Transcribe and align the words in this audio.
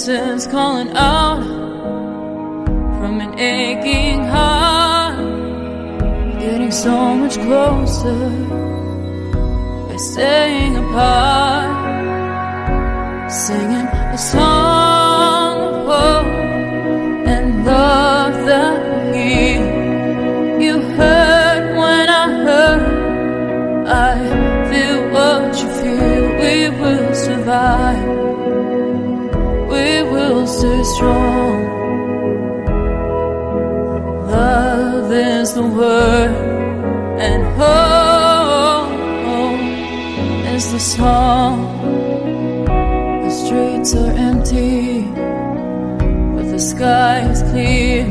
Voices 0.00 0.46
calling 0.46 0.96
out 0.96 1.44
from 2.98 3.20
an 3.20 3.38
aching 3.38 4.24
heart, 4.24 5.18
getting 6.40 6.70
so 6.70 7.14
much 7.16 7.34
closer 7.34 8.30
by 9.88 9.96
staying 9.96 10.76
apart, 10.76 11.68
singing 13.30 13.88
a 14.14 14.16
song 14.16 14.59
strong. 31.00 31.56
Love 34.28 35.10
is 35.12 35.54
the 35.54 35.66
word, 35.80 36.32
and 37.28 37.40
hope 37.58 38.90
is 40.54 40.64
the 40.72 40.82
song. 40.96 41.56
The 43.24 43.32
streets 43.42 43.94
are 43.94 44.12
empty, 44.28 45.02
but 46.34 46.46
the 46.54 46.62
sky 46.72 47.16
is 47.32 47.40
clear. 47.50 48.04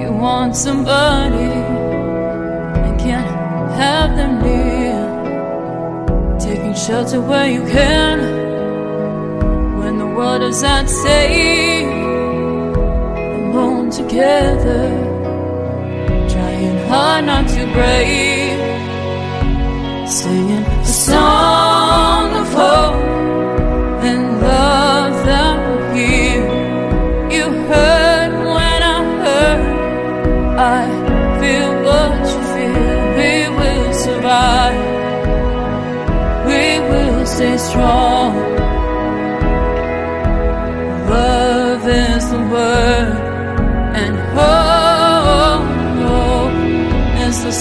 You 0.00 0.10
want 0.12 0.54
somebody 0.56 1.52
and 2.84 2.94
can't 3.00 3.30
have 3.82 4.10
them 4.18 4.32
near. 4.46 5.00
Taking 6.38 6.74
shelter 6.74 7.20
where 7.20 7.48
you 7.56 7.62
can 7.76 8.37
when 10.18 10.40
does 10.40 10.60
that 10.62 10.90
say? 10.90 11.84
Alone 13.50 13.88
together, 13.90 14.82
trying 16.32 16.78
hard 16.88 17.24
not 17.26 17.46
to 17.54 17.62
break. 17.76 18.58
Singing 20.08 20.64
a 20.64 20.84
song 20.84 21.37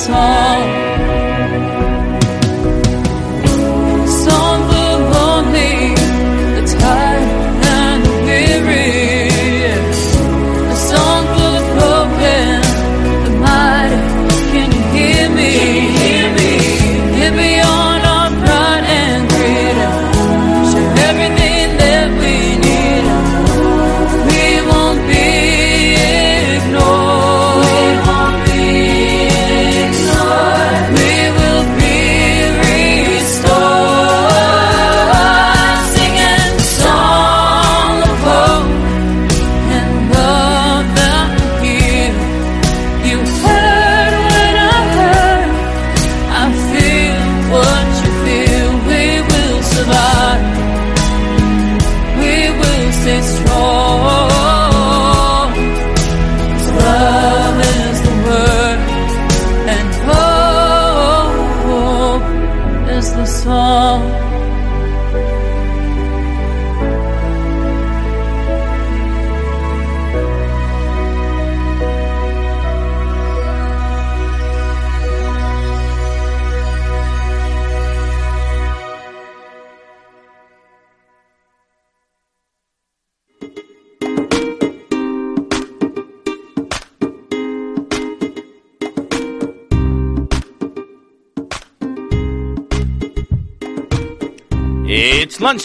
Song 0.07 0.56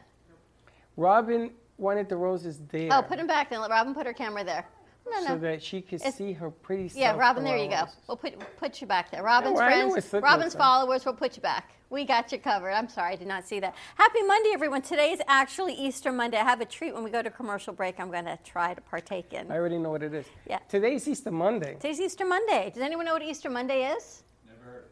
Robin 0.98 1.52
wanted 1.78 2.10
the 2.10 2.18
roses 2.18 2.60
there. 2.70 2.90
Oh, 2.92 3.02
put 3.02 3.18
them 3.18 3.28
back 3.28 3.50
then. 3.50 3.62
Let 3.62 3.70
Robin 3.70 3.94
put 3.94 4.06
her 4.06 4.14
camera 4.14 4.44
there. 4.44 4.66
No, 5.14 5.20
no. 5.20 5.28
So 5.28 5.38
that 5.40 5.62
she 5.62 5.82
could 5.82 5.96
It's- 6.02 6.16
see 6.16 6.34
her 6.34 6.50
pretty 6.50 6.90
self. 6.90 7.00
yeah, 7.00 7.16
Robin, 7.16 7.44
there 7.44 7.58
you 7.58 7.70
go. 7.70 7.86
We'll 8.08 8.18
put 8.18 8.34
put 8.58 8.82
you 8.82 8.88
back 8.88 9.12
there. 9.12 9.24
Robin's 9.24 9.56
well, 9.58 9.64
I 9.70 9.82
know 9.82 9.88
where 9.90 10.02
friends, 10.02 10.24
Robin's 10.24 10.56
followers, 10.56 11.06
we'll 11.06 11.16
put 11.16 11.36
you 11.36 11.42
back. 11.42 11.72
We 11.90 12.06
got 12.06 12.32
you 12.32 12.40
covered. 12.40 12.72
I'm 12.72 12.90
sorry, 12.90 13.14
I 13.14 13.16
did 13.18 13.28
not 13.28 13.46
see 13.48 13.60
that. 13.60 13.76
Happy 13.96 14.24
Monday, 14.24 14.50
everyone. 14.52 14.82
Today 14.82 15.12
is 15.12 15.22
actually 15.28 15.74
Easter 15.76 16.12
Monday. 16.12 16.38
I 16.38 16.44
have 16.44 16.60
a 16.60 16.66
treat 16.66 16.92
when 16.92 17.04
we 17.04 17.12
go 17.12 17.22
to 17.22 17.30
commercial 17.30 17.72
break. 17.72 18.00
I'm 18.00 18.10
going 18.10 18.26
to 18.26 18.40
try 18.44 18.74
to 18.74 18.82
partake 18.82 19.32
in. 19.32 19.52
I 19.52 19.56
already 19.58 19.78
know 19.78 19.92
what 19.92 20.02
it 20.02 20.12
is. 20.12 20.26
Yeah. 20.50 20.58
Today's 20.68 21.08
Easter 21.08 21.30
Monday. 21.30 21.76
Today's 21.76 22.00
Easter 22.02 22.26
Monday. 22.26 22.72
Does 22.74 22.82
anyone 22.82 23.06
know 23.06 23.14
what 23.14 23.22
Easter 23.22 23.48
Monday 23.52 23.92
is? 23.96 24.24
Never. 24.48 24.86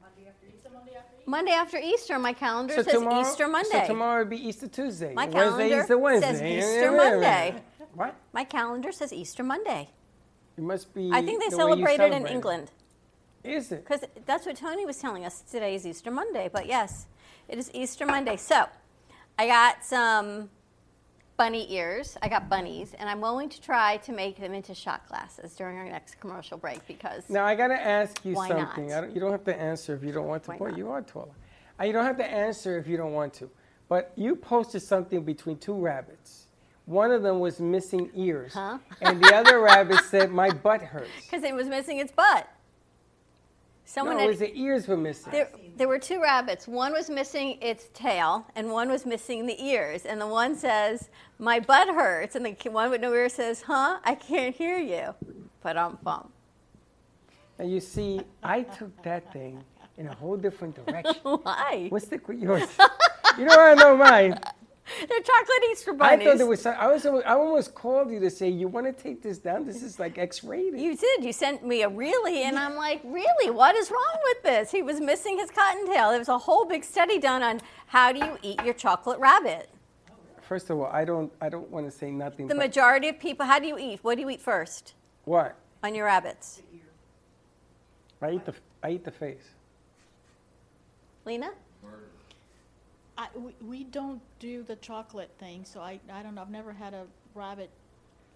Monday 0.00 0.28
after 0.28 0.46
Easter, 0.46 0.70
Monday 0.74 0.96
after 0.96 1.14
Easter. 1.16 1.30
Monday 1.30 1.52
after 1.52 1.76
Easter. 1.78 2.18
my 2.18 2.32
calendar 2.32 2.74
says 2.74 2.86
Easter 2.88 3.46
Monday. 3.46 3.82
So 3.82 3.86
tomorrow 3.86 4.22
would 4.22 4.30
be 4.30 4.48
Easter 4.48 4.66
Tuesday. 4.66 5.14
My 5.14 5.26
Wednesday, 5.26 5.38
calendar 5.38 5.80
Easter 5.80 5.98
Wednesday. 5.98 6.32
says 6.32 6.42
Easter 6.42 6.80
yeah, 6.80 6.90
yeah, 6.90 6.96
Monday. 6.96 7.54
What? 7.94 8.16
My 8.32 8.44
calendar 8.44 8.92
says 8.92 9.12
Easter 9.12 9.42
Monday. 9.42 9.88
It 10.56 10.62
must 10.64 10.92
be. 10.94 11.10
I 11.12 11.22
think 11.22 11.42
they 11.42 11.48
the 11.50 11.56
celebrate 11.56 12.00
it 12.00 12.12
in 12.12 12.26
England 12.26 12.70
Is 13.44 13.70
it? 13.72 13.84
because 13.84 14.04
that's 14.26 14.44
what 14.46 14.56
Tony 14.56 14.84
was 14.86 14.98
telling 14.98 15.24
us. 15.24 15.40
Today 15.42 15.74
is 15.74 15.86
Easter 15.86 16.10
Monday, 16.10 16.50
but 16.52 16.66
yes, 16.66 17.06
it 17.48 17.58
is 17.58 17.70
Easter 17.74 18.06
Monday. 18.06 18.36
So 18.36 18.66
I 19.38 19.46
got 19.46 19.84
some 19.84 20.50
bunny 21.36 21.72
ears. 21.72 22.16
I 22.22 22.28
got 22.28 22.48
bunnies, 22.48 22.94
and 22.98 23.08
I'm 23.08 23.20
willing 23.20 23.48
to 23.50 23.60
try 23.60 23.98
to 23.98 24.12
make 24.12 24.40
them 24.40 24.52
into 24.52 24.74
shot 24.74 25.06
glasses 25.08 25.54
during 25.54 25.76
our 25.78 25.88
next 25.88 26.18
commercial 26.18 26.58
break 26.58 26.84
because 26.88 27.30
Now 27.30 27.44
I 27.44 27.54
gotta 27.54 27.80
ask 27.80 28.24
you 28.24 28.34
Why 28.34 28.48
something. 28.48 28.88
not? 28.88 28.98
I 28.98 29.00
don't, 29.02 29.14
you 29.14 29.20
don't 29.20 29.30
have 29.30 29.44
to 29.44 29.56
answer 29.56 29.94
if 29.94 30.02
you 30.02 30.10
don't 30.12 30.26
want 30.26 30.42
to. 30.44 30.50
Why 30.50 30.58
Boy, 30.58 30.68
not? 30.70 30.78
you 30.78 30.90
are 30.90 31.02
taller. 31.02 31.28
Uh, 31.80 31.84
You 31.84 31.92
don't 31.92 32.04
have 32.04 32.16
to 32.18 32.26
answer 32.26 32.76
if 32.78 32.88
you 32.88 32.96
don't 32.96 33.12
want 33.12 33.32
to. 33.34 33.48
But 33.88 34.12
you 34.16 34.34
posted 34.34 34.82
something 34.82 35.22
between 35.22 35.56
two 35.58 35.74
rabbits. 35.74 36.47
One 36.88 37.10
of 37.10 37.22
them 37.22 37.38
was 37.40 37.60
missing 37.60 38.10
ears, 38.14 38.54
Huh? 38.54 38.78
and 39.02 39.22
the 39.22 39.34
other 39.34 39.60
rabbit 39.60 40.00
said, 40.04 40.30
"My 40.30 40.48
butt 40.48 40.80
hurts." 40.80 41.10
because 41.22 41.44
it 41.44 41.54
was 41.54 41.66
missing 41.66 41.98
its 41.98 42.10
butt. 42.10 42.48
Someone 43.84 44.16
no, 44.16 44.24
it 44.24 44.28
was 44.28 44.38
the 44.38 44.56
ears 44.58 44.88
were 44.88 44.96
missing. 44.96 45.30
There, 45.30 45.50
there 45.76 45.86
were 45.86 45.98
two 45.98 46.18
rabbits. 46.20 46.66
One 46.66 46.94
was 46.94 47.10
missing 47.10 47.58
its 47.60 47.90
tail, 47.92 48.46
and 48.56 48.70
one 48.70 48.88
was 48.88 49.04
missing 49.04 49.44
the 49.44 49.62
ears. 49.62 50.06
And 50.06 50.18
the 50.18 50.26
one 50.26 50.56
says, 50.56 51.10
"My 51.38 51.60
butt 51.60 51.88
hurts," 51.88 52.36
and 52.36 52.46
the 52.46 52.70
one 52.70 52.88
with 52.90 53.02
no 53.02 53.12
ears 53.12 53.34
says, 53.34 53.60
"Huh? 53.60 53.98
I 54.02 54.14
can't 54.14 54.56
hear 54.56 54.78
you." 54.78 55.14
But 55.60 55.76
I'm 55.76 55.98
bum. 56.02 56.32
And 57.58 57.70
you 57.70 57.80
see, 57.80 58.22
I 58.42 58.62
took 58.62 59.02
that 59.02 59.30
thing 59.30 59.62
in 59.98 60.06
a 60.06 60.14
whole 60.14 60.38
different 60.38 60.74
direction. 60.86 61.16
Why? 61.22 61.88
What's 61.90 62.06
the 62.06 62.18
yours? 62.28 62.62
you 63.38 63.44
don't 63.44 63.58
want 63.58 63.78
to 63.78 63.84
know 63.84 63.96
mine. 63.96 64.40
They're 65.08 65.20
chocolate 65.20 65.64
Easter 65.70 65.92
bunnies. 65.92 66.26
I 66.26 66.30
thought 66.30 66.38
there 66.38 66.46
was. 66.46 66.62
some- 66.62 66.76
I 66.78 66.86
was. 66.86 67.04
I 67.06 67.20
almost 67.34 67.74
called 67.74 68.10
you 68.10 68.20
to 68.20 68.30
say 68.30 68.48
you 68.48 68.68
want 68.68 68.86
to 68.86 68.92
take 68.92 69.22
this 69.22 69.38
down. 69.38 69.66
This 69.66 69.82
is 69.82 69.98
like 69.98 70.18
X-rated. 70.18 70.80
You 70.80 70.96
did. 70.96 71.24
You 71.24 71.32
sent 71.32 71.66
me 71.66 71.82
a 71.82 71.88
really, 71.88 72.42
and 72.42 72.58
I'm 72.58 72.76
like, 72.76 73.00
really? 73.04 73.50
What 73.50 73.74
is 73.76 73.90
wrong 73.90 74.18
with 74.24 74.42
this? 74.42 74.70
He 74.70 74.82
was 74.82 75.00
missing 75.00 75.38
his 75.38 75.50
cottontail. 75.50 76.10
There 76.10 76.18
was 76.18 76.28
a 76.28 76.38
whole 76.38 76.64
big 76.64 76.84
study 76.84 77.18
done 77.18 77.42
on 77.42 77.60
how 77.86 78.12
do 78.12 78.18
you 78.18 78.38
eat 78.42 78.62
your 78.64 78.74
chocolate 78.74 79.18
rabbit. 79.18 79.68
First 80.42 80.70
of 80.70 80.78
all, 80.78 80.86
I 80.86 81.04
don't. 81.04 81.32
I 81.40 81.48
don't 81.48 81.70
want 81.70 81.90
to 81.90 81.96
say 81.96 82.10
nothing. 82.10 82.46
The 82.46 82.54
majority 82.54 83.08
of 83.08 83.18
people, 83.18 83.44
how 83.44 83.58
do 83.58 83.66
you 83.66 83.78
eat? 83.78 84.00
What 84.02 84.14
do 84.16 84.22
you 84.22 84.30
eat 84.30 84.40
first 84.40 84.94
what? 85.24 85.56
on 85.82 85.94
your 85.94 86.06
rabbits? 86.06 86.62
I 88.22 88.32
eat 88.32 88.44
the. 88.46 88.54
I 88.82 88.90
eat 88.92 89.04
the 89.04 89.10
face. 89.10 89.54
Lena? 91.24 91.50
I, 93.18 93.26
we, 93.34 93.52
we 93.66 93.84
don't 93.84 94.22
do 94.38 94.62
the 94.62 94.76
chocolate 94.76 95.30
thing, 95.38 95.64
so 95.64 95.80
I, 95.80 95.98
I 96.12 96.22
don't 96.22 96.36
know. 96.36 96.42
I've 96.42 96.50
never 96.50 96.72
had 96.72 96.94
a 96.94 97.04
rabbit 97.34 97.68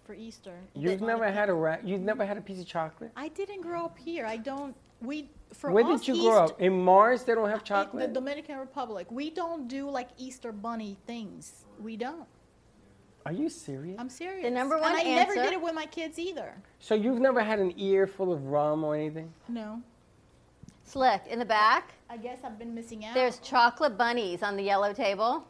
for 0.05 0.13
Easter. 0.13 0.59
You've 0.75 0.99
That- 0.99 1.05
never 1.05 1.31
had 1.31 1.49
a 1.49 1.53
rat. 1.53 1.87
You've 1.87 2.01
never 2.01 2.25
had 2.25 2.37
a 2.37 2.41
piece 2.41 2.59
of 2.59 2.65
chocolate. 2.67 3.11
I 3.15 3.29
didn't 3.29 3.61
grow 3.61 3.85
up 3.85 3.97
here. 3.97 4.25
I 4.25 4.35
don't. 4.37 4.75
We 5.01 5.29
for 5.53 5.71
Where 5.71 5.85
us, 5.85 6.01
did 6.01 6.09
you 6.09 6.21
grow 6.29 6.43
East- 6.43 6.53
up? 6.53 6.61
In 6.61 6.83
Mars, 6.83 7.23
they 7.23 7.33
don't 7.33 7.49
have 7.49 7.59
in 7.59 7.65
chocolate. 7.65 8.07
The 8.09 8.13
Dominican 8.19 8.57
Republic. 8.59 9.07
We 9.09 9.29
don't 9.29 9.67
do 9.69 9.89
like 9.89 10.09
Easter 10.17 10.51
bunny 10.51 10.97
things. 11.07 11.63
We 11.81 11.95
don't. 11.95 12.27
Are 13.25 13.31
you 13.31 13.47
serious? 13.49 13.95
I'm 13.99 14.09
serious. 14.09 14.43
The 14.43 14.51
number 14.51 14.77
one 14.77 14.91
and 14.91 14.99
I 14.99 15.03
never 15.03 15.31
answer- 15.31 15.43
did 15.43 15.53
it 15.53 15.61
with 15.61 15.73
my 15.73 15.85
kids 15.85 16.19
either. 16.19 16.53
so 16.79 16.93
you've 16.93 17.19
never 17.21 17.41
had 17.41 17.59
an 17.59 17.73
ear 17.77 18.05
full 18.05 18.33
of 18.33 18.45
rum 18.47 18.83
or 18.83 18.95
anything? 18.95 19.31
No. 19.47 19.81
Slick. 20.83 21.21
In 21.29 21.39
the 21.39 21.45
back, 21.45 21.93
I 22.13 22.17
guess 22.17 22.37
I've 22.43 22.59
been 22.59 22.75
missing 22.75 23.05
out. 23.05 23.15
there's 23.15 23.39
chocolate 23.39 23.97
bunnies 23.97 24.43
on 24.43 24.55
the 24.55 24.61
yellow 24.61 24.93
table. 24.93 25.43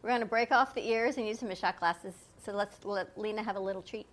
We're 0.00 0.08
going 0.08 0.22
to 0.22 0.26
break 0.26 0.52
off 0.52 0.74
the 0.74 0.88
ears 0.88 1.18
and 1.18 1.28
use 1.28 1.38
them 1.38 1.50
as 1.50 1.58
shot 1.58 1.78
glasses. 1.78 2.14
So 2.42 2.52
let's 2.52 2.82
let 2.86 3.18
Lena 3.18 3.42
have 3.42 3.56
a 3.56 3.60
little 3.60 3.82
treat. 3.82 4.06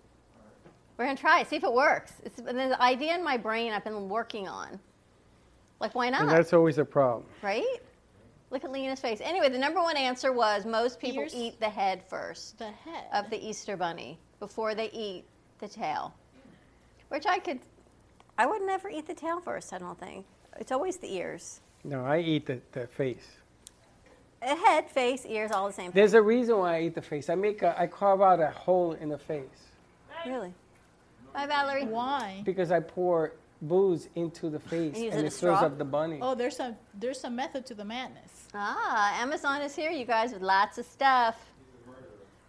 We're 0.98 1.06
going 1.06 1.16
to 1.16 1.20
try 1.20 1.42
see 1.44 1.56
if 1.56 1.64
it 1.64 1.72
works. 1.72 2.12
It's 2.22 2.38
been 2.38 2.58
an 2.58 2.74
idea 2.74 3.14
in 3.14 3.24
my 3.24 3.38
brain 3.38 3.72
I've 3.72 3.84
been 3.84 4.10
working 4.10 4.46
on. 4.46 4.78
Like, 5.80 5.94
why 5.94 6.10
not? 6.10 6.20
And 6.20 6.28
not? 6.28 6.36
that's 6.36 6.52
always 6.52 6.76
a 6.76 6.84
problem. 6.84 7.24
Right? 7.40 7.64
Look 8.50 8.62
at 8.64 8.70
Lena's 8.70 9.00
face. 9.00 9.22
Anyway, 9.22 9.48
the 9.48 9.58
number 9.58 9.80
one 9.80 9.96
answer 9.96 10.34
was 10.34 10.66
most 10.66 11.00
people 11.00 11.22
Ears? 11.22 11.34
eat 11.34 11.58
the 11.60 11.70
head 11.70 12.02
first 12.10 12.58
the 12.58 12.72
head. 12.72 13.04
of 13.14 13.30
the 13.30 13.42
Easter 13.42 13.74
bunny 13.74 14.18
before 14.38 14.74
they 14.74 14.90
eat 14.90 15.24
the 15.60 15.68
tail. 15.68 16.14
Which 17.08 17.24
I 17.24 17.38
could, 17.38 17.60
I 18.36 18.44
would 18.44 18.60
never 18.60 18.90
eat 18.90 19.06
the 19.06 19.14
tail 19.14 19.40
first, 19.40 19.72
I 19.72 19.78
don't 19.78 19.98
think. 19.98 20.26
It's 20.58 20.72
always 20.72 20.98
the 20.98 21.10
ears. 21.14 21.60
No, 21.86 22.04
I 22.04 22.18
eat 22.18 22.46
the, 22.46 22.60
the 22.72 22.86
face. 22.88 23.26
A 24.42 24.54
head, 24.54 24.90
face, 24.90 25.24
ears, 25.24 25.50
all 25.52 25.66
the 25.68 25.72
same 25.72 25.92
thing. 25.92 26.00
There's 26.00 26.14
a 26.14 26.20
reason 26.22 26.58
why 26.58 26.76
I 26.76 26.80
eat 26.82 26.94
the 26.94 27.02
face. 27.02 27.30
I 27.30 27.34
make 27.36 27.62
a, 27.62 27.78
I 27.80 27.86
carve 27.86 28.20
out 28.20 28.40
a 28.40 28.50
hole 28.50 28.92
in 28.92 29.08
the 29.08 29.18
face 29.18 29.46
Really? 30.26 30.52
Bye, 31.32 31.46
Valerie. 31.46 31.84
Why? 31.86 32.42
because 32.44 32.70
I 32.72 32.80
pour 32.80 33.32
booze 33.62 34.08
into 34.16 34.50
the 34.50 34.58
face 34.58 34.94
And 34.96 35.04
use 35.04 35.12
and 35.14 35.22
it 35.22 35.24
it 35.24 35.26
as 35.28 35.40
fills 35.40 35.58
straw? 35.58 35.66
up 35.68 35.78
the 35.78 35.84
bunny. 35.84 36.18
Oh, 36.20 36.34
there's 36.34 36.56
some 36.56 36.76
there's 36.98 37.20
some 37.20 37.36
method 37.36 37.64
to 37.66 37.74
the 37.74 37.84
madness. 37.84 38.48
Ah, 38.54 39.20
Amazon 39.22 39.62
is 39.62 39.74
here, 39.76 39.90
you 39.90 40.04
guys, 40.04 40.32
with 40.32 40.42
lots 40.42 40.78
of 40.78 40.84
stuff. 40.86 41.36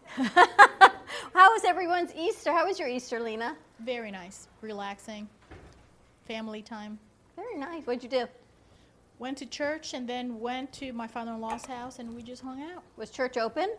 How 0.16 1.52
was 1.54 1.64
everyone's 1.66 2.12
Easter? 2.16 2.52
How 2.52 2.66
was 2.66 2.80
your 2.80 2.88
Easter, 2.88 3.20
Lena? 3.20 3.56
Very 3.80 4.10
nice, 4.12 4.48
relaxing, 4.62 5.28
family 6.28 6.62
time. 6.62 6.98
Very 7.36 7.58
nice. 7.58 7.84
What'd 7.86 8.04
you 8.04 8.10
do? 8.10 8.26
Went 9.20 9.38
to 9.40 9.46
church 9.48 9.94
and 9.94 10.08
then 10.08 10.40
went 10.40 10.72
to 10.74 10.94
my 10.94 11.08
father-in-law's 11.08 11.66
house 11.66 12.00
and 12.00 12.16
we 12.16 12.22
just 12.22 12.42
hung 12.44 12.62
out. 12.62 12.84
Was 12.98 13.10
church 13.10 13.36
open? 13.38 13.74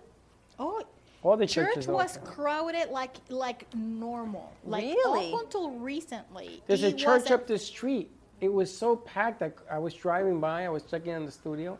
Oh, 0.58 0.82
All 1.22 1.36
the 1.36 1.46
church 1.46 1.86
was 1.86 2.16
open. 2.16 2.28
crowded 2.28 2.90
like 2.90 3.16
like 3.28 3.66
normal. 3.74 4.52
Like 4.64 4.84
Really? 4.84 5.32
up 5.32 5.42
until 5.44 5.70
recently. 5.72 6.62
There's 6.66 6.82
a 6.82 6.92
church 6.92 7.30
up 7.30 7.46
the 7.46 7.58
street. 7.58 8.10
It 8.40 8.52
was 8.52 8.76
so 8.76 8.96
packed 8.96 9.40
that 9.40 9.54
I 9.70 9.78
was 9.78 9.94
driving 9.94 10.40
by. 10.40 10.64
I 10.64 10.68
was 10.68 10.84
checking 10.84 11.12
in 11.12 11.24
the 11.24 11.32
studio, 11.32 11.76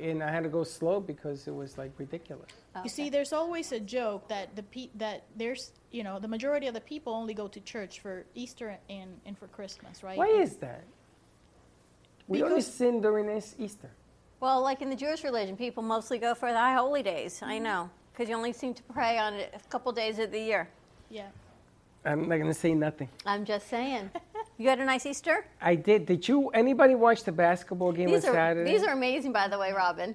and 0.00 0.22
I 0.22 0.30
had 0.30 0.42
to 0.44 0.48
go 0.48 0.64
slow 0.64 1.00
because 1.00 1.46
it 1.46 1.54
was 1.54 1.76
like 1.76 1.92
ridiculous. 1.98 2.50
Oh, 2.74 2.82
you 2.82 2.88
see, 2.88 3.10
there's 3.10 3.32
always 3.34 3.72
a 3.72 3.80
joke 3.80 4.26
that 4.28 4.56
the 4.56 4.62
pe- 4.62 4.88
that 4.94 5.24
there's 5.36 5.72
you 5.90 6.02
know 6.04 6.18
the 6.18 6.28
majority 6.28 6.66
of 6.66 6.72
the 6.74 6.80
people 6.80 7.12
only 7.12 7.34
go 7.34 7.46
to 7.48 7.60
church 7.60 8.00
for 8.00 8.24
Easter 8.34 8.78
and, 8.88 9.20
and 9.26 9.36
for 9.38 9.48
Christmas, 9.48 10.02
right? 10.02 10.16
Why 10.16 10.26
is 10.28 10.56
that? 10.56 10.84
We 12.28 12.42
only 12.42 12.60
sin 12.60 13.00
during 13.00 13.26
this 13.26 13.54
Easter. 13.58 13.90
Well, 14.40 14.62
like 14.62 14.82
in 14.82 14.90
the 14.90 14.96
Jewish 14.96 15.24
religion, 15.24 15.56
people 15.56 15.82
mostly 15.82 16.18
go 16.18 16.34
for 16.34 16.52
the 16.52 16.58
high 16.58 16.74
holy 16.74 17.02
days. 17.02 17.40
I 17.42 17.58
know, 17.58 17.90
because 18.12 18.28
you 18.28 18.36
only 18.36 18.52
seem 18.52 18.74
to 18.74 18.82
pray 18.84 19.18
on 19.18 19.34
it 19.34 19.52
a 19.54 19.68
couple 19.68 19.90
days 19.92 20.18
of 20.18 20.30
the 20.30 20.38
year. 20.38 20.68
Yeah. 21.10 21.26
I'm 22.04 22.28
not 22.28 22.36
gonna 22.36 22.54
say 22.54 22.74
nothing. 22.74 23.08
I'm 23.26 23.44
just 23.44 23.68
saying. 23.68 24.10
You 24.56 24.68
had 24.68 24.78
a 24.78 24.84
nice 24.84 25.04
Easter? 25.06 25.44
I 25.60 25.74
did. 25.74 26.06
Did 26.06 26.26
you? 26.28 26.48
Anybody 26.50 26.94
watch 26.94 27.24
the 27.24 27.32
basketball 27.32 27.92
game 27.92 28.08
These 28.10 28.24
on 28.24 28.30
are 28.30 28.34
Saturday? 28.34 28.70
these 28.70 28.82
are 28.82 28.92
amazing, 28.92 29.32
by 29.32 29.48
the 29.48 29.58
way, 29.58 29.72
Robin. 29.72 30.14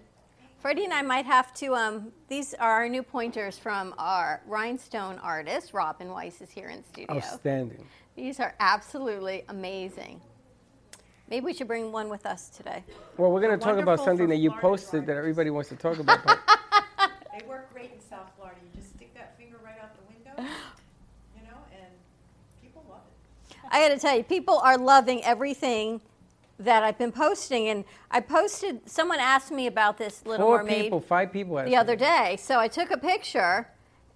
Freddie 0.60 0.86
and 0.86 0.94
I 0.94 1.02
might 1.02 1.26
have 1.26 1.54
to. 1.56 1.76
Um, 1.76 2.12
these 2.30 2.54
are 2.54 2.72
our 2.72 2.88
new 2.90 3.04
pointers 3.04 3.58
from 3.58 3.94
our 3.98 4.42
rhinestone 4.48 5.20
artist. 5.20 5.74
Robin 5.74 6.10
Weiss 6.10 6.42
is 6.42 6.50
here 6.50 6.70
in 6.70 6.84
studio. 6.86 7.16
outstanding. 7.16 7.86
These 8.16 8.40
are 8.40 8.54
absolutely 8.60 9.44
amazing. 9.50 10.22
Maybe 11.30 11.46
we 11.46 11.54
should 11.54 11.68
bring 11.68 11.92
one 11.92 12.10
with 12.10 12.26
us 12.26 12.50
today. 12.50 12.84
Well, 13.18 13.32
we're 13.32 13.42
gonna 13.42 13.58
talk 13.58 13.78
about 13.78 14.00
something 14.04 14.28
that 14.30 14.38
you 14.38 14.50
Florida 14.50 14.68
posted 14.68 15.06
that 15.08 15.18
everybody 15.18 15.50
wants 15.50 15.70
to 15.70 15.76
talk 15.76 16.00
about. 16.00 16.20
But 16.26 16.40
They 17.38 17.46
work 17.48 17.72
great 17.74 17.92
in 17.94 18.00
South 18.02 18.30
Florida. 18.38 18.60
You 18.62 18.80
just 18.82 18.96
stick 18.96 19.14
that 19.16 19.38
finger 19.38 19.58
right 19.64 19.76
out 19.82 19.92
the 19.96 20.14
window, 20.14 20.52
you 21.36 21.42
know, 21.44 21.58
and 21.72 21.92
people 22.62 22.84
love 22.90 23.00
it. 23.10 23.58
I 23.72 23.88
got 23.88 23.94
to 23.94 24.00
tell 24.00 24.16
you, 24.16 24.24
people 24.24 24.60
are 24.60 24.78
loving 24.78 25.24
everything 25.24 26.02
that 26.60 26.84
I've 26.84 26.98
been 26.98 27.12
posting. 27.12 27.70
And 27.70 27.86
I 28.12 28.20
posted, 28.20 28.88
someone 28.90 29.20
asked 29.20 29.52
me 29.52 29.68
about 29.68 29.98
this 29.98 30.26
Little 30.26 30.46
Four 30.46 30.58
Mermaid 30.60 30.84
people, 30.84 31.02
five 31.02 31.32
people. 31.32 31.64
the 31.64 31.76
other 31.76 31.96
day. 31.96 32.38
So 32.40 32.60
I 32.60 32.68
took 32.68 32.92
a 32.92 32.98
picture 32.98 33.68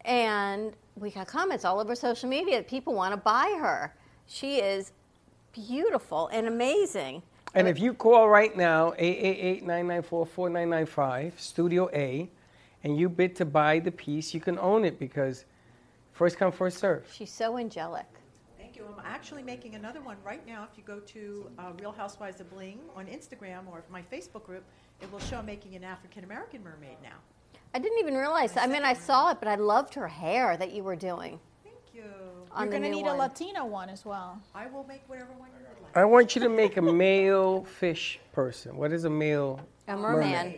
and 0.06 0.74
we 0.96 1.10
got 1.12 1.28
comments 1.28 1.66
all 1.66 1.80
over 1.80 1.96
social 1.96 2.30
media. 2.30 2.64
People 2.64 2.94
want 2.94 3.14
to 3.14 3.18
buy 3.18 3.58
her. 3.60 3.94
She 4.28 4.58
is 4.58 4.92
beautiful 5.68 6.28
and 6.28 6.48
amazing. 6.48 7.24
And 7.56 7.68
if 7.68 7.80
you 7.80 7.94
call 7.94 8.30
right 8.30 8.56
now, 8.56 8.92
888-994-4995, 9.00 11.40
Studio 11.40 11.90
A, 11.94 12.30
and 12.84 12.98
you 12.98 13.10
bid 13.10 13.36
to 13.38 13.46
buy 13.46 13.80
the 13.80 13.92
piece, 13.92 14.34
you 14.34 14.40
can 14.40 14.60
own 14.60 14.86
it 14.86 15.00
because 15.00 15.46
first 16.12 16.38
come, 16.38 16.52
first 16.52 16.78
serve. 16.78 17.08
She's 17.12 17.32
so 17.32 17.58
angelic. 17.58 18.06
Thank 18.60 18.76
you. 18.76 18.86
I'm 18.86 19.04
actually 19.06 19.44
making 19.44 19.76
another 19.76 20.02
one 20.02 20.18
right 20.24 20.46
now. 20.46 20.68
If 20.72 20.78
you 20.78 20.84
go 20.84 21.00
to 21.00 21.50
uh, 21.58 21.72
Real 21.80 21.92
Housewives 21.92 22.40
of 22.40 22.50
Bling 22.52 22.80
on 22.96 23.08
Instagram 23.08 23.68
or 23.72 23.84
my 23.90 24.04
Facebook 24.12 24.46
group, 24.46 24.64
it 25.02 25.12
will 25.12 25.20
show 25.20 25.38
I'm 25.38 25.46
making 25.46 25.76
an 25.76 25.84
African 25.84 26.24
American 26.24 26.64
mermaid 26.64 26.98
now. 27.02 27.16
I 27.74 27.80
didn't 27.80 28.00
even 28.00 28.16
realize. 28.16 28.56
I 28.56 28.68
mean, 28.68 28.84
I 28.84 28.94
saw 28.94 29.32
it, 29.32 29.40
but 29.40 29.48
I 29.48 29.56
loved 29.56 29.94
her 29.96 30.08
hair 30.08 30.58
that 30.58 30.72
you 30.74 30.84
were 30.84 30.96
doing 30.96 31.40
Thank 31.64 31.78
you. 31.94 32.04
On 32.52 32.64
You're 32.66 32.72
the 32.72 32.78
gonna 32.78 32.90
new 32.90 32.96
need 32.98 33.06
one. 33.06 33.16
a 33.16 33.20
Latina 33.20 33.66
one 33.66 33.90
as 33.90 34.06
well. 34.06 34.42
I 34.56 34.68
will 34.68 34.84
make 34.86 35.02
whatever 35.08 35.32
one 35.38 35.50
you 35.50 35.66
would 35.70 35.84
like. 35.84 35.98
I 35.98 36.06
want 36.06 36.36
you 36.36 36.42
to 36.42 36.50
make 36.50 36.78
a 36.78 36.82
male 36.82 37.64
fish 37.64 38.20
person. 38.34 38.78
What 38.78 38.92
is 38.92 39.04
a 39.06 39.10
male? 39.10 39.60
A 39.88 39.96
merman. 39.96 40.56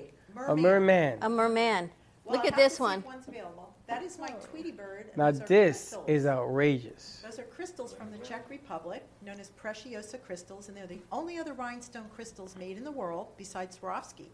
A 0.47 0.55
merman. 0.55 1.17
A 1.21 1.29
merman. 1.29 1.89
Well, 2.23 2.35
Look 2.37 2.45
at 2.45 2.53
have 2.53 2.59
this 2.63 2.75
see 2.77 2.83
one. 2.83 3.03
One's 3.05 3.27
available. 3.27 3.73
That 3.87 4.03
is 4.03 4.19
my 4.19 4.27
Tweety 4.51 4.71
bird. 4.71 5.07
and 5.07 5.17
Now 5.17 5.31
those 5.31 5.41
are 5.41 5.45
this 5.47 5.77
crystals. 5.79 6.05
is 6.09 6.25
outrageous. 6.27 7.21
Those 7.25 7.39
are 7.39 7.43
crystals 7.43 7.93
from 7.93 8.11
the 8.11 8.19
Czech 8.19 8.47
Republic, 8.49 9.03
known 9.25 9.39
as 9.39 9.49
Preciosa 9.49 10.19
crystals, 10.19 10.67
and 10.67 10.77
they're 10.77 10.85
the 10.85 10.99
only 11.11 11.39
other 11.39 11.53
rhinestone 11.53 12.05
crystals 12.13 12.55
made 12.55 12.77
in 12.77 12.83
the 12.83 12.91
world 12.91 13.27
besides 13.37 13.79
Swarovski. 13.79 14.27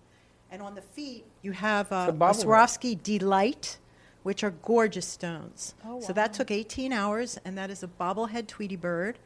And 0.51 0.61
on 0.61 0.75
the 0.75 0.81
feet, 0.81 1.25
you 1.41 1.53
have 1.53 1.89
uh, 1.91 1.95
a 1.95 2.09
a 2.09 2.13
bobblehead. 2.13 2.43
Swarovski 2.45 3.01
Delight, 3.01 3.77
which 4.25 4.43
are 4.43 4.49
gorgeous 4.63 5.05
stones. 5.05 5.75
Oh, 5.85 6.01
So 6.01 6.11
that 6.13 6.33
took 6.33 6.49
18 6.49 6.91
hours, 6.91 7.37
and 7.45 7.55
that 7.59 7.69
is 7.69 7.83
a 7.83 7.87
bobblehead 7.87 8.47
Tweety 8.47 8.75
bird, 8.75 9.19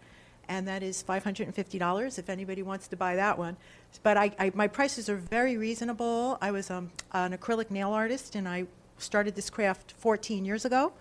and 0.49 0.67
that 0.67 0.83
is 0.83 1.01
$550 1.01 2.19
if 2.19 2.29
anybody 2.29 2.63
wants 2.63 2.89
to 2.89 2.97
buy 2.97 3.15
that 3.15 3.37
one. 3.37 3.55
But 4.03 4.17
I, 4.17 4.35
I, 4.37 4.51
my 4.53 4.67
prices 4.67 5.07
are 5.07 5.15
very 5.15 5.55
reasonable. 5.55 6.37
I 6.41 6.51
was 6.51 6.69
um, 6.69 6.91
an 7.13 7.31
acrylic 7.31 7.71
nail 7.71 7.91
artist, 7.91 8.35
and 8.35 8.45
I 8.45 8.65
started 8.97 9.35
this 9.35 9.49
craft 9.49 9.93
14 9.93 10.43
years 10.43 10.65
ago. 10.65 10.91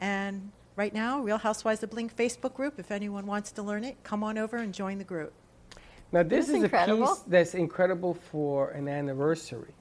And 0.00 0.52
right 0.76 0.94
now, 0.94 1.18
Real 1.18 1.38
Housewives 1.38 1.82
of 1.82 1.90
Bling 1.90 2.10
Facebook 2.10 2.54
group. 2.54 2.78
If 2.78 2.92
anyone 2.92 3.26
wants 3.26 3.50
to 3.52 3.62
learn 3.64 3.82
it, 3.82 3.96
come 4.04 4.22
on 4.22 4.38
over 4.38 4.58
and 4.58 4.72
join 4.72 4.98
the 4.98 5.04
group. 5.04 5.32
Now 6.12 6.22
this 6.22 6.46
That's 6.46 6.58
is 6.58 6.62
incredible. 6.62 7.02
a 7.02 7.06
piece 7.08 7.24
that's 7.26 7.54
incredible 7.54 8.14
for 8.14 8.70
an 8.70 8.86
anniversary. 8.86 9.74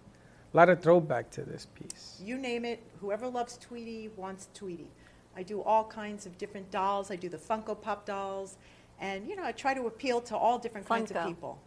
A 0.53 0.57
lot 0.57 0.69
of 0.69 0.81
throwback 0.81 1.29
to 1.31 1.43
this 1.43 1.67
piece. 1.75 2.19
You 2.23 2.37
name 2.37 2.65
it, 2.65 2.81
whoever 2.99 3.27
loves 3.27 3.57
Tweety 3.57 4.09
wants 4.17 4.49
Tweety. 4.53 4.87
I 5.35 5.43
do 5.43 5.61
all 5.61 5.85
kinds 5.85 6.25
of 6.25 6.37
different 6.37 6.69
dolls. 6.71 7.09
I 7.09 7.15
do 7.15 7.29
the 7.29 7.37
Funko 7.37 7.79
Pop 7.79 8.05
dolls, 8.05 8.57
and 8.99 9.27
you 9.27 9.35
know, 9.37 9.43
I 9.45 9.53
try 9.53 9.73
to 9.73 9.87
appeal 9.87 10.19
to 10.21 10.35
all 10.35 10.59
different 10.59 10.87
kinds 10.87 11.11
of 11.11 11.25
people. 11.25 11.57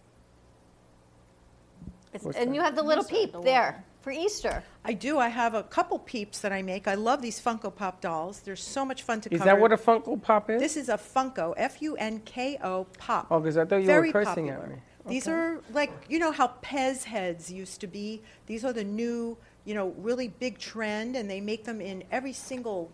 It's- 2.13 2.25
What's 2.25 2.37
and 2.39 2.51
that? 2.51 2.55
you 2.55 2.61
have 2.61 2.77
the 2.77 2.83
little 2.83 3.03
These 3.05 3.11
peep 3.11 3.29
adorable. 3.31 3.45
there 3.45 3.85
for 4.03 4.11
Easter. 4.13 4.63
I 4.85 4.93
do. 4.93 5.19
I 5.19 5.29
have 5.29 5.55
a 5.55 5.63
couple 5.65 5.99
peeps 5.99 6.41
that 6.41 6.53
I 6.53 6.63
make. 6.63 6.87
I 6.87 6.95
love 6.95 7.23
these 7.23 7.41
Funko 7.41 7.75
Pop 7.75 8.01
dolls. 8.03 8.41
They're 8.41 8.55
so 8.55 8.85
much 8.85 9.03
fun 9.03 9.21
to 9.23 9.33
Is 9.33 9.39
cover. 9.39 9.51
that 9.51 9.61
what 9.61 9.73
a 9.73 9.77
Funko 9.77 10.21
Pop 10.23 10.51
is? 10.51 10.61
This 10.61 10.77
is 10.77 10.89
a 10.91 10.99
Funko, 10.99 11.55
F-U-N-K-O 11.57 12.87
Pop. 12.99 13.27
Oh, 13.31 13.41
because 13.41 13.57
I 13.57 13.65
thought 13.65 13.77
you 13.81 13.87
Very 13.87 14.09
were 14.09 14.13
cursing 14.13 14.47
popular. 14.49 14.63
at 14.65 14.71
me. 14.71 14.77
These 15.07 15.29
Okay. 15.29 15.37
are 15.37 15.61
like 15.73 15.93
you 16.09 16.19
know 16.19 16.33
how 16.33 16.55
Pez 16.63 17.05
heads 17.05 17.51
used 17.53 17.81
to 17.83 17.87
be. 17.87 18.23
These 18.47 18.65
are 18.65 18.73
the 18.73 18.85
new, 18.85 19.37
you 19.65 19.75
know, 19.75 19.95
really 19.99 20.29
big 20.29 20.59
trend, 20.59 21.15
and 21.17 21.29
they 21.31 21.41
make 21.41 21.65
them 21.65 21.81
in 21.81 22.05
every 22.11 22.33
single 22.33 22.91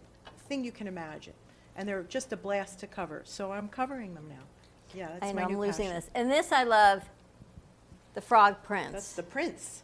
thing 0.49 0.64
you 0.64 0.73
can 0.73 0.87
imagine, 0.88 1.35
and 1.76 1.88
they're 1.88 2.02
just 2.02 2.33
a 2.33 2.37
blast 2.37 2.81
to 2.81 2.87
cover. 2.88 3.23
So 3.25 3.52
I'm 3.52 3.69
covering 3.69 4.14
them 4.14 4.26
now. 4.29 4.43
Yeah, 4.93 5.09
that's 5.12 5.26
I 5.31 5.33
my 5.33 5.43
know, 5.43 5.49
I'm 5.49 5.59
losing 5.59 5.87
passion. 5.87 5.95
this. 6.00 6.11
And 6.14 6.31
this 6.31 6.50
I 6.50 6.64
love, 6.64 7.09
the 8.14 8.21
Frog 8.21 8.57
Prince. 8.64 8.93
That's 8.93 9.12
the 9.12 9.23
Prince. 9.23 9.83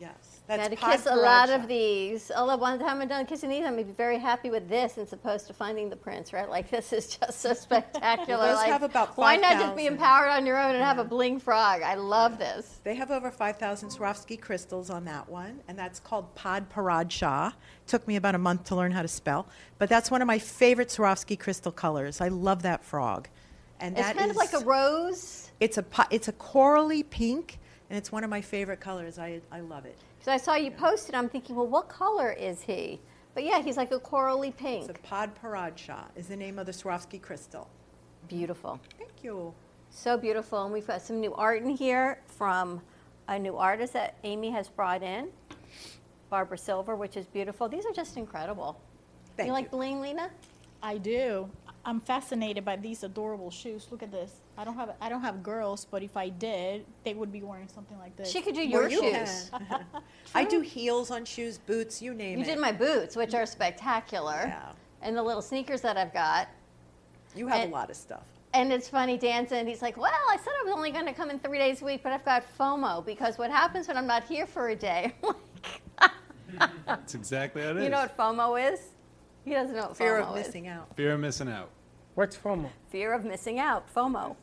Yes, 0.00 0.35
that's 0.46 0.68
Got 0.68 0.70
to 0.70 0.96
kiss 0.96 1.06
a 1.06 1.16
lot 1.16 1.50
of 1.50 1.66
these. 1.66 2.30
Although 2.34 2.56
one 2.56 2.78
time 2.78 3.00
I'm 3.00 3.08
done 3.08 3.26
kissing 3.26 3.50
these, 3.50 3.64
I'm 3.64 3.72
gonna 3.74 3.84
be 3.84 3.92
very 3.92 4.18
happy 4.18 4.48
with 4.48 4.68
this 4.68 4.96
as 4.96 5.12
opposed 5.12 5.48
to 5.48 5.52
finding 5.52 5.90
the 5.90 5.96
prince, 5.96 6.32
right? 6.32 6.48
Like 6.48 6.70
this 6.76 6.92
is 6.92 7.16
just 7.16 7.40
so 7.40 7.52
spectacular. 7.52 8.38
Well, 8.38 8.48
those 8.48 8.56
like, 8.56 8.70
have 8.70 8.84
about 8.84 9.08
5, 9.08 9.18
why 9.18 9.36
not 9.36 9.60
just 9.60 9.76
be 9.76 9.86
empowered 9.86 10.30
on 10.30 10.46
your 10.46 10.58
own 10.58 10.74
and 10.74 10.84
have 10.84 10.98
a 10.98 11.04
bling 11.04 11.40
frog? 11.40 11.82
I 11.82 11.96
love 11.96 12.38
this. 12.38 12.80
They 12.84 12.94
have 12.94 13.10
over 13.10 13.30
5,000 13.30 13.88
Swarovski 13.88 14.40
crystals 14.40 14.88
on 14.88 15.04
that 15.06 15.28
one, 15.28 15.60
and 15.66 15.76
that's 15.76 15.98
called 15.98 16.32
Padparadscha. 16.36 17.52
Took 17.88 18.06
me 18.06 18.16
about 18.16 18.34
a 18.36 18.38
month 18.38 18.64
to 18.64 18.76
learn 18.76 18.92
how 18.92 19.02
to 19.02 19.08
spell, 19.08 19.48
but 19.78 19.88
that's 19.88 20.10
one 20.10 20.22
of 20.22 20.26
my 20.26 20.38
favorite 20.38 20.88
Swarovski 20.88 21.38
crystal 21.38 21.72
colors. 21.72 22.20
I 22.20 22.28
love 22.28 22.62
that 22.62 22.84
frog. 22.84 23.28
And 23.80 23.98
It's 23.98 24.12
kind 24.12 24.30
of 24.30 24.36
like 24.36 24.52
a 24.52 24.60
rose. 24.60 25.50
It's 25.60 25.76
a 25.78 25.84
it's 26.10 26.28
a 26.28 26.32
corally 26.32 27.02
pink, 27.02 27.58
and 27.90 27.98
it's 27.98 28.12
one 28.12 28.24
of 28.24 28.30
my 28.30 28.40
favorite 28.40 28.80
colors. 28.80 29.18
I 29.18 29.40
I 29.50 29.60
love 29.60 29.84
it. 29.86 29.98
So 30.26 30.32
I 30.32 30.38
saw 30.38 30.56
you 30.56 30.72
posted. 30.72 31.14
I'm 31.14 31.28
thinking, 31.28 31.54
well, 31.54 31.68
what 31.68 31.88
color 31.88 32.32
is 32.32 32.60
he? 32.60 32.98
But 33.32 33.44
yeah, 33.44 33.62
he's 33.62 33.76
like 33.76 33.92
a 33.92 34.00
corally 34.00 34.50
pink. 34.50 34.80
It's 34.80 34.90
a 34.90 34.94
pink. 34.94 35.04
Pod 35.04 35.30
Parad 35.40 35.78
is 36.16 36.26
the 36.26 36.34
name 36.34 36.58
of 36.58 36.66
the 36.66 36.72
Swarovski 36.72 37.22
crystal. 37.22 37.70
Beautiful. 38.26 38.80
Thank 38.98 39.22
you. 39.22 39.54
So 39.90 40.18
beautiful. 40.18 40.64
And 40.64 40.72
we've 40.72 40.84
got 40.84 41.00
some 41.00 41.20
new 41.20 41.32
art 41.34 41.62
in 41.62 41.68
here 41.68 42.18
from 42.26 42.82
a 43.28 43.38
new 43.38 43.56
artist 43.56 43.92
that 43.92 44.18
Amy 44.24 44.50
has 44.50 44.68
brought 44.68 45.04
in, 45.04 45.28
Barbara 46.28 46.58
Silver, 46.58 46.96
which 46.96 47.16
is 47.16 47.26
beautiful. 47.26 47.68
These 47.68 47.86
are 47.86 47.92
just 47.92 48.16
incredible. 48.16 48.80
Thank 49.36 49.46
you 49.46 49.52
you. 49.52 49.60
like 49.60 49.70
bling, 49.70 50.00
Lena? 50.00 50.32
I 50.82 50.98
do. 50.98 51.48
I'm 51.84 52.00
fascinated 52.00 52.64
by 52.64 52.74
these 52.74 53.04
adorable 53.04 53.52
shoes. 53.52 53.86
Look 53.92 54.02
at 54.02 54.10
this. 54.10 54.40
I 54.58 54.64
don't 54.64 54.74
have 54.74 54.94
I 55.00 55.08
don't 55.08 55.20
have 55.20 55.42
girls, 55.42 55.86
but 55.90 56.02
if 56.02 56.16
I 56.16 56.28
did, 56.30 56.84
they 57.04 57.14
would 57.14 57.30
be 57.32 57.42
wearing 57.42 57.68
something 57.68 57.98
like 57.98 58.16
this. 58.16 58.30
She 58.30 58.40
could 58.40 58.54
do 58.54 58.66
your 58.66 58.88
you 58.88 59.00
shoes. 59.14 59.50
I 60.34 60.44
do 60.44 60.60
heels 60.60 61.10
on 61.10 61.24
shoes, 61.24 61.58
boots, 61.58 62.00
you 62.00 62.14
name 62.14 62.38
You 62.38 62.44
it. 62.44 62.46
You 62.48 62.54
did 62.54 62.60
my 62.60 62.72
boots, 62.72 63.16
which 63.16 63.34
are 63.34 63.44
spectacular, 63.46 64.44
Yeah. 64.46 64.72
and 65.02 65.16
the 65.16 65.22
little 65.22 65.42
sneakers 65.42 65.82
that 65.82 65.96
I've 65.96 66.12
got. 66.14 66.48
You 67.34 67.48
have 67.48 67.60
and- 67.60 67.72
a 67.72 67.74
lot 67.74 67.90
of 67.90 67.96
stuff. 67.96 68.22
And 68.54 68.72
it's 68.72 68.88
funny, 68.88 69.18
Danson, 69.18 69.66
he's 69.66 69.82
like, 69.82 69.98
Well, 69.98 70.10
I 70.30 70.36
said 70.38 70.52
I 70.62 70.64
was 70.64 70.72
only 70.74 70.90
going 70.90 71.04
to 71.04 71.12
come 71.12 71.28
in 71.28 71.38
three 71.38 71.58
days 71.58 71.82
a 71.82 71.84
week, 71.84 72.02
but 72.02 72.12
I've 72.12 72.24
got 72.24 72.42
FOMO 72.58 73.04
because 73.04 73.36
what 73.36 73.50
happens 73.50 73.86
when 73.86 73.98
I'm 73.98 74.06
not 74.06 74.24
here 74.24 74.46
for 74.46 74.68
a 74.70 74.76
day? 74.76 75.12
That's 76.86 77.14
exactly 77.14 77.60
how 77.62 77.70
it 77.70 77.76
is. 77.78 77.84
you 77.84 77.90
know 77.90 77.98
what 78.00 78.16
FOMO 78.16 78.72
is? 78.72 78.80
He 79.44 79.52
doesn't 79.52 79.76
know 79.76 79.88
what 79.88 79.96
Fear 79.98 80.22
FOMO 80.22 80.30
of 80.30 80.36
is. 80.38 80.46
missing 80.46 80.68
out. 80.68 80.96
Fear 80.96 81.12
of 81.12 81.20
missing 81.20 81.48
out. 81.50 81.68
What's 82.16 82.34
FOMO? 82.34 82.70
Fear 82.88 83.12
of 83.12 83.24
missing 83.26 83.58
out, 83.58 83.94
FOMO. 83.94 84.34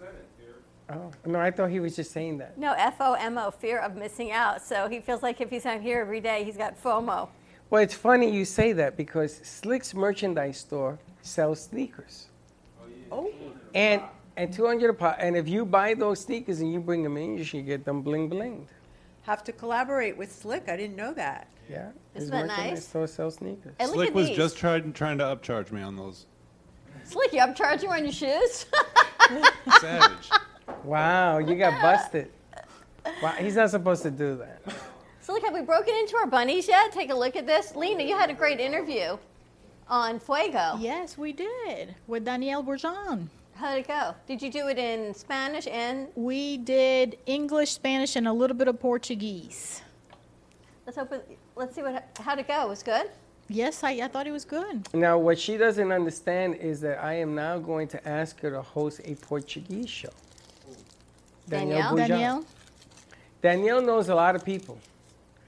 Oh, 0.92 1.12
no, 1.26 1.40
I 1.40 1.50
thought 1.50 1.72
he 1.72 1.80
was 1.80 1.96
just 1.96 2.12
saying 2.12 2.38
that. 2.38 2.56
No, 2.56 2.74
F 2.74 2.98
O 3.00 3.14
M 3.14 3.36
O, 3.38 3.50
fear 3.50 3.80
of 3.80 3.96
missing 3.96 4.32
out. 4.32 4.62
So 4.62 4.88
he 4.88 5.00
feels 5.00 5.24
like 5.24 5.42
if 5.42 5.50
he's 5.50 5.66
not 5.66 5.82
here 5.82 6.00
every 6.00 6.22
day, 6.22 6.44
he's 6.44 6.56
got 6.56 6.82
FOMO. 6.82 7.30
Well, 7.72 7.82
it's 7.82 7.96
funny 7.96 8.30
you 8.30 8.46
say 8.46 8.74
that 8.74 8.96
because 8.96 9.38
Slick's 9.38 9.96
merchandise 9.96 10.60
store 10.60 11.00
sells 11.24 11.62
sneakers. 11.62 12.28
Oh, 13.12 13.26
oh. 13.28 13.34
And 13.74 14.04
and 14.38 14.54
200 14.54 14.92
a 14.92 14.94
pop. 14.94 15.16
And 15.20 15.36
if 15.36 15.48
you 15.50 15.66
buy 15.66 15.96
those 15.96 16.20
sneakers 16.20 16.60
and 16.60 16.72
you 16.72 16.80
bring 16.80 17.02
them 17.02 17.18
in, 17.18 17.38
you 17.40 17.44
should 17.44 17.66
get 17.66 17.86
them 17.86 18.04
bling 18.04 18.30
blinged. 18.30 18.68
have 19.24 19.44
to 19.46 19.52
collaborate 19.52 20.16
with 20.16 20.32
Slick. 20.32 20.70
I 20.70 20.78
didn't 20.78 20.96
know 20.96 21.14
that. 21.14 21.48
Yeah. 21.68 21.90
Isn't 22.14 22.22
His 22.22 22.30
that 22.30 22.46
merchandise 22.48 22.72
nice? 22.72 22.88
store 22.88 23.08
sells 23.08 23.36
sneakers. 23.36 23.74
And 23.80 23.90
look 23.90 23.96
Slick 23.98 24.14
was 24.14 24.28
these. 24.28 24.38
just 24.38 24.58
trying 24.58 24.94
trying 24.94 25.18
to 25.18 25.24
upcharge 25.24 25.72
me 25.72 25.82
on 25.82 25.96
those. 25.96 26.28
Slicky, 27.04 27.40
I'm 27.40 27.54
charging 27.54 27.90
on 27.90 28.04
your 28.04 28.14
shoes. 28.14 28.66
Savage. 29.80 30.30
Wow, 30.84 31.38
you 31.40 31.56
got 31.56 31.82
busted. 31.82 32.32
Wow, 33.22 33.32
he's 33.40 33.56
not 33.56 33.70
supposed 33.70 34.04
to 34.04 34.12
do 34.12 34.36
that. 34.38 34.62
so 35.22 35.34
look, 35.34 35.44
have 35.44 35.54
we 35.54 35.62
broken 35.62 35.94
into 35.96 36.16
our 36.18 36.28
bunnies 36.28 36.68
yet? 36.68 36.92
Take 36.92 37.10
a 37.12 37.16
look 37.16 37.36
at 37.36 37.46
this. 37.46 37.76
Lena, 37.76 38.04
you 38.04 38.18
had 38.18 38.30
a 38.30 38.34
great 38.34 38.60
interview 38.60 39.18
on 39.88 40.20
Fuego. 40.20 40.76
Yes, 40.80 41.18
we 41.18 41.34
did 41.34 41.96
with 42.08 42.26
Danielle 42.26 42.64
Bourgeon. 42.64 43.30
How 43.56 43.76
did 43.76 43.80
it 43.82 43.88
go? 43.88 44.16
Did 44.28 44.42
you 44.42 44.52
do 44.52 44.68
it 44.68 44.80
in 44.80 45.14
Spanish 45.14 45.68
and 45.68 46.08
We 46.16 46.58
did 46.58 47.18
English, 47.26 47.72
Spanish, 47.72 48.16
and 48.16 48.28
a 48.28 48.34
little 48.34 48.58
bit 48.58 48.68
of 48.68 48.80
Portuguese. 48.80 49.82
let's 50.86 50.98
open 50.98 51.22
let's 51.56 51.76
see 51.76 51.82
what 51.84 52.04
how'd 52.20 52.40
it 52.40 52.48
go? 52.48 52.64
It 52.64 52.70
was 52.70 52.84
good? 52.84 53.10
Yes, 53.50 53.84
I, 53.84 53.92
I 53.92 54.08
thought 54.08 54.26
it 54.26 54.32
was 54.32 54.46
good. 54.46 54.88
Now, 54.94 55.18
what 55.18 55.38
she 55.38 55.58
doesn't 55.58 55.92
understand 55.92 56.56
is 56.56 56.82
that 56.82 57.04
I 57.04 57.16
am 57.16 57.36
now 57.36 57.60
going 57.60 57.88
to 57.90 58.08
ask 58.08 58.40
her 58.42 58.50
to 58.50 58.62
host 58.62 59.02
a 59.04 59.16
Portuguese 59.16 59.90
show. 59.90 60.10
Danielle? 61.50 61.90
Bourgeon. 61.90 62.10
Danielle, 62.10 62.46
Danielle 63.42 63.82
knows 63.82 64.10
a 64.10 64.16
lot 64.16 64.36
of 64.36 64.46
people. 64.46 64.80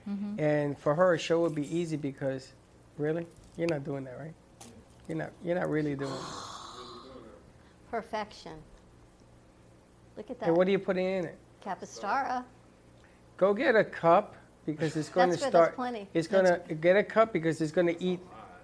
Mm-hmm. 0.10 0.40
And 0.40 0.78
for 0.78 0.94
her, 0.94 1.14
a 1.14 1.18
show 1.18 1.40
would 1.42 1.56
be 1.56 1.74
easy 1.76 1.96
because, 1.96 2.54
really? 2.98 3.26
You're 3.58 3.70
not 3.70 3.84
doing 3.84 4.04
that, 4.04 4.20
right? 4.20 4.34
You're 5.08 5.18
not, 5.18 5.32
you're 5.44 5.56
not 5.56 5.70
really 5.70 5.96
doing 5.96 6.12
it. 6.12 6.20
Perfection. 7.92 8.54
Look 10.18 10.30
at 10.30 10.40
that. 10.40 10.48
And 10.48 10.58
what 10.58 10.68
are 10.68 10.72
you 10.72 10.80
putting 10.80 11.06
in 11.06 11.26
it? 11.26 11.38
Capistara. 11.64 12.44
Go 13.38 13.54
get 13.54 13.76
a 13.76 13.84
cup 13.84 14.36
because 14.66 14.96
it's 14.96 15.10
going 15.16 15.30
That's 15.30 15.42
to 15.42 15.48
good, 15.48 15.54
that's 15.54 15.66
start. 15.68 15.76
plenty. 15.76 16.08
It's 16.14 16.28
going 16.28 16.46
to 16.46 16.60
get 16.76 16.96
a 16.96 17.04
cup 17.04 17.34
because 17.34 17.62
it's 17.62 17.72
going 17.72 17.88
to 17.88 18.04
eat 18.04 18.20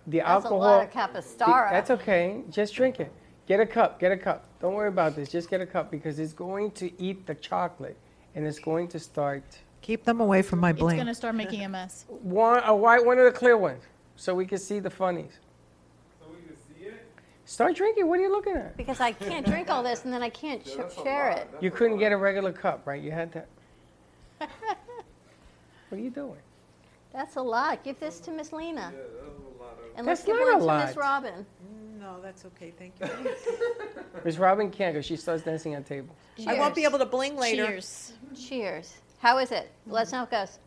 the 0.07 0.17
That's 0.19 0.29
alcohol. 0.29 0.57
a 0.57 0.59
lot 0.59 0.83
of 0.83 0.91
Capistara. 0.91 1.69
That's 1.71 1.91
okay. 1.91 2.41
Just 2.49 2.73
drink 2.73 2.99
it. 2.99 3.11
Get 3.47 3.59
a 3.59 3.65
cup. 3.65 3.99
Get 3.99 4.11
a 4.11 4.17
cup. 4.17 4.45
Don't 4.59 4.73
worry 4.73 4.87
about 4.87 5.15
this. 5.15 5.29
Just 5.29 5.49
get 5.49 5.61
a 5.61 5.65
cup 5.65 5.91
because 5.91 6.19
it's 6.19 6.33
going 6.33 6.71
to 6.71 6.91
eat 7.01 7.25
the 7.27 7.35
chocolate 7.35 7.97
and 8.35 8.45
it's 8.45 8.59
going 8.59 8.87
to 8.89 8.99
start. 8.99 9.43
Keep 9.81 10.05
them 10.05 10.21
away 10.21 10.41
from 10.41 10.59
my 10.59 10.69
It's 10.71 10.79
gonna 10.79 11.13
start 11.15 11.35
making 11.35 11.65
a 11.65 11.69
mess. 11.69 12.05
One, 12.21 12.61
a 12.65 12.75
white 12.75 13.03
one 13.03 13.17
or 13.17 13.25
the 13.25 13.31
clear 13.31 13.57
one, 13.57 13.77
so 14.15 14.35
we 14.35 14.45
can 14.45 14.59
see 14.59 14.79
the 14.79 14.91
funnies. 14.91 15.39
So 16.19 16.27
we 16.29 16.35
can 16.47 16.55
see 16.55 16.85
it? 16.85 17.03
Start 17.45 17.75
drinking. 17.75 18.07
What 18.07 18.19
are 18.19 18.21
you 18.21 18.31
looking 18.31 18.55
at? 18.55 18.77
Because 18.77 18.99
I 18.99 19.11
can't 19.11 19.43
drink 19.45 19.71
all 19.71 19.81
this 19.81 20.05
and 20.05 20.13
then 20.13 20.21
I 20.21 20.29
can't 20.29 20.63
sh- 20.65 20.77
share 21.03 21.31
it. 21.31 21.49
You 21.61 21.71
couldn't 21.71 21.97
get 21.97 22.11
a 22.11 22.17
regular 22.17 22.53
cup, 22.53 22.85
right? 22.85 23.01
You 23.01 23.11
had 23.11 23.31
to. 23.33 23.43
what 25.91 25.99
are 25.99 26.03
you 26.03 26.09
doing? 26.09 26.39
That's 27.11 27.35
a 27.35 27.41
lot. 27.41 27.83
Give 27.83 27.99
this 27.99 28.21
to 28.21 28.31
Miss 28.31 28.53
Lena. 28.53 28.93
And 29.97 30.07
That's 30.07 30.21
let's 30.21 30.23
give 30.23 30.37
not 30.37 30.61
one 30.61 30.77
a 30.77 30.81
to 30.81 30.85
Miss 30.87 30.95
lot. 30.95 31.01
Robin. 31.03 31.45
No, 31.99 32.15
that's 32.23 32.45
okay. 32.45 32.71
Thank 32.79 32.93
you. 33.01 33.35
Miss 34.25 34.37
Robin 34.37 34.71
can't 34.71 34.93
because 34.95 35.05
she 35.05 35.17
starts 35.17 35.43
dancing 35.43 35.75
on 35.75 35.83
tables. 35.83 36.15
I 36.47 36.53
won't 36.53 36.73
be 36.73 36.85
able 36.85 36.97
to 36.99 37.05
bling 37.05 37.35
later. 37.35 37.65
Cheers. 37.65 38.13
Cheers. 38.39 38.93
How 39.19 39.37
is 39.39 39.51
it? 39.51 39.69
Let 39.85 40.03
us 40.03 40.11
know 40.13 40.19
how 40.19 40.23
it 40.23 40.31
goes. 40.31 40.59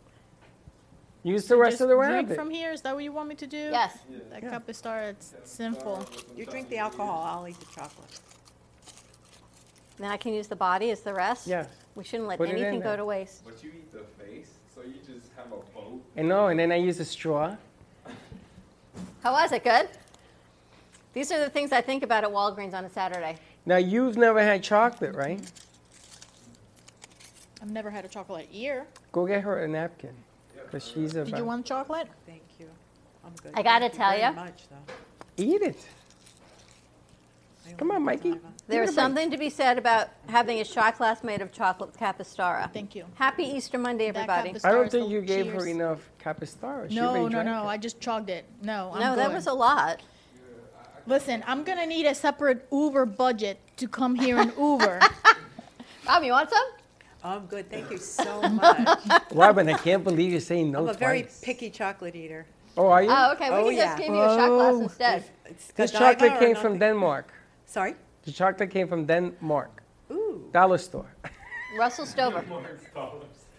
Use 1.23 1.47
the 1.49 1.57
rest 1.57 1.73
Just 1.73 1.81
of 1.83 1.88
the 1.88 1.95
drink 1.97 2.28
rabbit. 2.28 2.37
from 2.37 2.50
here. 2.50 2.71
Is 2.71 2.83
that 2.83 2.95
what 2.95 3.02
you 3.02 3.11
want 3.11 3.31
me 3.31 3.35
to 3.37 3.47
do? 3.47 3.57
Yes. 3.57 3.97
That 4.31 4.43
cup 4.43 4.66
Capistara, 4.66 5.09
it's 5.09 5.35
simple. 5.45 6.07
You 6.37 6.45
drink 6.45 6.69
the 6.69 6.76
alcohol. 6.76 7.25
I'll 7.26 7.49
eat 7.49 7.59
the 7.59 7.66
chocolate. 7.75 8.21
Then 9.99 10.11
I 10.11 10.19
can 10.19 10.35
use 10.35 10.49
the 10.49 10.57
body 10.57 10.90
as 10.90 11.00
the 11.00 11.14
rest. 11.14 11.47
Yes. 11.47 11.66
We 11.95 12.04
shouldn't 12.04 12.28
let 12.28 12.38
Put 12.38 12.49
it 12.50 12.57
in 12.57 12.62
anything 12.62 12.81
go 12.81 12.88
there. 12.88 12.97
to 12.99 13.04
waste. 13.07 13.43
But 13.45 13.62
you 13.64 13.71
eat 13.71 13.90
the 13.90 14.04
face, 14.23 14.50
so 14.75 14.83
you 14.83 14.95
just 15.07 15.31
have 15.37 15.47
a 15.47 15.57
boat. 15.73 16.02
And 16.16 16.28
no, 16.28 16.49
and 16.49 16.59
then 16.59 16.73
I 16.73 16.76
use 16.76 16.99
a 17.00 17.04
straw. 17.04 17.57
How 19.23 19.33
was 19.33 19.52
it? 19.52 19.64
Good? 19.64 19.88
These 21.12 21.31
are 21.33 21.38
the 21.38 21.49
things 21.49 21.73
I 21.73 21.81
think 21.81 22.02
about 22.02 22.25
at 22.25 22.31
Walgreens 22.31 22.75
on 22.75 22.85
a 22.85 22.90
Saturday. 22.90 23.37
Now 23.66 23.76
you've 23.76 24.16
never 24.16 24.43
had 24.43 24.62
chocolate, 24.62 25.14
right? 25.14 25.40
I've 27.62 27.71
never 27.71 27.90
had 27.90 28.04
a 28.04 28.09
chocolate 28.09 28.49
ear. 28.52 28.87
Go 29.12 29.26
get 29.26 29.43
her 29.43 29.64
a 29.64 29.69
napkin, 29.69 30.14
because 30.54 30.87
she's 30.87 31.14
a. 31.14 31.25
Did 31.25 31.38
you 31.38 31.45
want 31.45 31.64
chocolate? 31.64 32.09
Thank 32.26 32.43
you. 32.59 32.66
I'm 33.25 33.33
good. 33.43 33.52
I 33.54 33.62
gotta 33.62 33.88
Thank 33.88 33.95
you 33.95 33.99
very 33.99 34.21
ya. 34.21 34.33
Much, 34.33 34.64
though. 34.69 35.43
Eat 35.43 35.62
it. 35.62 35.87
I 37.66 37.73
Come 37.73 37.90
on, 37.90 38.02
Mikey. 38.02 38.30
There's 38.30 38.40
Give 38.68 38.80
it 38.80 38.83
a 38.83 38.87
bite. 38.87 38.94
something 38.94 39.30
to 39.30 39.37
be 39.38 39.50
said 39.50 39.78
about 39.78 40.09
having 40.28 40.61
a 40.61 40.64
shot 40.64 40.99
glass 40.99 41.23
made 41.23 41.40
of 41.40 41.52
chocolate 41.52 41.92
capistara. 41.94 42.73
Thank 42.73 42.94
you. 42.94 43.04
Happy 43.14 43.44
Easter 43.44 43.78
Monday, 43.78 44.11
That 44.11 44.28
everybody. 44.28 44.50
I 44.64 44.73
don't 44.73 44.87
is 44.87 44.92
think 44.92 45.06
the- 45.09 45.12
you 45.14 45.21
gave 45.23 45.47
her 45.47 45.52
cheers. 45.61 45.66
enough 45.66 46.11
capistara. 46.23 46.88
She 46.88 46.97
No, 46.97 47.09
already 47.11 47.25
no, 47.25 47.28
drank 47.30 47.47
no. 47.47 47.62
it. 47.64 47.66
I 47.66 47.76
just 47.76 48.00
chugged 48.00 48.30
it. 48.30 48.44
No, 48.62 48.90
I'm 48.94 49.00
no, 49.00 49.16
that 49.16 49.28
good. 49.28 49.35
was 49.37 49.47
a 49.47 49.52
lot. 49.52 50.00
Listen, 51.06 51.44
I'm 51.47 51.64
gonna 51.64 51.87
need 51.87 52.06
a 52.06 52.14
separate 52.14 52.66
Uber 52.73 53.04
budget 53.06 53.59
to 53.76 53.87
come 53.88 54.14
here 54.14 54.39
and 54.39 54.52
Uber. 54.58 55.00
Rob, 56.08 56.23
you 56.23 56.32
want 56.32 56.50
some? 56.50 56.67
I'm 57.23 57.47
good. 57.47 57.71
Thank 57.71 57.91
you 57.91 57.99
so 57.99 58.43
much. 58.49 58.89
Robin, 59.32 59.69
I 59.69 59.75
can't 59.75 60.04
believe 60.04 60.30
you're 60.32 60.41
saying 60.41 60.71
no 60.73 60.80
I'm 60.80 60.89
a 60.89 60.93
very 60.95 61.23
twice. 61.23 61.41
picky 61.43 61.71
chocolate 61.71 62.15
eater. 62.17 62.47
Oh, 62.76 62.89
are 62.89 63.02
you? 63.02 63.08
Oh, 63.10 63.32
okay. 63.32 63.50
We 63.50 63.56
Oh, 63.56 63.65
can 63.69 63.76
yeah. 63.76 63.84
just 63.84 63.99
give 63.99 64.06
you 64.15 64.21
a 64.23 64.28
shot 64.36 64.49
glass 64.49 64.73
Oh. 64.75 64.82
instead. 64.82 65.25
It's 65.47 65.67
this 65.73 65.91
Godiva 65.93 66.12
chocolate 66.15 66.32
or 66.32 66.39
came 66.39 66.54
from 66.56 66.62
nothing? 66.73 66.78
Denmark. 66.80 67.32
Sorry. 67.75 67.95
The 68.23 68.30
chocolate 68.30 68.71
came 68.71 68.87
from 68.87 69.04
Denmark. 69.04 69.82
Ooh. 70.13 70.49
Dollar 70.52 70.78
store. 70.78 71.10
Russell 71.78 72.06
Stover. 72.06 72.45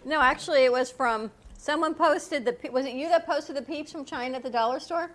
No, 0.06 0.20
actually, 0.22 0.64
it 0.64 0.70
was 0.72 0.88
from 0.90 1.30
someone 1.58 1.92
posted 1.92 2.44
the. 2.44 2.52
pe- 2.52 2.70
Was 2.70 2.86
it 2.86 2.94
you 2.94 3.08
that 3.08 3.26
posted 3.26 3.56
the 3.56 3.62
peeps 3.62 3.90
from 3.92 4.04
China 4.04 4.36
at 4.36 4.42
the 4.42 4.48
dollar 4.50 4.78
store? 4.80 5.10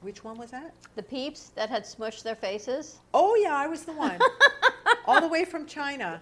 Which 0.00 0.24
one 0.24 0.36
was 0.38 0.50
that? 0.50 0.72
The 0.96 1.02
peeps 1.02 1.50
that 1.54 1.68
had 1.68 1.84
smushed 1.84 2.22
their 2.22 2.34
faces. 2.34 2.98
Oh 3.12 3.34
yeah, 3.44 3.54
I 3.54 3.66
was 3.68 3.84
the 3.84 3.92
one. 3.92 4.18
All 5.06 5.20
the 5.20 5.28
way 5.28 5.44
from 5.44 5.66
China. 5.66 6.20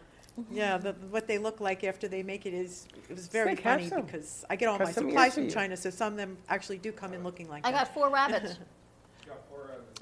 Yeah, 0.50 0.76
the, 0.78 0.92
what 1.14 1.26
they 1.28 1.38
look 1.38 1.60
like 1.60 1.84
after 1.84 2.08
they 2.08 2.22
make 2.24 2.44
it 2.44 2.54
is 2.54 2.88
it 3.08 3.14
was 3.14 3.28
very 3.28 3.50
like, 3.50 3.60
have 3.60 3.78
funny 3.78 3.88
some. 3.88 4.02
because 4.02 4.44
I 4.50 4.56
get 4.56 4.68
all 4.68 4.78
Have 4.78 4.88
my 4.88 4.92
some 4.92 5.04
ears 5.04 5.12
supplies 5.12 5.32
for 5.32 5.34
from 5.36 5.44
you. 5.44 5.50
China, 5.50 5.76
so 5.76 5.90
some 5.90 6.12
of 6.12 6.18
them 6.18 6.36
actually 6.48 6.78
do 6.78 6.90
come 6.92 7.14
in 7.14 7.22
looking 7.22 7.48
like 7.48 7.62
that. 7.62 7.68
I 7.68 7.72
that. 7.72 7.84
got 7.86 7.94
four 7.94 8.10
rabbits. 8.10 8.58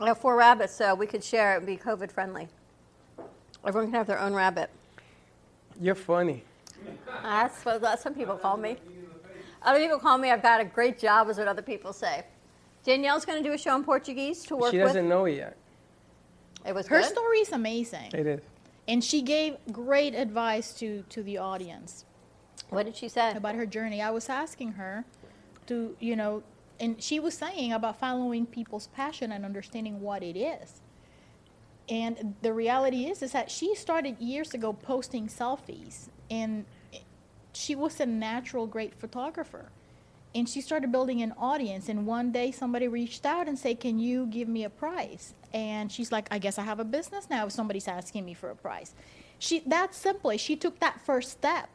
I 0.00 0.06
have 0.08 0.18
four 0.18 0.36
rabbits, 0.36 0.74
so 0.74 0.94
we 0.94 1.06
could 1.06 1.22
share 1.22 1.54
it 1.54 1.58
and 1.58 1.66
be 1.66 1.76
COVID 1.76 2.10
friendly. 2.10 2.48
Everyone 3.66 3.90
can 3.90 3.94
have 3.94 4.06
their 4.06 4.18
own 4.18 4.34
rabbit. 4.34 4.70
You're 5.80 5.94
funny. 5.94 6.42
That's 7.22 7.64
what 7.64 7.80
that's 7.80 8.02
some 8.02 8.14
people 8.14 8.36
call 8.36 8.56
me. 8.56 8.76
Other 9.62 9.78
people 9.80 9.98
call 9.98 10.18
me, 10.18 10.30
I've 10.30 10.42
got 10.42 10.60
a 10.60 10.64
great 10.64 10.98
job, 10.98 11.28
is 11.30 11.38
what 11.38 11.48
other 11.48 11.62
people 11.62 11.92
say. 11.92 12.24
Danielle's 12.84 13.24
going 13.24 13.42
to 13.42 13.48
do 13.48 13.54
a 13.54 13.58
show 13.58 13.74
in 13.76 13.82
Portuguese 13.82 14.44
to 14.44 14.56
work 14.56 14.72
She 14.72 14.78
with. 14.78 14.88
doesn't 14.88 15.08
know 15.08 15.24
it 15.24 15.36
yet. 15.36 15.56
It 16.66 16.74
was 16.74 16.86
Her 16.86 17.00
good. 17.00 17.06
story 17.10 17.38
is 17.38 17.52
amazing, 17.52 18.10
It 18.12 18.26
is. 18.26 18.40
and 18.88 19.02
she 19.02 19.22
gave 19.22 19.56
great 19.72 20.14
advice 20.14 20.74
to 20.74 21.02
to 21.08 21.22
the 21.22 21.38
audience 21.38 22.04
What 22.68 22.84
did 22.84 22.96
she 22.96 23.08
say? 23.08 23.32
about 23.34 23.54
her 23.54 23.64
journey. 23.66 24.02
I 24.02 24.10
was 24.10 24.28
asking 24.28 24.72
her 24.72 25.04
to, 25.66 25.96
you 25.98 26.14
know, 26.16 26.42
and 26.84 27.02
she 27.02 27.18
was 27.18 27.32
saying 27.34 27.72
about 27.72 27.98
following 27.98 28.44
people's 28.44 28.88
passion 28.88 29.32
and 29.32 29.42
understanding 29.42 30.02
what 30.02 30.22
it 30.22 30.36
is. 30.36 30.82
And 31.88 32.34
the 32.42 32.52
reality 32.52 33.06
is, 33.06 33.22
is 33.22 33.32
that 33.32 33.50
she 33.50 33.74
started 33.74 34.20
years 34.20 34.52
ago 34.52 34.74
posting 34.74 35.26
selfies, 35.26 36.08
and 36.30 36.66
she 37.54 37.74
was 37.74 38.00
a 38.00 38.06
natural 38.06 38.66
great 38.66 38.94
photographer. 38.94 39.70
And 40.34 40.46
she 40.46 40.60
started 40.60 40.92
building 40.92 41.22
an 41.22 41.32
audience. 41.38 41.88
And 41.88 42.06
one 42.06 42.32
day, 42.32 42.50
somebody 42.50 42.88
reached 42.88 43.24
out 43.24 43.46
and 43.48 43.58
said, 43.58 43.80
"Can 43.80 43.98
you 43.98 44.26
give 44.26 44.48
me 44.48 44.64
a 44.64 44.70
price?" 44.70 45.32
And 45.54 45.90
she's 45.90 46.10
like, 46.12 46.26
"I 46.30 46.38
guess 46.38 46.58
I 46.58 46.64
have 46.64 46.80
a 46.80 46.84
business 46.84 47.30
now. 47.30 47.46
If 47.46 47.52
somebody's 47.52 47.88
asking 47.88 48.24
me 48.26 48.34
for 48.34 48.50
a 48.50 48.56
price." 48.56 48.94
She 49.38 49.60
that 49.60 49.94
simply, 49.94 50.36
she 50.36 50.56
took 50.56 50.80
that 50.80 51.00
first 51.00 51.30
step 51.30 51.68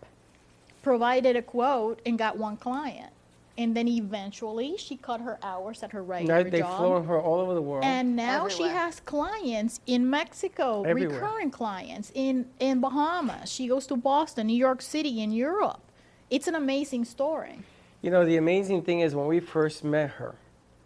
provided 0.84 1.36
a 1.36 1.42
quote 1.42 2.02
and 2.06 2.18
got 2.18 2.38
one 2.38 2.58
client. 2.58 3.14
And 3.60 3.76
then 3.76 3.90
eventually 3.90 4.78
she 4.78 4.96
cut 4.96 5.20
her 5.20 5.38
hours 5.44 5.84
at 5.84 5.92
her 5.92 6.02
regular 6.02 6.44
Now 6.46 6.50
they've 6.50 6.62
job. 6.62 6.78
flown 6.78 7.06
her 7.08 7.20
all 7.20 7.42
over 7.42 7.54
the 7.54 7.62
world. 7.62 7.84
And 7.84 8.16
now 8.16 8.48
she 8.48 8.64
has 8.64 9.02
clients 9.02 9.82
in 9.86 10.10
Mexico, 10.10 10.84
Everywhere. 10.84 11.20
recurring 11.20 11.52
clients 11.52 12.10
in, 12.16 12.46
in 12.60 12.80
Bahamas. 12.80 13.52
She 13.52 13.68
goes 13.68 13.86
to 13.88 13.98
Boston, 13.98 14.48
New 14.48 14.56
York 14.56 14.82
City, 14.82 15.22
in 15.22 15.34
Europe. 15.34 15.82
It's 16.30 16.48
an 16.48 16.56
amazing 16.56 17.04
story. 17.04 17.60
You 18.02 18.12
know, 18.12 18.26
the 18.26 18.38
amazing 18.38 18.84
thing 18.84 19.02
is 19.02 19.14
when 19.14 19.28
we 19.28 19.42
first 19.42 19.84
met 19.84 20.12
her, 20.12 20.36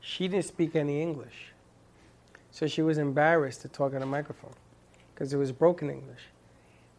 she 0.02 0.28
didn't 0.28 0.46
speak 0.46 0.76
any 0.76 1.00
English. 1.00 1.54
So 2.50 2.66
she 2.66 2.82
was 2.82 2.98
embarrassed 2.98 3.62
to 3.62 3.68
talk 3.68 3.94
on 3.94 4.02
a 4.02 4.08
microphone 4.08 4.56
because 5.14 5.32
it 5.32 5.38
was 5.38 5.52
broken 5.52 5.92
English. 5.92 6.24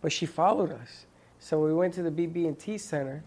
But 0.01 0.13
she 0.13 0.25
followed 0.25 0.71
us. 0.71 1.07
So 1.41 1.59
we 1.59 1.75
went 1.75 1.95
to 1.95 2.03
the 2.05 2.13
BB&T 2.13 2.79
Center. 2.79 3.25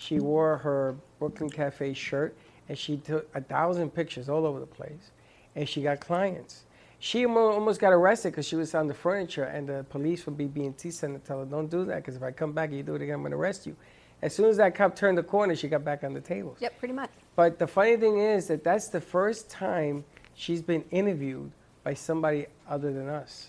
She 0.00 0.18
wore 0.18 0.56
her 0.56 0.96
Brooklyn 1.18 1.50
Cafe 1.50 1.92
shirt 1.92 2.34
and 2.70 2.78
she 2.78 2.96
took 2.96 3.28
a 3.34 3.42
thousand 3.42 3.90
pictures 3.90 4.30
all 4.30 4.46
over 4.46 4.58
the 4.58 4.66
place. 4.66 5.10
And 5.54 5.68
she 5.68 5.82
got 5.82 6.00
clients. 6.00 6.64
She 7.00 7.26
almost 7.26 7.80
got 7.80 7.92
arrested 7.92 8.32
because 8.32 8.46
she 8.46 8.56
was 8.56 8.74
on 8.74 8.86
the 8.86 8.94
furniture 8.94 9.44
and 9.44 9.68
the 9.68 9.84
police 9.90 10.22
from 10.22 10.36
BB&T 10.36 10.90
Center 10.90 11.18
tell 11.18 11.40
her, 11.40 11.44
don't 11.44 11.70
do 11.70 11.84
that 11.84 11.96
because 11.96 12.16
if 12.16 12.22
I 12.22 12.30
come 12.30 12.52
back 12.52 12.70
and 12.70 12.78
you 12.78 12.82
do 12.82 12.94
it 12.94 13.02
again, 13.02 13.16
I'm 13.16 13.20
going 13.20 13.32
to 13.32 13.36
arrest 13.36 13.66
you. 13.66 13.76
As 14.22 14.34
soon 14.34 14.46
as 14.46 14.56
that 14.56 14.74
cop 14.74 14.96
turned 14.96 15.18
the 15.18 15.22
corner, 15.22 15.54
she 15.54 15.68
got 15.68 15.84
back 15.84 16.02
on 16.02 16.14
the 16.14 16.20
tables. 16.20 16.56
Yep, 16.60 16.78
pretty 16.78 16.94
much. 16.94 17.10
But 17.36 17.58
the 17.58 17.66
funny 17.66 17.96
thing 17.96 18.18
is 18.18 18.46
that 18.48 18.64
that's 18.64 18.88
the 18.88 19.00
first 19.00 19.50
time 19.50 20.04
she's 20.34 20.62
been 20.62 20.84
interviewed 20.90 21.50
by 21.84 21.92
somebody 21.92 22.46
other 22.68 22.92
than 22.92 23.08
us. 23.08 23.48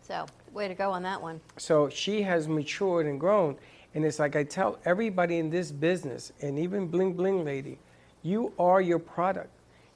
So, 0.00 0.26
way 0.52 0.68
to 0.68 0.74
go 0.74 0.90
on 0.90 1.02
that 1.04 1.20
one. 1.20 1.40
So 1.56 1.88
she 1.88 2.22
has 2.22 2.46
matured 2.46 3.06
and 3.06 3.18
grown. 3.18 3.56
And 3.94 4.04
it's 4.04 4.18
like 4.18 4.36
I 4.36 4.44
tell 4.44 4.78
everybody 4.84 5.38
in 5.38 5.50
this 5.50 5.70
business, 5.70 6.32
and 6.40 6.58
even 6.58 6.86
Bling 6.88 7.12
Bling 7.12 7.44
Lady, 7.44 7.78
you 8.22 8.52
are 8.58 8.80
your 8.80 8.98
product. 8.98 9.50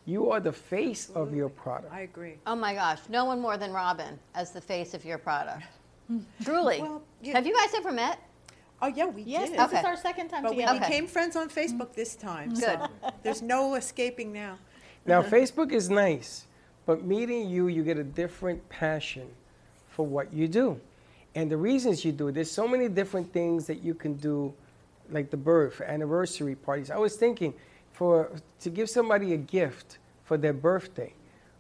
You 0.04 0.30
are 0.30 0.38
the 0.40 0.52
face 0.52 1.10
of 1.10 1.34
your 1.34 1.48
product. 1.48 1.92
I 1.92 2.00
agree. 2.00 2.34
Oh 2.46 2.54
my 2.54 2.74
gosh, 2.74 3.00
no 3.08 3.24
one 3.24 3.40
more 3.40 3.56
than 3.56 3.72
Robin 3.72 4.18
as 4.34 4.52
the 4.52 4.60
face 4.60 4.94
of 4.94 5.04
your 5.04 5.18
product. 5.18 5.62
Truly. 6.44 6.80
Well, 6.82 7.02
you- 7.22 7.32
Have 7.32 7.46
you 7.46 7.54
guys 7.56 7.74
ever 7.74 7.90
met? 7.90 8.18
Oh 8.82 8.88
yeah, 8.88 9.06
we 9.06 9.22
Yes, 9.22 9.48
did. 9.48 9.58
this 9.58 9.66
Okay. 9.68 9.78
is 9.78 9.84
our 9.84 9.96
second 9.96 10.28
time 10.28 10.42
But 10.42 10.54
we. 10.54 10.62
Okay. 10.64 10.78
became 10.78 11.06
friends 11.06 11.34
on 11.34 11.48
Facebook 11.48 11.94
this 11.94 12.14
time. 12.14 12.50
Good. 12.50 12.60
So 12.60 12.86
there's 13.22 13.40
no 13.42 13.74
escaping 13.74 14.32
now. 14.32 14.58
Now, 15.06 15.22
Facebook 15.36 15.72
is 15.72 15.88
nice, 15.88 16.44
but 16.84 17.02
meeting 17.04 17.48
you, 17.48 17.68
you 17.68 17.82
get 17.82 17.96
a 17.98 18.04
different 18.04 18.68
passion 18.68 19.28
for 19.88 20.06
what 20.06 20.32
you 20.32 20.46
do. 20.46 20.78
And 21.36 21.50
the 21.50 21.56
reasons 21.58 22.02
you 22.02 22.12
do 22.12 22.28
it, 22.28 22.32
there's 22.32 22.50
so 22.50 22.66
many 22.66 22.88
different 22.88 23.30
things 23.30 23.66
that 23.66 23.84
you 23.84 23.92
can 23.92 24.14
do, 24.14 24.54
like 25.10 25.28
the 25.30 25.36
birth, 25.36 25.82
anniversary 25.82 26.54
parties. 26.54 26.90
I 26.90 26.96
was 26.96 27.14
thinking 27.16 27.52
for 27.92 28.30
to 28.60 28.70
give 28.70 28.88
somebody 28.88 29.34
a 29.34 29.36
gift 29.36 29.98
for 30.24 30.38
their 30.38 30.54
birthday, 30.54 31.12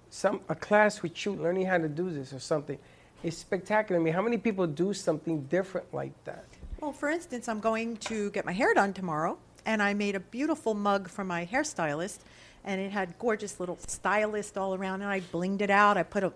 some 0.08 0.40
a 0.48 0.54
class 0.54 1.02
with 1.02 1.26
you 1.26 1.32
learning 1.32 1.66
how 1.66 1.76
to 1.76 1.88
do 1.88 2.10
this 2.10 2.32
or 2.32 2.40
something. 2.40 2.78
is 3.22 3.36
spectacular. 3.36 4.00
I 4.00 4.04
mean, 4.04 4.14
how 4.14 4.22
many 4.22 4.38
people 4.38 4.66
do 4.66 4.94
something 4.94 5.42
different 5.42 5.92
like 5.92 6.12
that? 6.24 6.46
Well, 6.80 6.92
for 6.92 7.10
instance, 7.10 7.46
I'm 7.46 7.60
going 7.60 7.98
to 7.98 8.30
get 8.30 8.46
my 8.46 8.52
hair 8.52 8.72
done 8.72 8.94
tomorrow, 8.94 9.36
and 9.66 9.82
I 9.82 9.92
made 9.92 10.14
a 10.14 10.20
beautiful 10.20 10.72
mug 10.72 11.08
for 11.08 11.24
my 11.24 11.44
hairstylist, 11.44 12.20
and 12.64 12.80
it 12.80 12.92
had 12.92 13.18
gorgeous 13.18 13.60
little 13.60 13.78
stylist 13.86 14.56
all 14.56 14.74
around, 14.74 15.02
and 15.02 15.10
I 15.10 15.20
blinged 15.20 15.60
it 15.60 15.70
out. 15.70 15.98
I 15.98 16.02
put 16.02 16.24
a 16.24 16.32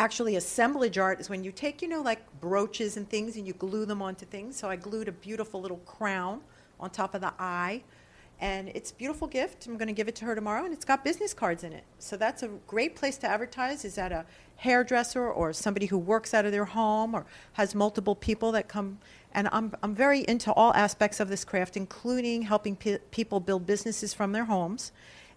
actually 0.00 0.36
assemblage 0.36 0.96
art 0.96 1.20
is 1.20 1.28
when 1.28 1.44
you 1.44 1.52
take, 1.52 1.82
you 1.82 1.88
know, 1.88 2.00
like 2.00 2.20
brooches 2.40 2.96
and 2.96 3.06
things 3.10 3.36
and 3.36 3.46
you 3.46 3.52
glue 3.52 3.84
them 3.84 4.00
onto 4.00 4.24
things. 4.24 4.56
So 4.56 4.70
I 4.70 4.76
glued 4.76 5.08
a 5.08 5.12
beautiful 5.12 5.60
little 5.60 5.76
crown 5.78 6.40
on 6.80 6.88
top 6.88 7.14
of 7.14 7.20
the 7.20 7.34
eye. 7.38 7.82
And 8.40 8.70
it's 8.70 8.92
a 8.92 8.94
beautiful 8.94 9.28
gift. 9.28 9.66
I'm 9.66 9.76
going 9.76 9.88
to 9.88 9.92
give 9.92 10.08
it 10.08 10.14
to 10.16 10.24
her 10.24 10.34
tomorrow, 10.34 10.64
and 10.64 10.72
it's 10.72 10.86
got 10.86 11.04
business 11.04 11.34
cards 11.34 11.62
in 11.62 11.74
it. 11.74 11.84
So 11.98 12.16
that's 12.16 12.42
a 12.42 12.48
great 12.66 12.96
place 12.96 13.18
to 13.18 13.26
advertise. 13.28 13.84
Is 13.84 13.98
at 13.98 14.12
a 14.12 14.24
hairdresser 14.56 15.30
or 15.30 15.52
somebody 15.52 15.84
who 15.84 15.98
works 15.98 16.32
out 16.32 16.46
of 16.46 16.52
their 16.52 16.64
home 16.64 17.14
or 17.14 17.26
has 17.52 17.74
multiple 17.74 18.14
people 18.14 18.52
that 18.52 18.66
come. 18.66 18.98
And 19.34 19.46
I'm, 19.52 19.74
I'm 19.82 19.94
very 19.94 20.20
into 20.20 20.50
all 20.54 20.72
aspects 20.72 21.20
of 21.20 21.28
this 21.28 21.44
craft, 21.44 21.76
including 21.76 22.40
helping 22.40 22.76
pe- 22.76 23.00
people 23.10 23.40
build 23.40 23.66
businesses 23.66 24.14
from 24.14 24.32
their 24.32 24.46
homes. 24.46 24.92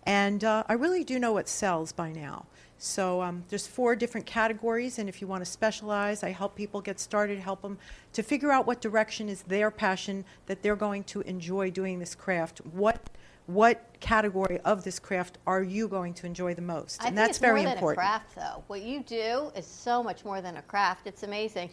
And 0.06 0.42
uh, 0.46 0.64
I 0.70 0.74
really 0.74 1.04
do 1.04 1.20
know 1.20 1.34
what 1.34 1.50
sells 1.50 1.92
by 1.92 2.14
now. 2.14 2.46
So 2.84 3.22
um, 3.22 3.46
there's 3.48 3.66
four 3.66 3.96
different 3.96 4.26
categories, 4.26 5.00
and 5.00 5.08
if 5.08 5.22
you 5.22 5.28
want 5.28 5.40
to 5.40 5.50
specialize, 5.50 6.22
I 6.22 6.32
help 6.32 6.54
people 6.54 6.82
get 6.82 7.00
started, 7.00 7.40
help 7.40 7.62
them 7.62 7.78
to 8.12 8.22
figure 8.22 8.52
out 8.52 8.68
what 8.68 8.82
direction 8.82 9.30
is 9.30 9.44
their 9.44 9.72
passion 9.72 10.26
that 10.48 10.62
they're 10.62 10.76
going 10.76 11.06
to 11.06 11.22
enjoy 11.22 11.72
doing 11.72 12.00
this 12.00 12.14
craft. 12.14 12.60
What 12.74 13.10
what 13.46 13.86
category 14.02 14.60
of 14.66 14.84
this 14.84 15.00
craft 15.00 15.38
are 15.48 15.64
you 15.64 15.88
going 15.88 16.14
to 16.16 16.26
enjoy 16.26 16.56
the 16.56 16.62
most? 16.62 17.02
I 17.02 17.08
and 17.08 17.18
that's 17.18 17.32
it's 17.32 17.40
very 17.40 17.62
more 17.62 17.70
than 17.70 17.78
important. 17.78 18.00
a 18.00 18.02
craft, 18.02 18.36
though. 18.36 18.64
What 18.68 18.82
you 18.82 19.02
do 19.02 19.50
is 19.56 19.66
so 19.66 20.04
much 20.04 20.26
more 20.26 20.42
than 20.42 20.58
a 20.58 20.62
craft. 20.64 21.08
It's 21.08 21.24
amazing. 21.24 21.70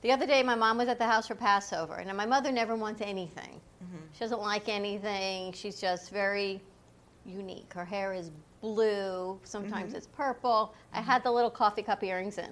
The 0.00 0.10
other 0.10 0.26
day, 0.26 0.42
my 0.42 0.54
mom 0.54 0.78
was 0.78 0.88
at 0.88 0.98
the 0.98 1.06
house 1.06 1.26
for 1.26 1.34
Passover, 1.34 1.96
and 1.96 2.16
my 2.16 2.24
mother 2.24 2.50
never 2.50 2.76
wants 2.76 3.02
anything. 3.02 3.60
Mm-hmm. 3.84 4.06
She 4.14 4.20
doesn't 4.20 4.40
like 4.40 4.70
anything. 4.70 5.52
She's 5.52 5.78
just 5.78 6.10
very 6.10 6.62
unique. 7.26 7.74
Her 7.74 7.84
hair 7.84 8.14
is 8.14 8.30
blue. 8.60 9.38
Sometimes 9.44 9.88
Mm-hmm. 9.88 9.96
it's 9.96 10.06
purple. 10.06 10.74
I 10.92 11.00
had 11.00 11.22
the 11.22 11.30
little 11.30 11.50
coffee 11.50 11.82
cup 11.82 12.02
earrings 12.02 12.38
in. 12.38 12.50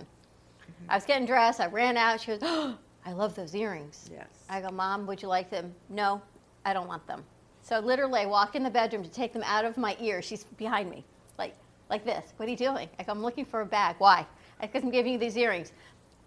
I 0.89 0.95
was 0.97 1.05
getting 1.05 1.27
dressed. 1.27 1.61
I 1.61 1.67
ran 1.67 1.97
out. 1.97 2.21
She 2.21 2.29
goes, 2.33 2.41
oh, 2.43 2.77
"I 3.07 3.13
love 3.13 3.35
those 3.35 3.55
earrings." 3.55 4.11
Yes. 4.13 4.27
I 4.49 4.61
go, 4.61 4.71
"Mom, 4.71 5.07
would 5.07 5.21
you 5.23 5.29
like 5.29 5.51
them?" 5.51 5.75
No, 5.89 6.21
I 6.65 6.73
don't 6.73 6.89
want 6.89 7.07
them. 7.07 7.23
So 7.63 7.79
literally, 7.81 8.21
I 8.21 8.27
walk 8.27 8.55
in 8.57 8.63
the 8.63 8.71
bedroom 8.71 9.03
to 9.03 9.11
take 9.11 9.33
them 9.33 9.43
out 9.45 9.65
of 9.65 9.77
my 9.79 9.97
ear. 10.01 10.21
She's 10.23 10.45
behind 10.45 10.91
me, 10.91 11.05
like 11.39 11.55
like 11.91 12.05
this. 12.05 12.33
What 12.37 12.49
are 12.49 12.51
you 12.51 12.57
doing? 12.57 12.89
I 12.99 13.03
go, 13.03 13.13
"I'm 13.13 13.23
looking 13.23 13.45
for 13.45 13.61
a 13.63 13.67
bag." 13.67 13.97
Why? 13.99 14.27
Because 14.61 14.83
I'm 14.83 14.91
giving 14.91 15.13
you 15.13 15.19
these 15.19 15.37
earrings. 15.37 15.73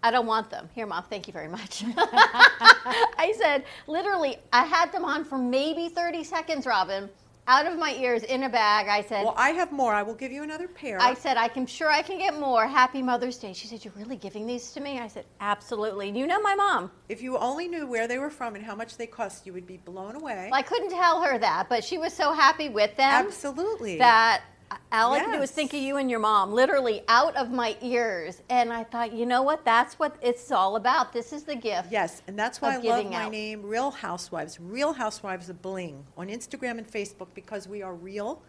I 0.02 0.10
don't 0.12 0.26
want 0.26 0.48
them. 0.50 0.68
Here, 0.74 0.86
mom. 0.86 1.04
Thank 1.10 1.26
you 1.26 1.32
very 1.32 1.48
much. 1.48 1.82
I 1.96 3.34
said, 3.36 3.64
literally, 3.88 4.38
I 4.52 4.64
had 4.64 4.92
them 4.92 5.04
on 5.04 5.24
for 5.24 5.36
maybe 5.38 5.88
30 5.88 6.22
seconds, 6.22 6.66
Robin, 6.66 7.08
out 7.48 7.66
of 7.66 7.78
my 7.78 7.94
ears 7.94 8.22
in 8.22 8.44
a 8.44 8.48
bag. 8.48 8.86
I 8.88 9.00
said, 9.02 9.24
Well, 9.24 9.34
I 9.36 9.50
have 9.50 9.72
more. 9.72 9.94
I 9.94 10.02
will 10.02 10.14
give 10.14 10.30
you 10.30 10.42
another 10.42 10.68
pair. 10.68 11.00
I 11.00 11.14
said, 11.14 11.36
I'm 11.36 11.66
sure 11.66 11.90
I 11.90 12.02
can 12.02 12.18
get 12.18 12.38
more. 12.38 12.66
Happy 12.68 13.02
Mother's 13.02 13.38
Day. 13.38 13.52
She 13.54 13.66
said, 13.66 13.84
You're 13.84 13.94
really 13.96 14.16
giving 14.16 14.46
these 14.46 14.70
to 14.72 14.80
me? 14.80 15.00
I 15.00 15.08
said, 15.08 15.24
Absolutely. 15.40 16.10
You 16.10 16.26
know 16.26 16.40
my 16.40 16.54
mom. 16.54 16.90
if 17.08 17.22
you 17.22 17.38
only 17.38 17.66
knew 17.66 17.86
where 17.86 18.06
they 18.06 18.18
were 18.18 18.30
from 18.30 18.54
and 18.54 18.64
how 18.64 18.76
much 18.76 18.96
they 18.98 19.06
cost, 19.06 19.46
you 19.46 19.52
would 19.54 19.66
be 19.66 19.78
blown 19.78 20.14
away. 20.14 20.48
Well, 20.50 20.60
I 20.60 20.62
couldn't 20.62 20.90
tell 20.90 21.22
her 21.22 21.38
that, 21.38 21.68
but 21.68 21.82
she 21.82 21.96
was 21.98 22.12
so 22.12 22.32
happy 22.32 22.68
with 22.68 22.94
them 22.96 23.26
Absolutely. 23.26 23.96
that 23.98 24.42
all 24.92 25.12
I 25.14 25.20
could 25.20 25.32
do 25.32 25.38
was 25.40 25.50
Yes. 25.50 25.54
think 25.56 25.74
of 25.74 25.80
you 25.80 25.96
and 25.96 26.10
your 26.10 26.20
mom, 26.20 26.52
literally 26.52 27.02
out 27.08 27.36
of 27.36 27.50
my 27.50 27.76
ears. 27.80 28.42
And 28.48 28.72
I 28.72 28.84
thought, 28.84 29.12
you 29.12 29.26
know 29.26 29.42
what? 29.42 29.64
That's 29.64 29.98
what 29.98 30.16
it's 30.22 30.50
all 30.50 30.76
about. 30.76 31.12
This 31.12 31.32
is 31.32 31.44
the 31.44 31.56
gift. 31.56 31.90
Yes, 31.90 32.22
and 32.26 32.38
that's 32.38 32.60
why 32.60 32.74
I 32.74 32.76
love 32.78 33.10
my 33.10 33.24
out. 33.24 33.32
name, 33.32 33.62
Real 33.62 33.90
Housewives. 33.90 34.58
Real 34.60 34.92
Housewives 34.92 35.48
of 35.48 35.60
Bling 35.62 36.04
on 36.16 36.28
Instagram 36.28 36.78
and 36.78 36.90
Facebook 36.90 37.28
because 37.34 37.68
we 37.68 37.82
are 37.82 37.94
real. 37.94 38.42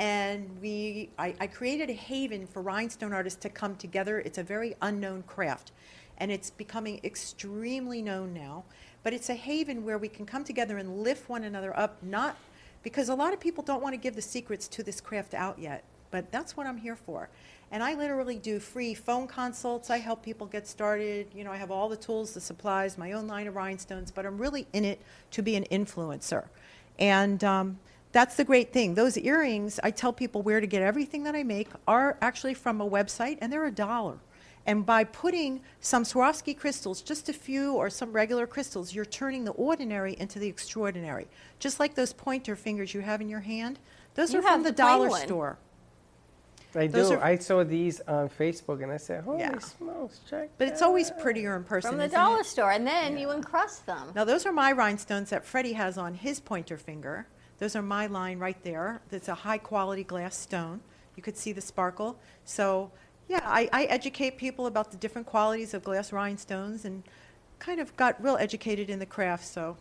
And 0.00 0.48
we, 0.60 1.10
I, 1.18 1.34
I 1.40 1.46
created 1.48 1.90
a 1.90 1.94
haven 1.94 2.46
for 2.46 2.62
rhinestone 2.62 3.12
artists 3.12 3.40
to 3.42 3.48
come 3.48 3.74
together. 3.74 4.20
It's 4.20 4.38
a 4.38 4.44
very 4.44 4.76
unknown 4.80 5.24
craft, 5.26 5.72
and 6.18 6.30
it's 6.30 6.50
becoming 6.50 7.00
extremely 7.02 8.00
known 8.00 8.32
now. 8.32 8.64
But 9.02 9.12
it's 9.12 9.28
a 9.28 9.34
haven 9.34 9.84
where 9.84 9.98
we 9.98 10.08
can 10.08 10.24
come 10.24 10.44
together 10.44 10.78
and 10.78 11.02
lift 11.02 11.28
one 11.28 11.42
another 11.44 11.76
up, 11.76 12.02
not 12.02 12.36
because 12.82 13.08
a 13.08 13.14
lot 13.14 13.32
of 13.32 13.40
people 13.40 13.62
don't 13.62 13.82
want 13.82 13.94
to 13.94 13.96
give 13.96 14.14
the 14.14 14.22
secrets 14.22 14.68
to 14.68 14.82
this 14.82 15.00
craft 15.00 15.34
out 15.34 15.58
yet. 15.58 15.84
But 16.10 16.32
that's 16.32 16.56
what 16.56 16.66
I'm 16.66 16.78
here 16.78 16.96
for. 16.96 17.28
And 17.70 17.82
I 17.82 17.94
literally 17.94 18.38
do 18.38 18.58
free 18.58 18.94
phone 18.94 19.26
consults. 19.26 19.90
I 19.90 19.98
help 19.98 20.22
people 20.22 20.46
get 20.46 20.66
started. 20.66 21.28
You 21.34 21.44
know, 21.44 21.52
I 21.52 21.58
have 21.58 21.70
all 21.70 21.88
the 21.88 21.96
tools, 21.96 22.32
the 22.32 22.40
supplies, 22.40 22.96
my 22.96 23.12
own 23.12 23.26
line 23.26 23.46
of 23.46 23.56
rhinestones, 23.56 24.10
but 24.10 24.24
I'm 24.24 24.38
really 24.38 24.66
in 24.72 24.84
it 24.84 25.00
to 25.32 25.42
be 25.42 25.54
an 25.56 25.64
influencer. 25.70 26.46
And 26.98 27.44
um, 27.44 27.78
that's 28.12 28.36
the 28.36 28.44
great 28.44 28.72
thing. 28.72 28.94
Those 28.94 29.18
earrings, 29.18 29.78
I 29.82 29.90
tell 29.90 30.14
people 30.14 30.40
where 30.40 30.60
to 30.60 30.66
get 30.66 30.82
everything 30.82 31.24
that 31.24 31.36
I 31.36 31.42
make, 31.42 31.68
are 31.86 32.16
actually 32.22 32.54
from 32.54 32.80
a 32.80 32.88
website, 32.88 33.36
and 33.42 33.52
they're 33.52 33.66
a 33.66 33.70
dollar. 33.70 34.18
And 34.68 34.84
by 34.84 35.02
putting 35.02 35.62
some 35.80 36.04
Swarovski 36.04 36.54
crystals, 36.54 37.00
just 37.00 37.30
a 37.30 37.32
few 37.32 37.72
or 37.72 37.88
some 37.88 38.12
regular 38.12 38.46
crystals, 38.46 38.94
you're 38.94 39.06
turning 39.06 39.44
the 39.46 39.52
ordinary 39.52 40.14
into 40.20 40.38
the 40.38 40.46
extraordinary. 40.46 41.26
Just 41.58 41.80
like 41.80 41.94
those 41.94 42.12
pointer 42.12 42.54
fingers 42.54 42.92
you 42.92 43.00
have 43.00 43.22
in 43.22 43.30
your 43.30 43.40
hand, 43.40 43.78
those 44.14 44.30
You 44.34 44.40
are 44.40 44.42
from 44.42 44.62
the 44.64 44.68
the 44.70 44.76
dollar 44.76 45.08
one. 45.08 45.22
store. 45.22 45.58
I 46.74 46.86
Those 46.86 47.08
do. 47.08 47.14
are- 47.16 47.24
I 47.24 47.38
saw 47.38 47.64
these 47.64 48.02
on 48.02 48.28
Facebook 48.28 48.82
and 48.82 48.92
I 48.92 48.98
said, 48.98 49.24
holy 49.24 49.38
Yeah. 49.40 49.58
smokes, 49.58 50.20
check. 50.28 50.50
But 50.58 50.68
it's 50.68 50.82
always 50.82 51.10
prettier 51.12 51.56
in 51.56 51.64
person. 51.64 51.92
From 51.92 51.98
the 51.98 52.06
dollar 52.08 52.40
it? 52.40 52.46
store. 52.46 52.70
And 52.70 52.86
then 52.86 53.16
you 53.16 53.30
encrust 53.30 53.86
them. 53.86 54.12
Now, 54.14 54.24
those 54.24 54.44
are 54.44 54.52
my 54.52 54.70
rhinestones 54.72 55.30
that 55.30 55.46
Freddie 55.46 55.72
has 55.72 55.96
on 55.96 56.12
his 56.12 56.40
pointer 56.40 56.76
finger. 56.76 57.26
Those 57.58 57.74
are 57.74 57.80
my 57.80 58.06
line 58.06 58.38
right 58.38 58.62
there. 58.64 59.00
That's 59.08 59.28
a 59.28 59.34
high 59.34 59.56
quality 59.56 60.04
glass 60.04 60.36
stone. 60.36 60.82
You 61.16 61.22
could 61.22 61.38
see 61.38 61.52
the 61.52 61.62
sparkle. 61.62 62.18
So, 62.44 62.92
yeah, 63.28 63.40
I, 63.44 63.68
I 63.72 63.84
educate 63.84 64.38
people 64.38 64.66
about 64.66 64.90
the 64.90 64.96
different 64.96 65.26
qualities 65.26 65.74
of 65.74 65.84
glass 65.84 66.12
rhinestones 66.12 66.84
and 66.84 67.02
kind 67.58 67.80
of 67.80 67.94
got 67.96 68.22
real 68.22 68.36
educated 68.36 68.88
in 68.88 68.98
the 68.98 69.06
craft. 69.06 69.44
So, 69.44 69.76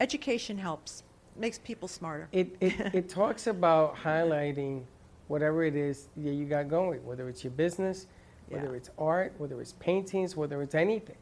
education 0.00 0.58
helps, 0.58 1.02
makes 1.36 1.58
people 1.58 1.86
smarter. 1.88 2.28
It, 2.32 2.56
it, 2.60 2.72
it 2.94 3.08
talks 3.08 3.46
about 3.46 3.94
highlighting 3.96 4.84
whatever 5.28 5.64
it 5.64 5.76
is 5.76 6.08
that 6.16 6.32
you 6.32 6.44
got 6.46 6.68
going, 6.68 7.04
whether 7.04 7.28
it's 7.28 7.44
your 7.44 7.52
business, 7.52 8.06
whether 8.48 8.70
Yeah. 8.70 8.76
it's 8.76 8.90
art, 8.98 9.34
whether 9.38 9.60
it's 9.60 9.72
paintings, 9.74 10.36
whether 10.36 10.62
it's 10.62 10.74
anything. 10.74 11.16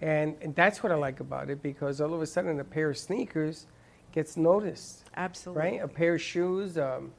And, 0.00 0.36
and 0.40 0.54
that's 0.54 0.82
what 0.82 0.92
I 0.92 0.94
like 0.94 1.20
about 1.20 1.50
it 1.50 1.62
because 1.62 2.00
all 2.00 2.14
of 2.14 2.22
a 2.22 2.26
sudden 2.26 2.60
a 2.60 2.64
pair 2.64 2.90
of 2.90 2.96
sneakers 2.98 3.66
gets 4.12 4.36
noticed, 4.36 5.04
Absolutely. 5.16 5.62
right? 5.62 5.82
A 5.82 5.88
pair 5.88 6.14
of 6.14 6.22
shoes, 6.22 6.78
um, 6.78 7.12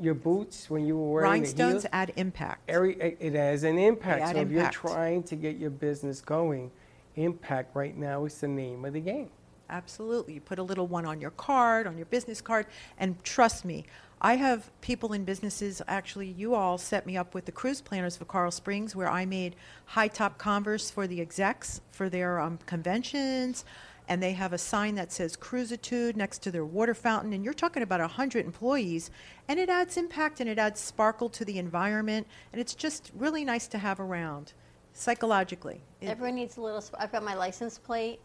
your 0.00 0.14
boots 0.14 0.68
when 0.68 0.86
you 0.86 0.96
were 0.96 1.10
wearing 1.12 1.30
the 1.30 1.38
Rhinestones 1.38 1.72
heels. 1.72 1.86
add 1.92 2.12
impact. 2.16 2.68
Every, 2.68 2.94
it 3.00 3.34
has 3.34 3.64
an 3.64 3.78
impact. 3.78 4.34
so 4.34 4.40
if 4.40 4.50
you're 4.50 4.70
trying 4.70 5.22
to 5.24 5.36
get 5.36 5.56
your 5.56 5.70
business 5.70 6.20
going, 6.20 6.70
impact 7.16 7.74
right 7.74 7.96
now 7.96 8.24
is 8.24 8.40
the 8.40 8.48
name 8.48 8.84
of 8.84 8.92
the 8.92 9.00
game. 9.00 9.30
Absolutely. 9.68 10.34
You 10.34 10.40
put 10.40 10.58
a 10.58 10.62
little 10.62 10.86
one 10.86 11.06
on 11.06 11.20
your 11.20 11.32
card, 11.32 11.86
on 11.86 11.96
your 11.96 12.06
business 12.06 12.40
card, 12.40 12.66
and 12.98 13.22
trust 13.24 13.64
me, 13.64 13.84
I 14.20 14.36
have 14.36 14.70
people 14.80 15.12
in 15.12 15.24
businesses, 15.24 15.82
actually, 15.88 16.28
you 16.28 16.54
all 16.54 16.78
set 16.78 17.04
me 17.04 17.16
up 17.16 17.34
with 17.34 17.44
the 17.44 17.52
cruise 17.52 17.82
planners 17.82 18.16
for 18.16 18.24
Coral 18.24 18.50
Springs, 18.50 18.96
where 18.96 19.10
I 19.10 19.26
made 19.26 19.56
high 19.84 20.08
top 20.08 20.38
Converse 20.38 20.90
for 20.90 21.06
the 21.06 21.20
execs 21.20 21.82
for 21.90 22.08
their 22.08 22.40
um, 22.40 22.58
conventions. 22.64 23.64
And 24.08 24.22
they 24.22 24.32
have 24.32 24.52
a 24.52 24.58
sign 24.58 24.94
that 24.94 25.10
says 25.12 25.36
Cruisitude 25.36 26.14
next 26.14 26.38
to 26.42 26.50
their 26.52 26.64
water 26.64 26.94
fountain. 26.94 27.32
And 27.32 27.44
you're 27.44 27.54
talking 27.54 27.82
about 27.82 28.00
100 28.00 28.44
employees. 28.44 29.10
And 29.48 29.58
it 29.58 29.68
adds 29.68 29.96
impact 29.96 30.40
and 30.40 30.48
it 30.48 30.58
adds 30.58 30.80
sparkle 30.80 31.28
to 31.30 31.44
the 31.44 31.58
environment. 31.58 32.26
And 32.52 32.60
it's 32.60 32.74
just 32.74 33.10
really 33.16 33.44
nice 33.44 33.66
to 33.68 33.78
have 33.78 33.98
around 33.98 34.52
psychologically. 34.92 35.80
It- 36.00 36.08
Everyone 36.08 36.36
needs 36.36 36.56
a 36.56 36.60
little. 36.60 36.80
Sp- 36.80 36.98
I've 36.98 37.12
got 37.12 37.24
my 37.24 37.34
license 37.34 37.78
plate. 37.78 38.20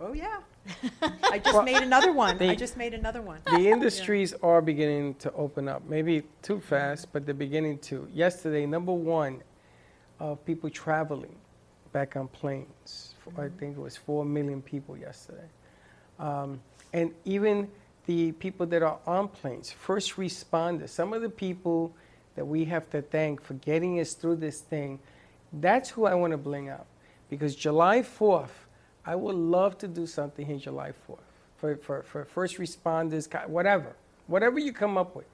Oh 0.00 0.12
yeah. 0.12 0.40
I 1.24 1.38
just 1.38 1.64
made 1.64 1.82
another 1.82 2.12
one. 2.12 2.40
I 2.42 2.54
just 2.54 2.76
made 2.76 2.94
another 2.94 3.22
one. 3.22 3.40
the 3.46 3.68
industries 3.68 4.34
are 4.42 4.60
beginning 4.62 5.14
to 5.16 5.32
open 5.32 5.68
up. 5.68 5.82
Maybe 5.88 6.22
too 6.42 6.60
fast, 6.60 7.08
but 7.12 7.24
they're 7.24 7.34
beginning 7.34 7.78
to. 7.78 8.06
Yesterday, 8.12 8.66
number 8.66 8.92
one 8.92 9.42
of 10.20 10.44
people 10.44 10.70
traveling 10.70 11.34
back 11.92 12.16
on 12.16 12.28
planes. 12.28 13.09
I 13.38 13.48
think 13.48 13.76
it 13.76 13.80
was 13.80 13.96
four 13.96 14.24
million 14.24 14.62
people 14.62 14.96
yesterday. 14.96 15.48
Um, 16.18 16.60
and 16.92 17.12
even 17.24 17.68
the 18.06 18.32
people 18.32 18.66
that 18.66 18.82
are 18.82 18.98
on 19.06 19.28
planes, 19.28 19.70
first 19.70 20.16
responders, 20.16 20.90
some 20.90 21.12
of 21.12 21.22
the 21.22 21.30
people 21.30 21.94
that 22.34 22.44
we 22.44 22.64
have 22.66 22.88
to 22.90 23.02
thank 23.02 23.42
for 23.42 23.54
getting 23.54 24.00
us 24.00 24.14
through 24.14 24.36
this 24.36 24.60
thing, 24.60 24.98
that's 25.52 25.90
who 25.90 26.06
I 26.06 26.14
want 26.14 26.32
to 26.32 26.36
bling 26.36 26.68
up. 26.68 26.86
Because 27.28 27.54
July 27.54 28.00
4th, 28.00 28.50
I 29.04 29.14
would 29.14 29.36
love 29.36 29.78
to 29.78 29.88
do 29.88 30.06
something 30.06 30.44
here 30.44 30.58
July 30.58 30.92
4th 31.08 31.18
for, 31.56 31.76
for, 31.76 32.02
for 32.02 32.24
first 32.24 32.58
responders, 32.58 33.48
whatever, 33.48 33.94
whatever 34.26 34.58
you 34.58 34.72
come 34.72 34.96
up 34.96 35.14
with. 35.14 35.26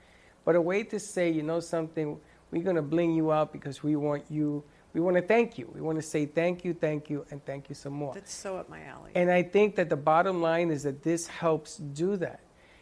But 0.44 0.56
a 0.56 0.60
way 0.60 0.82
to 0.84 1.00
say, 1.00 1.30
you 1.30 1.42
know 1.42 1.60
something, 1.60 2.18
we're 2.50 2.62
going 2.62 2.76
to 2.76 2.82
bling 2.82 3.14
you 3.14 3.32
out 3.32 3.52
because 3.52 3.82
we 3.82 3.96
want 3.96 4.24
you, 4.28 4.62
we 4.96 5.02
want 5.02 5.16
to 5.16 5.22
thank 5.22 5.58
you. 5.58 5.70
We 5.74 5.82
want 5.82 5.98
to 5.98 6.02
say 6.02 6.24
thank 6.24 6.64
you, 6.64 6.72
thank 6.72 7.10
you, 7.10 7.26
and 7.30 7.44
thank 7.44 7.68
you 7.68 7.74
some 7.74 7.92
more. 7.92 8.14
That's 8.14 8.32
so 8.32 8.56
up 8.56 8.70
my 8.70 8.82
alley. 8.84 9.10
And 9.14 9.30
I 9.30 9.42
think 9.42 9.76
that 9.76 9.90
the 9.90 9.96
bottom 9.96 10.40
line 10.40 10.70
is 10.70 10.84
that 10.84 11.02
this 11.02 11.26
helps 11.26 11.76
do 11.76 12.16
that. 12.16 12.40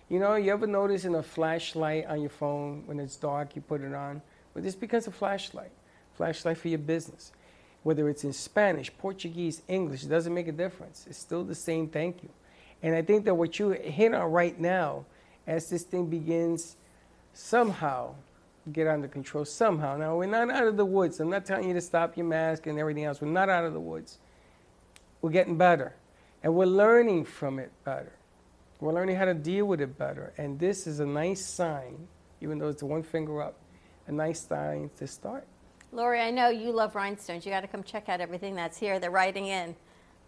You 0.08 0.20
know, 0.20 0.36
you 0.36 0.52
ever 0.52 0.68
notice 0.68 1.04
in 1.04 1.16
a 1.16 1.24
flashlight 1.24 2.06
on 2.06 2.20
your 2.20 2.30
phone 2.30 2.84
when 2.86 3.00
it's 3.00 3.16
dark, 3.16 3.56
you 3.56 3.62
put 3.62 3.80
it 3.80 3.92
on? 3.92 4.22
Well, 4.54 4.62
this 4.62 4.76
becomes 4.76 5.08
a 5.08 5.10
flashlight, 5.10 5.72
flashlight 6.12 6.56
for 6.56 6.68
your 6.68 6.78
business. 6.78 7.32
Whether 7.82 8.08
it's 8.08 8.22
in 8.22 8.32
Spanish, 8.32 8.96
Portuguese, 8.96 9.62
English, 9.66 10.04
it 10.04 10.08
doesn't 10.08 10.32
make 10.32 10.46
a 10.46 10.52
difference. 10.52 11.06
It's 11.10 11.18
still 11.18 11.42
the 11.42 11.56
same 11.56 11.88
thank 11.88 12.22
you. 12.22 12.28
And 12.80 12.94
I 12.94 13.02
think 13.02 13.24
that 13.24 13.34
what 13.34 13.58
you 13.58 13.70
hit 13.70 14.14
on 14.14 14.30
right 14.30 14.56
now, 14.60 15.04
as 15.48 15.68
this 15.68 15.82
thing 15.82 16.06
begins 16.06 16.76
somehow 17.32 18.14
get 18.72 18.86
under 18.86 19.08
control, 19.08 19.44
somehow. 19.44 19.96
Now, 19.96 20.16
we're 20.16 20.26
not 20.26 20.50
out 20.50 20.66
of 20.66 20.76
the 20.76 20.84
woods. 20.84 21.20
I'm 21.20 21.30
not 21.30 21.44
telling 21.44 21.68
you 21.68 21.74
to 21.74 21.80
stop 21.80 22.16
your 22.16 22.26
mask 22.26 22.66
and 22.66 22.78
everything 22.78 23.04
else. 23.04 23.20
We're 23.20 23.28
not 23.28 23.48
out 23.48 23.64
of 23.64 23.72
the 23.72 23.80
woods. 23.80 24.18
We're 25.20 25.30
getting 25.30 25.56
better. 25.56 25.94
And 26.42 26.54
we're 26.54 26.66
learning 26.66 27.24
from 27.24 27.58
it 27.58 27.72
better. 27.84 28.12
We're 28.80 28.92
learning 28.92 29.16
how 29.16 29.24
to 29.24 29.34
deal 29.34 29.66
with 29.66 29.80
it 29.80 29.96
better. 29.96 30.32
And 30.36 30.58
this 30.58 30.86
is 30.86 31.00
a 31.00 31.06
nice 31.06 31.44
sign, 31.44 32.06
even 32.40 32.58
though 32.58 32.68
it's 32.68 32.82
one 32.82 33.02
finger 33.02 33.42
up, 33.42 33.54
a 34.06 34.12
nice 34.12 34.46
sign 34.46 34.90
to 34.98 35.06
start. 35.06 35.46
Lori, 35.92 36.20
I 36.20 36.30
know 36.30 36.48
you 36.48 36.72
love 36.72 36.94
rhinestones. 36.94 37.46
You 37.46 37.52
got 37.52 37.60
to 37.60 37.68
come 37.68 37.82
check 37.82 38.08
out 38.08 38.20
everything 38.20 38.56
that's 38.56 38.76
here. 38.76 38.98
They're 38.98 39.10
writing 39.10 39.46
in. 39.46 39.76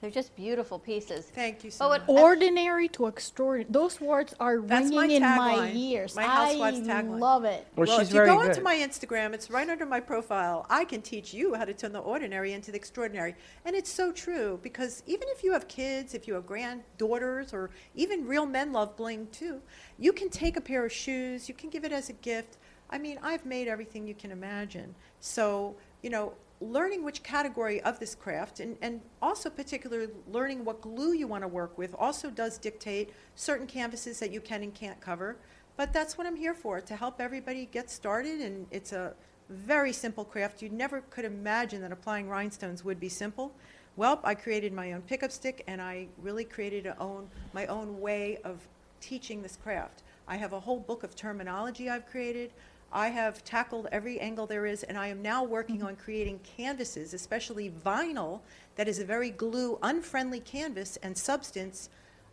They're 0.02 0.10
just 0.10 0.36
beautiful 0.36 0.78
pieces. 0.78 1.24
Thank 1.24 1.64
you 1.64 1.70
so 1.70 1.88
But 1.88 2.02
much. 2.02 2.08
what- 2.08 2.22
Ordinary 2.22 2.86
to 2.88 3.06
extraordinary. 3.06 3.72
Those 3.72 3.98
words 3.98 4.34
are 4.38 4.60
That's 4.60 4.90
my 4.90 5.00
ringing 5.02 5.16
in 5.16 5.22
my 5.22 5.54
tagline. 5.54 5.74
ears. 5.74 6.14
My 6.14 6.22
housewife's 6.24 6.86
I 6.88 7.02
tagline. 7.02 7.18
love 7.18 7.44
it. 7.44 7.66
Well, 7.74 7.86
well, 7.86 7.98
she's 7.98 8.08
if 8.08 8.14
you 8.14 8.20
very 8.20 8.26
go 8.28 8.40
good. 8.40 8.50
onto 8.50 8.60
my 8.62 8.76
Instagram, 8.76 9.32
it's 9.32 9.50
right 9.50 9.68
under 9.68 9.86
my 9.86 10.00
profile. 10.00 10.66
I 10.68 10.84
can 10.84 11.00
teach 11.00 11.32
you 11.32 11.54
how 11.54 11.64
to 11.64 11.72
turn 11.72 11.92
the 11.92 12.00
ordinary 12.00 12.52
into 12.52 12.70
the 12.70 12.76
extraordinary. 12.76 13.34
And 13.64 13.74
it's 13.74 13.90
so 13.90 14.12
true 14.12 14.60
because 14.62 15.02
even 15.06 15.28
if 15.30 15.42
you 15.42 15.52
have 15.54 15.66
kids, 15.66 16.12
if 16.12 16.28
you 16.28 16.34
have 16.34 16.46
granddaughters, 16.46 17.54
or 17.54 17.70
even 17.94 18.26
real 18.26 18.44
men 18.44 18.72
love 18.72 18.96
bling 18.96 19.28
too, 19.32 19.62
you 19.98 20.12
can 20.12 20.28
take 20.28 20.58
a 20.58 20.60
pair 20.60 20.84
of 20.84 20.92
shoes, 20.92 21.48
you 21.48 21.54
can 21.54 21.70
give 21.70 21.84
it 21.84 21.92
as 21.92 22.10
a 22.10 22.14
gift. 22.14 22.58
I 22.90 22.98
mean, 22.98 23.18
I've 23.22 23.46
made 23.46 23.66
everything 23.66 24.06
you 24.06 24.14
can 24.14 24.30
imagine. 24.30 24.94
So, 25.20 25.74
you 26.02 26.10
know, 26.10 26.34
learning 26.60 27.04
which 27.04 27.22
category 27.22 27.80
of 27.82 27.98
this 27.98 28.14
craft 28.14 28.60
and, 28.60 28.76
and 28.80 29.00
also 29.20 29.50
particularly 29.50 30.08
learning 30.32 30.64
what 30.64 30.80
glue 30.80 31.12
you 31.12 31.26
want 31.26 31.42
to 31.42 31.48
work 31.48 31.76
with 31.76 31.94
also 31.98 32.30
does 32.30 32.56
dictate 32.58 33.12
certain 33.34 33.66
canvases 33.66 34.18
that 34.18 34.30
you 34.30 34.40
can 34.40 34.62
and 34.62 34.74
can't 34.74 35.00
cover. 35.00 35.36
But 35.76 35.92
that's 35.92 36.16
what 36.16 36.26
I'm 36.26 36.36
here 36.36 36.54
for, 36.54 36.80
to 36.80 36.96
help 36.96 37.20
everybody 37.20 37.66
get 37.70 37.90
started. 37.90 38.40
And 38.40 38.66
it's 38.70 38.92
a 38.92 39.12
very 39.50 39.92
simple 39.92 40.24
craft. 40.24 40.62
You 40.62 40.70
never 40.70 41.02
could 41.02 41.26
imagine 41.26 41.82
that 41.82 41.92
applying 41.92 42.28
rhinestones 42.28 42.84
would 42.84 42.98
be 42.98 43.10
simple. 43.10 43.52
Well, 43.96 44.20
I 44.24 44.34
created 44.34 44.72
my 44.72 44.92
own 44.92 45.02
pickup 45.02 45.32
stick 45.32 45.62
and 45.66 45.80
I 45.80 46.08
really 46.20 46.44
created 46.44 46.90
own, 46.98 47.28
my 47.52 47.66
own 47.66 48.00
way 48.00 48.38
of 48.44 48.66
teaching 49.00 49.42
this 49.42 49.56
craft. 49.56 50.02
I 50.28 50.36
have 50.36 50.52
a 50.52 50.60
whole 50.60 50.80
book 50.80 51.02
of 51.02 51.14
terminology 51.14 51.88
I've 51.88 52.06
created. 52.06 52.52
I 52.92 53.08
have 53.08 53.44
tackled 53.44 53.88
every 53.92 54.18
angle 54.20 54.46
there 54.46 54.66
is, 54.66 54.82
and 54.82 54.96
I 54.96 55.08
am 55.08 55.20
now 55.20 55.44
working 55.44 55.78
mm-hmm. 55.78 55.88
on 55.88 55.96
creating 55.96 56.40
canvases, 56.56 57.14
especially 57.14 57.70
vinyl, 57.70 58.40
that 58.76 58.88
is 58.88 58.98
a 58.98 59.04
very 59.04 59.30
glue 59.30 59.78
unfriendly 59.82 60.40
canvas 60.40 60.96
and 61.02 61.16
substance. 61.16 61.88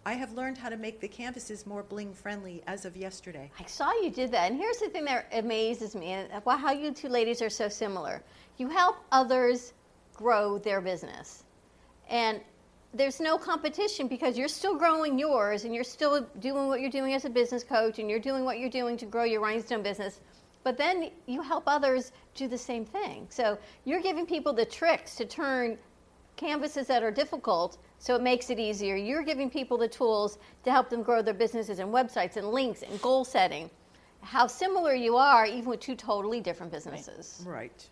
I 0.06 0.14
have 0.14 0.34
learned 0.34 0.58
how 0.58 0.70
to 0.70 0.78
make 0.78 1.00
the 1.00 1.08
canvases 1.08 1.66
more 1.66 1.84
bling 1.84 2.14
friendly 2.14 2.62
as 2.68 2.84
of 2.86 2.98
yesterday. 2.98 3.50
I 3.60 3.66
saw 3.66 3.92
you 3.94 4.10
did 4.10 4.32
that. 4.32 4.52
And 4.52 4.60
here's 4.60 4.78
the 4.78 4.90
thing 4.90 5.06
that 5.06 5.28
amazes 5.32 5.96
me 5.96 6.08
and 6.08 6.30
how 6.46 6.72
you 6.72 6.92
two 6.94 7.08
ladies 7.08 7.42
are 7.42 7.50
so 7.50 7.70
similar. 7.70 8.22
You 8.58 8.68
help 8.68 8.98
others 9.12 9.74
grow 10.14 10.58
their 10.58 10.82
business. 10.82 11.44
And 12.10 12.42
there's 12.94 13.20
no 13.20 13.38
competition 13.38 14.08
because 14.08 14.38
you're 14.38 14.48
still 14.48 14.78
growing 14.78 15.18
yours 15.18 15.64
and 15.64 15.74
you're 15.74 15.84
still 15.84 16.28
doing 16.40 16.68
what 16.68 16.80
you're 16.80 16.92
doing 16.92 17.14
as 17.14 17.26
a 17.26 17.30
business 17.30 17.64
coach 17.64 17.98
and 17.98 18.10
you're 18.10 18.20
doing 18.20 18.46
what 18.46 18.60
you're 18.60 18.70
doing 18.70 18.98
to 18.98 19.06
grow 19.06 19.24
your 19.24 19.42
rhinestone 19.42 19.82
business. 19.82 20.20
But 20.64 20.78
then 20.78 21.12
you 21.26 21.42
help 21.42 21.64
others 21.68 22.12
do 22.36 22.48
the 22.48 22.58
same 22.58 22.86
thing. 22.86 23.28
So 23.30 23.58
you're 23.86 24.02
giving 24.02 24.26
people 24.26 24.54
the 24.54 24.66
tricks 24.66 25.16
to 25.16 25.26
turn 25.26 25.78
canvases 26.36 26.88
that 26.88 27.04
are 27.04 27.12
difficult 27.12 27.78
so 28.00 28.16
it 28.16 28.22
makes 28.22 28.50
it 28.50 28.60
easier. 28.60 28.96
You're 28.96 29.24
giving 29.24 29.50
people 29.50 29.78
the 29.78 29.88
tools 29.88 30.38
to 30.64 30.72
help 30.72 30.90
them 30.90 31.04
grow 31.04 31.22
their 31.22 31.34
businesses 31.34 31.80
and 31.80 31.94
websites 31.94 32.38
and 32.38 32.50
links 32.50 32.82
and 32.82 33.02
goal 33.02 33.24
setting. 33.24 33.70
How 34.22 34.48
similar 34.48 34.94
you 34.94 35.16
are, 35.16 35.46
even 35.46 35.70
with 35.70 35.80
two 35.80 35.96
totally 35.96 36.42
different 36.42 36.72
businesses. 36.72 37.44
Right. 37.46 37.90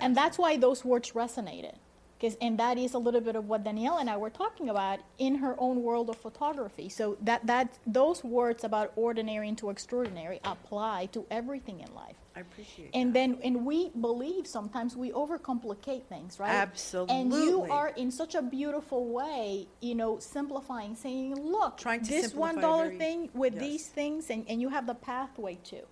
And 0.00 0.16
that's 0.16 0.38
why 0.38 0.56
those 0.56 0.84
words 0.84 1.12
resonated. 1.12 1.74
'Cause- 2.20 2.36
and 2.40 2.58
that 2.58 2.78
is 2.78 2.94
a 2.94 2.98
little 2.98 3.20
bit 3.20 3.36
of 3.36 3.48
what 3.48 3.62
Danielle 3.64 3.98
and 3.98 4.10
I 4.10 4.16
were 4.16 4.30
talking 4.30 4.68
about 4.68 4.98
in 5.18 5.36
her 5.36 5.54
own 5.58 5.82
world 5.84 6.10
of 6.10 6.16
photography. 6.16 6.88
So 6.88 7.16
that, 7.22 7.46
that 7.46 7.78
those 7.86 8.24
words 8.24 8.64
about 8.64 8.92
ordinary 8.96 9.48
into 9.48 9.70
extraordinary 9.70 10.40
apply 10.44 11.06
to 11.12 11.26
everything 11.30 11.80
in 11.80 11.94
life. 11.94 12.16
I 12.34 12.40
appreciate 12.40 12.86
it. 12.86 12.90
And 12.94 13.14
then, 13.14 13.38
and 13.42 13.64
we 13.66 13.90
believe 13.90 14.46
sometimes 14.46 14.96
we 14.96 15.10
overcomplicate 15.12 16.04
things, 16.04 16.38
right? 16.40 16.50
Absolutely. 16.50 17.14
And 17.14 17.32
you 17.32 17.62
are 17.70 17.88
in 17.88 18.10
such 18.10 18.34
a 18.34 18.42
beautiful 18.42 19.06
way, 19.06 19.66
you 19.80 19.94
know, 19.94 20.18
simplifying, 20.18 20.94
saying, 20.96 21.34
look, 21.36 21.78
Trying 21.78 22.02
to 22.02 22.10
this 22.10 22.34
one 22.34 22.60
dollar 22.60 22.92
thing 22.94 23.30
with 23.34 23.54
yes. 23.54 23.62
these 23.62 23.86
things, 23.88 24.30
and, 24.30 24.44
and 24.48 24.60
you 24.60 24.68
have 24.70 24.86
the 24.86 24.94
pathway 24.94 25.56
to. 25.64 25.82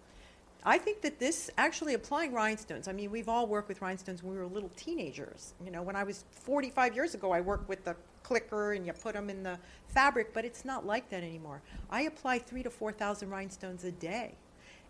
I 0.69 0.79
think 0.79 1.01
that 1.03 1.21
this 1.21 1.49
actually 1.57 1.95
applying 1.95 2.33
rhinestones. 2.33 2.89
I 2.89 2.93
mean, 2.93 3.13
we've 3.13 3.29
all 3.29 3.47
worked 3.47 3.69
with 3.69 3.81
rhinestones 3.81 4.25
when 4.25 4.33
we 4.33 4.39
were 4.41 4.47
little 4.47 4.73
teenagers. 4.75 5.55
You 5.65 5.71
know, 5.71 5.81
when 5.81 5.95
I 5.95 6.03
was 6.03 6.25
45 6.33 6.97
years 6.97 7.15
ago, 7.15 7.31
I 7.31 7.41
worked 7.41 7.69
with 7.69 7.85
the 7.85 7.95
clicker 8.25 8.73
and 8.73 8.85
you 8.85 8.93
put 8.93 9.15
them 9.15 9.31
in 9.31 9.45
the 9.45 9.61
fabric, 9.87 10.35
but 10.35 10.45
it's 10.45 10.65
not 10.65 10.85
like 10.85 11.09
that 11.11 11.23
anymore. 11.23 11.63
I 11.89 12.03
apply 12.03 12.41
three 12.41 12.65
to 12.65 12.71
4,000 12.71 13.31
rhinestones 13.31 13.85
a 13.85 13.93
day. 13.93 14.35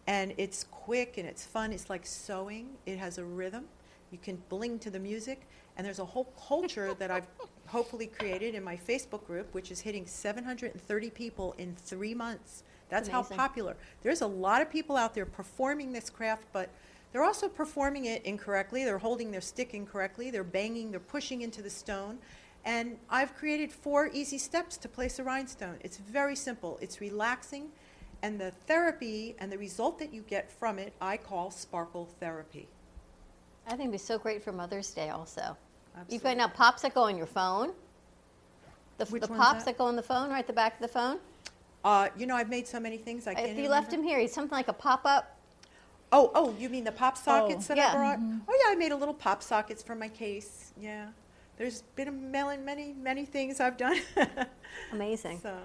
And 0.06 0.32
it's 0.38 0.64
quick 0.64 1.18
and 1.18 1.28
it's 1.28 1.44
fun. 1.44 1.72
It's 1.72 1.90
like 1.90 2.06
sewing, 2.06 2.70
it 2.86 2.96
has 2.96 3.18
a 3.18 3.24
rhythm. 3.26 3.66
You 4.10 4.18
can 4.18 4.42
bling 4.48 4.78
to 4.78 4.88
the 4.88 4.98
music. 4.98 5.42
And 5.76 5.86
there's 5.86 5.98
a 5.98 6.06
whole 6.06 6.32
culture 6.48 6.94
that 6.94 7.10
I've 7.10 7.26
hopefully 7.66 8.06
created 8.06 8.54
in 8.54 8.64
my 8.64 8.78
Facebook 8.78 9.26
group, 9.26 9.52
which 9.52 9.70
is 9.70 9.80
hitting 9.80 10.06
730 10.06 11.10
people 11.10 11.54
in 11.58 11.74
three 11.74 12.14
months. 12.14 12.62
That's 12.88 13.08
how 13.08 13.20
amazing. 13.20 13.36
popular. 13.36 13.76
There's 14.02 14.20
a 14.20 14.26
lot 14.26 14.62
of 14.62 14.70
people 14.70 14.96
out 14.96 15.14
there 15.14 15.26
performing 15.26 15.92
this 15.92 16.08
craft, 16.10 16.44
but 16.52 16.70
they're 17.12 17.24
also 17.24 17.48
performing 17.48 18.04
it 18.04 18.24
incorrectly. 18.24 18.84
They're 18.84 18.98
holding 18.98 19.30
their 19.30 19.40
stick 19.40 19.74
incorrectly. 19.74 20.30
They're 20.30 20.44
banging, 20.44 20.90
they're 20.90 21.00
pushing 21.00 21.42
into 21.42 21.62
the 21.62 21.70
stone. 21.70 22.18
And 22.64 22.98
I've 23.08 23.34
created 23.36 23.72
four 23.72 24.10
easy 24.12 24.38
steps 24.38 24.76
to 24.78 24.88
place 24.88 25.18
a 25.18 25.24
rhinestone. 25.24 25.76
It's 25.82 25.98
very 25.98 26.34
simple. 26.34 26.78
It's 26.80 27.00
relaxing, 27.00 27.68
and 28.22 28.40
the 28.40 28.50
therapy 28.66 29.36
and 29.38 29.52
the 29.52 29.58
result 29.58 29.98
that 30.00 30.12
you 30.12 30.22
get 30.22 30.50
from 30.50 30.78
it, 30.78 30.92
I 31.00 31.16
call 31.16 31.50
sparkle 31.50 32.08
therapy. 32.18 32.68
I 33.66 33.70
think 33.70 33.80
it'd 33.82 33.92
be 33.92 33.98
so 33.98 34.18
great 34.18 34.42
for 34.42 34.52
Mother's 34.52 34.90
Day 34.90 35.10
also. 35.10 35.56
You've 36.08 36.22
got 36.22 36.36
now 36.36 36.48
pops 36.48 36.82
that 36.82 36.94
go 36.94 37.02
on 37.02 37.16
your 37.16 37.26
phone. 37.26 37.72
The, 38.98 39.06
Which 39.06 39.22
the 39.22 39.28
one's 39.28 39.40
pops 39.40 39.64
that? 39.64 39.72
that? 39.72 39.78
go 39.78 39.84
on 39.84 39.96
the 39.96 40.02
phone, 40.02 40.30
right 40.30 40.40
at 40.40 40.46
the 40.46 40.52
back 40.52 40.74
of 40.74 40.80
the 40.80 40.88
phone. 40.88 41.18
Uh, 41.86 42.08
you 42.18 42.26
know, 42.26 42.34
I've 42.34 42.48
made 42.48 42.66
so 42.66 42.80
many 42.80 42.96
things 42.98 43.28
I 43.28 43.34
can't 43.34 43.46
if 43.46 43.52
even 43.52 43.62
you 43.62 43.70
left 43.70 43.92
remember. 43.92 44.08
him 44.08 44.08
here, 44.10 44.18
he's 44.18 44.32
something 44.32 44.56
like 44.56 44.66
a 44.66 44.72
pop 44.72 45.02
up. 45.04 45.38
Oh, 46.10 46.32
oh, 46.34 46.52
you 46.58 46.68
mean 46.68 46.82
the 46.82 46.90
pop 46.90 47.16
sockets 47.16 47.68
that 47.68 47.76
yeah. 47.76 47.90
I 47.90 47.94
brought? 47.94 48.18
Oh, 48.48 48.64
yeah, 48.64 48.72
I 48.72 48.74
made 48.74 48.90
a 48.90 48.96
little 48.96 49.14
pop 49.14 49.40
sockets 49.40 49.84
for 49.84 49.94
my 49.94 50.08
case. 50.08 50.72
Yeah. 50.80 51.06
There's 51.56 51.82
been 51.94 52.08
a 52.08 52.12
million, 52.12 52.64
many, 52.64 52.92
many 52.92 53.24
things 53.24 53.60
I've 53.60 53.76
done. 53.76 54.00
Amazing. 54.92 55.38
so 55.38 55.56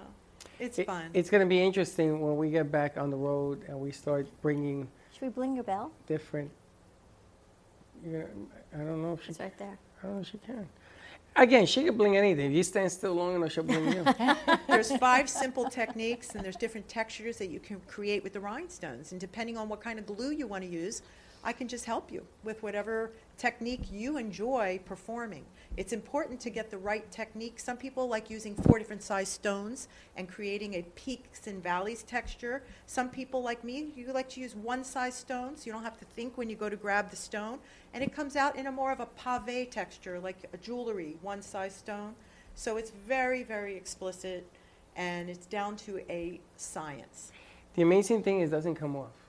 it's 0.60 0.78
It- 0.78 0.86
fun. 0.86 1.10
It's 1.12 1.28
going 1.28 1.40
to 1.40 1.48
be 1.48 1.60
interesting 1.60 2.20
when 2.20 2.36
we 2.36 2.50
get 2.50 2.70
back 2.70 2.96
on 2.96 3.10
the 3.10 3.16
road 3.16 3.64
and 3.66 3.80
we 3.80 3.90
start 3.90 4.28
bringing 4.42 4.86
Should 5.12 5.22
we 5.22 5.28
bling 5.30 5.56
your 5.56 5.64
bell? 5.64 5.90
different. 6.06 6.52
You 8.06 8.18
know, 8.18 8.26
I 8.74 8.78
don't 8.78 9.02
know 9.02 9.14
if 9.14 9.24
she. 9.24 9.30
It's 9.30 9.40
right 9.40 9.58
there. 9.58 9.76
I 10.00 10.06
don't 10.06 10.14
know 10.16 10.20
if 10.20 10.28
she 10.28 10.38
can. 10.38 10.68
Again, 11.34 11.64
she 11.64 11.84
can 11.84 11.96
bling 11.96 12.16
anything. 12.16 12.50
If 12.50 12.56
you 12.56 12.62
stand 12.62 12.92
still 12.92 13.14
long 13.14 13.34
enough, 13.34 13.52
she'll 13.52 13.64
bling 13.64 13.92
you. 13.92 14.04
there's 14.68 14.94
five 14.98 15.30
simple 15.30 15.68
techniques, 15.68 16.34
and 16.34 16.44
there's 16.44 16.56
different 16.56 16.88
textures 16.88 17.38
that 17.38 17.48
you 17.48 17.58
can 17.58 17.80
create 17.88 18.22
with 18.22 18.34
the 18.34 18.40
rhinestones. 18.40 19.12
And 19.12 19.20
depending 19.20 19.56
on 19.56 19.68
what 19.68 19.80
kind 19.80 19.98
of 19.98 20.06
glue 20.06 20.32
you 20.32 20.46
want 20.46 20.62
to 20.62 20.68
use, 20.68 21.02
I 21.44 21.52
can 21.52 21.66
just 21.66 21.84
help 21.84 22.12
you 22.12 22.24
with 22.44 22.62
whatever 22.62 23.10
technique 23.36 23.82
you 23.90 24.16
enjoy 24.16 24.80
performing. 24.84 25.44
It's 25.76 25.92
important 25.92 26.38
to 26.40 26.50
get 26.50 26.70
the 26.70 26.78
right 26.78 27.10
technique. 27.10 27.58
Some 27.58 27.76
people 27.76 28.06
like 28.06 28.30
using 28.30 28.54
four 28.54 28.78
different 28.78 29.02
size 29.02 29.28
stones 29.28 29.88
and 30.16 30.28
creating 30.28 30.74
a 30.74 30.82
peaks 30.94 31.46
and 31.46 31.62
valleys 31.62 32.02
texture. 32.02 32.62
Some 32.86 33.08
people, 33.08 33.42
like 33.42 33.64
me, 33.64 33.88
you 33.96 34.12
like 34.12 34.28
to 34.30 34.40
use 34.40 34.54
one 34.54 34.84
size 34.84 35.14
stones. 35.14 35.66
You 35.66 35.72
don't 35.72 35.82
have 35.82 35.98
to 35.98 36.04
think 36.04 36.36
when 36.36 36.50
you 36.50 36.56
go 36.56 36.68
to 36.68 36.76
grab 36.76 37.10
the 37.10 37.16
stone. 37.16 37.58
And 37.94 38.04
it 38.04 38.14
comes 38.14 38.36
out 38.36 38.56
in 38.56 38.66
a 38.66 38.72
more 38.72 38.92
of 38.92 39.00
a 39.00 39.06
pave 39.06 39.70
texture, 39.70 40.20
like 40.20 40.48
a 40.52 40.58
jewelry, 40.58 41.16
one 41.22 41.42
size 41.42 41.74
stone. 41.74 42.14
So 42.54 42.76
it's 42.76 42.90
very, 42.90 43.42
very 43.42 43.74
explicit, 43.74 44.46
and 44.94 45.30
it's 45.30 45.46
down 45.46 45.76
to 45.76 46.00
a 46.10 46.38
science. 46.56 47.32
the 47.74 47.82
amazing 47.82 48.22
thing 48.22 48.40
is, 48.40 48.50
it 48.50 48.52
doesn't 48.52 48.74
come 48.74 48.94
off. 48.94 49.21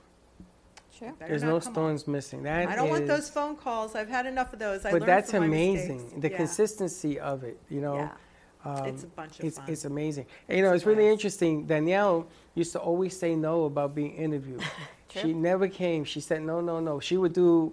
Sure. 0.98 1.12
Better 1.12 1.30
There's 1.30 1.42
not 1.42 1.48
no 1.48 1.60
come 1.60 1.68
on. 1.68 1.72
stones 1.74 2.06
missing. 2.06 2.42
That 2.44 2.68
I 2.68 2.76
don't 2.76 2.88
want 2.88 3.02
is- 3.04 3.08
those 3.08 3.30
phone 3.30 3.56
calls. 3.56 3.94
I've 3.94 4.08
had 4.08 4.26
enough 4.26 4.52
of 4.52 4.58
those. 4.58 4.84
I 4.84 4.92
But 4.92 5.06
that's 5.06 5.30
from 5.30 5.40
my 5.40 5.46
amazing. 5.46 5.96
mistakes. 6.02 6.20
The 6.22 6.30
Yeah. 6.30 6.36
consistency 6.36 7.20
of 7.20 7.42
it, 7.44 7.58
you 7.68 7.80
know. 7.80 7.96
Yeah. 7.96 8.10
Um, 8.64 8.86
It's 8.86 9.04
a 9.04 9.08
bunch 9.08 9.38
of 9.40 9.44
it's, 9.44 9.58
fun. 9.58 9.66
It's 9.68 9.84
amazing. 9.84 10.26
And, 10.48 10.56
you 10.56 10.64
know, 10.64 10.70
It's 10.72 10.82
it's 10.82 10.86
really 10.86 11.06
interesting. 11.08 11.66
Danielle 11.66 12.26
used 12.54 12.72
to 12.72 12.80
always 12.80 13.16
say 13.18 13.34
no 13.36 13.64
about 13.64 13.94
being 13.94 14.12
interviewed. 14.14 14.62
She 15.10 15.32
never 15.32 15.68
came. 15.68 16.02
She 16.02 16.20
said 16.20 16.42
no, 16.42 16.60
no, 16.60 16.80
no. 16.80 16.98
She 16.98 17.16
would 17.16 17.32
do. 17.32 17.72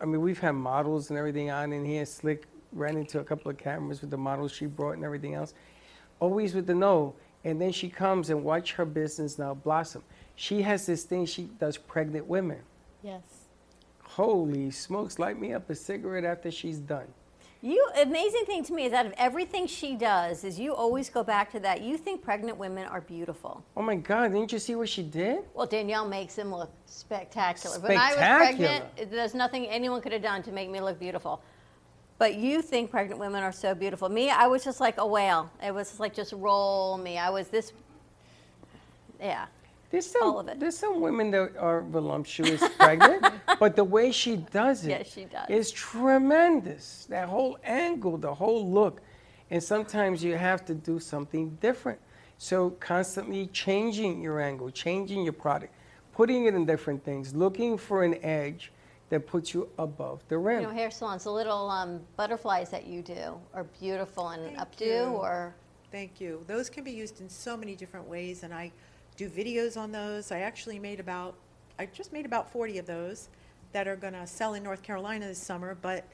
I 0.00 0.06
mean, 0.06 0.20
we've 0.22 0.40
had 0.40 0.56
models 0.56 1.08
and 1.10 1.16
everything 1.16 1.48
on 1.48 1.72
in 1.72 1.84
here. 1.84 2.04
Slick 2.04 2.48
ran 2.72 2.96
into 2.96 3.20
a 3.20 3.24
couple 3.24 3.48
of 3.48 3.58
cameras 3.58 4.00
with 4.00 4.10
the 4.10 4.16
models 4.16 4.50
she 4.50 4.66
brought 4.66 4.96
and 4.96 5.04
everything 5.04 5.34
else. 5.34 5.54
Always 6.18 6.52
with 6.52 6.66
the 6.66 6.74
no. 6.74 7.14
And 7.44 7.60
then 7.60 7.70
she 7.70 7.88
comes 7.90 8.28
and 8.28 8.42
watch 8.42 8.72
her 8.72 8.84
business 8.84 9.38
now 9.38 9.54
blossom. 9.54 10.02
She 10.40 10.62
has 10.62 10.86
this 10.86 11.04
thing 11.04 11.26
she 11.26 11.50
does 11.60 11.76
pregnant 11.76 12.26
women. 12.26 12.60
Yes. 13.02 13.20
Holy 14.02 14.70
smokes! 14.70 15.18
Light 15.18 15.38
me 15.38 15.52
up 15.52 15.68
a 15.68 15.74
cigarette 15.74 16.24
after 16.24 16.50
she's 16.50 16.78
done. 16.78 17.08
You 17.60 17.86
amazing 18.00 18.46
thing 18.46 18.64
to 18.64 18.72
me 18.72 18.86
is 18.86 18.94
out 18.94 19.04
of 19.04 19.12
everything 19.18 19.66
she 19.66 19.96
does 19.96 20.42
is 20.44 20.58
you 20.58 20.74
always 20.74 21.10
go 21.10 21.22
back 21.22 21.52
to 21.52 21.60
that. 21.60 21.82
You 21.82 21.98
think 21.98 22.22
pregnant 22.22 22.56
women 22.56 22.86
are 22.86 23.02
beautiful. 23.02 23.62
Oh 23.76 23.82
my 23.82 23.96
God! 23.96 24.32
Didn't 24.32 24.50
you 24.50 24.58
see 24.58 24.74
what 24.76 24.88
she 24.88 25.02
did? 25.02 25.40
Well, 25.52 25.66
Danielle 25.66 26.08
makes 26.08 26.36
them 26.36 26.50
look 26.50 26.72
spectacular. 26.86 27.78
When 27.78 27.98
I 27.98 28.08
was 28.08 28.16
pregnant, 28.16 28.84
Spectacular. 28.84 29.10
there's 29.10 29.34
nothing 29.34 29.66
anyone 29.66 30.00
could 30.00 30.12
have 30.12 30.22
done 30.22 30.42
to 30.44 30.52
make 30.52 30.70
me 30.70 30.80
look 30.80 30.98
beautiful. 30.98 31.42
But 32.16 32.36
you 32.36 32.62
think 32.62 32.90
pregnant 32.90 33.20
women 33.20 33.42
are 33.42 33.52
so 33.52 33.74
beautiful. 33.74 34.08
Me, 34.08 34.30
I 34.30 34.46
was 34.46 34.64
just 34.64 34.80
like 34.80 34.96
a 34.96 35.06
whale. 35.06 35.50
It 35.62 35.74
was 35.74 36.00
like 36.00 36.14
just 36.14 36.32
roll 36.32 36.96
me. 36.96 37.18
I 37.18 37.28
was 37.28 37.48
this. 37.48 37.74
Yeah. 39.20 39.44
There's 39.90 40.06
some, 40.06 40.22
All 40.22 40.38
of 40.40 40.48
it. 40.48 40.60
There's 40.60 40.76
some 40.78 41.00
women 41.00 41.30
that 41.32 41.56
are 41.56 41.82
voluptuous 41.82 42.62
pregnant, 42.78 43.26
but 43.58 43.74
the 43.74 43.84
way 43.84 44.12
she 44.12 44.36
does 44.36 44.84
it 44.86 44.90
Yes, 44.90 45.12
she 45.12 45.24
does. 45.24 45.46
is 45.48 45.70
tremendous. 45.72 47.06
That 47.08 47.28
whole 47.28 47.58
angle, 47.64 48.16
the 48.16 48.32
whole 48.34 48.68
look. 48.70 49.00
And 49.50 49.62
sometimes 49.62 50.22
you 50.22 50.36
have 50.36 50.64
to 50.66 50.74
do 50.74 51.00
something 51.00 51.56
different. 51.60 51.98
So 52.38 52.70
constantly 52.78 53.48
changing 53.48 54.22
your 54.22 54.40
angle, 54.40 54.70
changing 54.70 55.24
your 55.24 55.32
product, 55.32 55.74
putting 56.14 56.46
it 56.46 56.54
in 56.54 56.64
different 56.66 57.04
things, 57.04 57.34
looking 57.34 57.76
for 57.76 58.04
an 58.04 58.14
edge 58.24 58.72
that 59.08 59.26
puts 59.26 59.52
you 59.52 59.68
above 59.76 60.22
the 60.28 60.38
rim. 60.38 60.60
You 60.60 60.68
know, 60.68 60.72
hair 60.72 60.90
salons, 60.92 61.24
the 61.24 61.32
little 61.32 61.68
um, 61.68 62.00
butterflies 62.16 62.70
that 62.70 62.86
you 62.86 63.02
do 63.02 63.36
are 63.52 63.64
beautiful 63.80 64.28
and 64.28 64.56
Thank 64.56 64.58
updo 64.58 64.86
you. 64.86 65.02
or 65.16 65.52
Thank 65.90 66.20
you. 66.20 66.44
Those 66.46 66.70
can 66.70 66.84
be 66.84 66.92
used 66.92 67.20
in 67.20 67.28
so 67.28 67.56
many 67.56 67.74
different 67.74 68.06
ways, 68.06 68.44
and 68.44 68.54
I 68.54 68.70
do 69.20 69.28
videos 69.28 69.76
on 69.76 69.92
those. 69.92 70.32
I 70.32 70.40
actually 70.40 70.78
made 70.78 70.98
about, 70.98 71.34
I 71.78 71.84
just 71.86 72.10
made 72.10 72.24
about 72.24 72.50
40 72.50 72.78
of 72.78 72.86
those 72.86 73.28
that 73.72 73.86
are 73.86 73.96
going 73.96 74.14
to 74.14 74.26
sell 74.26 74.54
in 74.54 74.62
North 74.62 74.82
Carolina 74.82 75.26
this 75.26 75.38
summer, 75.38 75.76
but 75.80 76.06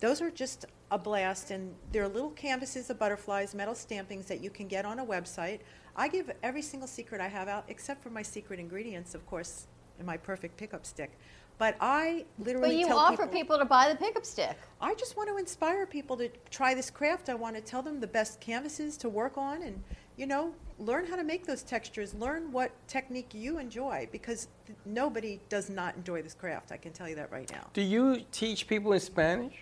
those 0.00 0.22
are 0.22 0.30
just 0.30 0.64
a 0.90 0.98
blast, 0.98 1.50
and 1.50 1.74
they're 1.92 2.08
little 2.08 2.30
canvases 2.30 2.88
of 2.88 2.98
butterflies, 2.98 3.54
metal 3.54 3.74
stampings 3.74 4.26
that 4.26 4.40
you 4.40 4.48
can 4.48 4.66
get 4.66 4.86
on 4.86 4.98
a 4.98 5.04
website. 5.04 5.60
I 5.94 6.08
give 6.08 6.30
every 6.42 6.62
single 6.62 6.88
secret 6.88 7.20
I 7.20 7.28
have 7.28 7.48
out, 7.48 7.64
except 7.68 8.02
for 8.02 8.10
my 8.10 8.22
secret 8.22 8.58
ingredients, 8.58 9.14
of 9.14 9.26
course, 9.26 9.66
and 9.98 10.06
my 10.06 10.16
perfect 10.16 10.56
pickup 10.56 10.86
stick. 10.86 11.12
But 11.58 11.76
I 11.80 12.24
literally 12.38 12.70
But 12.70 12.76
you 12.76 12.86
tell 12.86 12.98
offer 12.98 13.26
people 13.28 13.58
to 13.58 13.64
buy 13.64 13.88
the 13.88 13.94
pickup 13.94 14.24
stick. 14.24 14.56
I 14.80 14.94
just 14.94 15.16
want 15.16 15.28
to 15.28 15.36
inspire 15.36 15.86
people 15.86 16.16
to 16.16 16.28
try 16.50 16.74
this 16.74 16.90
craft. 16.90 17.28
I 17.28 17.34
want 17.34 17.54
to 17.56 17.62
tell 17.62 17.82
them 17.82 18.00
the 18.00 18.08
best 18.08 18.40
canvases 18.40 18.96
to 18.98 19.08
work 19.08 19.36
on 19.36 19.62
and, 19.62 19.84
you 20.16 20.26
know, 20.26 20.54
learn 20.78 21.06
how 21.06 21.16
to 21.16 21.24
make 21.24 21.46
those 21.46 21.62
textures. 21.62 22.14
Learn 22.14 22.52
what 22.52 22.70
technique 22.88 23.30
you 23.32 23.58
enjoy 23.58 24.08
because 24.12 24.48
th- 24.66 24.78
nobody 24.84 25.40
does 25.48 25.70
not 25.70 25.96
enjoy 25.96 26.22
this 26.22 26.34
craft. 26.34 26.72
I 26.72 26.76
can 26.76 26.92
tell 26.92 27.08
you 27.08 27.16
that 27.16 27.30
right 27.32 27.50
now. 27.50 27.68
Do 27.72 27.82
you 27.82 28.22
teach 28.30 28.66
people 28.66 28.92
in 28.92 29.00
Spanish? 29.00 29.54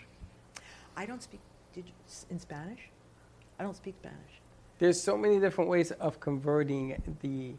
I 0.97 1.07
don't 1.07 1.23
speak 1.23 1.41
did 1.73 1.87
you, 1.87 1.93
in 2.31 2.39
Spanish. 2.39 2.81
I 3.59 3.63
don't 3.63 3.77
speak 3.77 3.95
Spanish. 4.01 4.41
There's 4.79 5.01
so 5.01 5.17
many 5.17 5.39
different 5.39 5.71
ways 5.71 5.91
of 5.93 6.21
converting 6.21 7.01
the 7.23 7.55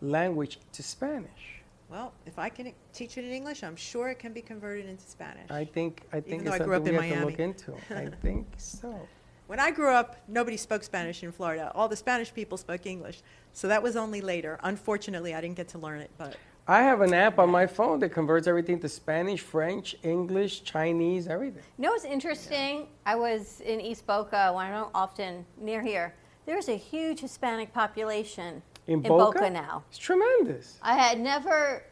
language 0.00 0.58
to 0.72 0.82
Spanish. 0.82 1.60
Well, 1.90 2.14
if 2.24 2.38
I 2.38 2.48
can 2.48 2.72
teach 2.94 3.18
it 3.18 3.24
in 3.24 3.32
English, 3.32 3.62
I'm 3.62 3.76
sure 3.76 4.08
it 4.08 4.18
can 4.18 4.32
be 4.32 4.40
converted 4.40 4.86
into 4.86 5.04
Spanish. 5.04 5.50
I 5.50 5.64
think 5.64 6.04
I 6.12 6.20
think 6.20 6.44
though 6.44 6.52
it's 6.52 6.62
I 6.62 6.64
grew 6.64 6.76
something 6.76 6.96
up 6.96 7.02
we 7.02 7.08
in 7.08 7.14
have 7.14 7.20
to 7.20 7.26
look 7.26 7.38
Miami. 7.38 7.52
into. 7.52 7.74
I 7.94 8.06
think 8.22 8.46
so. 8.56 9.08
When 9.52 9.60
I 9.60 9.70
grew 9.70 9.90
up, 9.90 10.16
nobody 10.28 10.56
spoke 10.56 10.82
Spanish 10.82 11.22
in 11.22 11.30
Florida. 11.30 11.70
All 11.74 11.86
the 11.86 11.94
Spanish 11.94 12.32
people 12.32 12.56
spoke 12.56 12.86
English. 12.86 13.20
So 13.52 13.68
that 13.68 13.82
was 13.82 13.96
only 13.96 14.22
later. 14.22 14.58
Unfortunately, 14.62 15.34
I 15.34 15.42
didn't 15.42 15.56
get 15.58 15.68
to 15.68 15.78
learn 15.78 16.00
it, 16.00 16.10
but 16.16 16.36
I 16.66 16.80
have 16.80 17.02
an 17.02 17.12
app 17.12 17.38
on 17.38 17.50
my 17.50 17.66
phone 17.66 17.98
that 18.00 18.08
converts 18.14 18.46
everything 18.46 18.80
to 18.80 18.88
Spanish, 18.88 19.42
French, 19.42 19.94
English, 20.04 20.62
Chinese, 20.62 21.28
everything. 21.28 21.62
You 21.76 21.82
know 21.82 21.90
what's 21.90 22.06
interesting? 22.06 22.86
I 23.04 23.14
was 23.14 23.60
in 23.60 23.78
East 23.78 24.06
Boca, 24.06 24.50
when 24.54 24.64
I 24.64 24.70
don't 24.70 24.90
often 24.94 25.44
near 25.60 25.82
here. 25.82 26.14
There's 26.46 26.70
a 26.70 26.76
huge 26.78 27.20
Hispanic 27.20 27.74
population 27.74 28.62
In 28.86 29.02
Boca? 29.02 29.38
Boca? 29.40 29.50
now. 29.50 29.84
It's 29.90 29.98
tremendous. 29.98 30.78
I 30.80 30.94
had 30.94 31.20
never, 31.20 31.82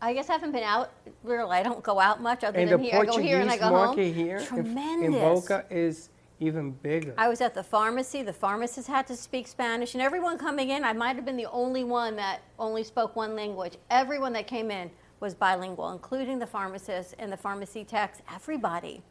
I 0.00 0.14
guess 0.14 0.30
I 0.30 0.32
haven't 0.32 0.52
been 0.52 0.62
out, 0.64 0.92
really, 1.24 1.58
I 1.58 1.62
don't 1.62 1.82
go 1.82 2.00
out 2.00 2.22
much 2.22 2.42
other 2.42 2.58
And 2.58 2.70
the 2.70 2.76
than 2.78 2.84
here. 2.86 2.94
I 2.94 2.98
go 3.00 3.04
Portuguese 3.04 3.28
here 3.30 3.40
and 3.42 3.50
I 3.50 3.58
go 3.58 3.70
market 3.70 4.02
home. 4.06 4.14
here 4.14 4.36
in- 4.38 4.46
Tremendous. 4.46 5.06
in 5.08 5.12
Boca 5.12 5.66
is 5.68 6.08
even 6.42 6.72
bigger. 6.72 7.14
I 7.16 7.28
was 7.28 7.40
at 7.40 7.54
the 7.54 7.62
pharmacy. 7.62 8.22
The 8.22 8.32
pharmacist 8.32 8.88
had 8.88 9.06
to 9.06 9.16
speak 9.16 9.46
Spanish, 9.46 9.94
and 9.94 10.02
everyone 10.02 10.38
coming 10.38 10.70
in, 10.70 10.84
I 10.84 10.92
might 10.92 11.16
have 11.16 11.24
been 11.24 11.36
the 11.36 11.50
only 11.50 11.84
one 11.84 12.16
that 12.16 12.40
only 12.58 12.84
spoke 12.84 13.14
one 13.16 13.36
language. 13.36 13.76
Everyone 13.90 14.32
that 14.34 14.46
came 14.46 14.70
in 14.70 14.90
was 15.20 15.34
bilingual, 15.34 15.92
including 15.92 16.38
the 16.38 16.46
pharmacist 16.46 17.14
and 17.18 17.32
the 17.32 17.36
pharmacy 17.36 17.84
techs. 17.84 18.20
Everybody. 18.34 19.02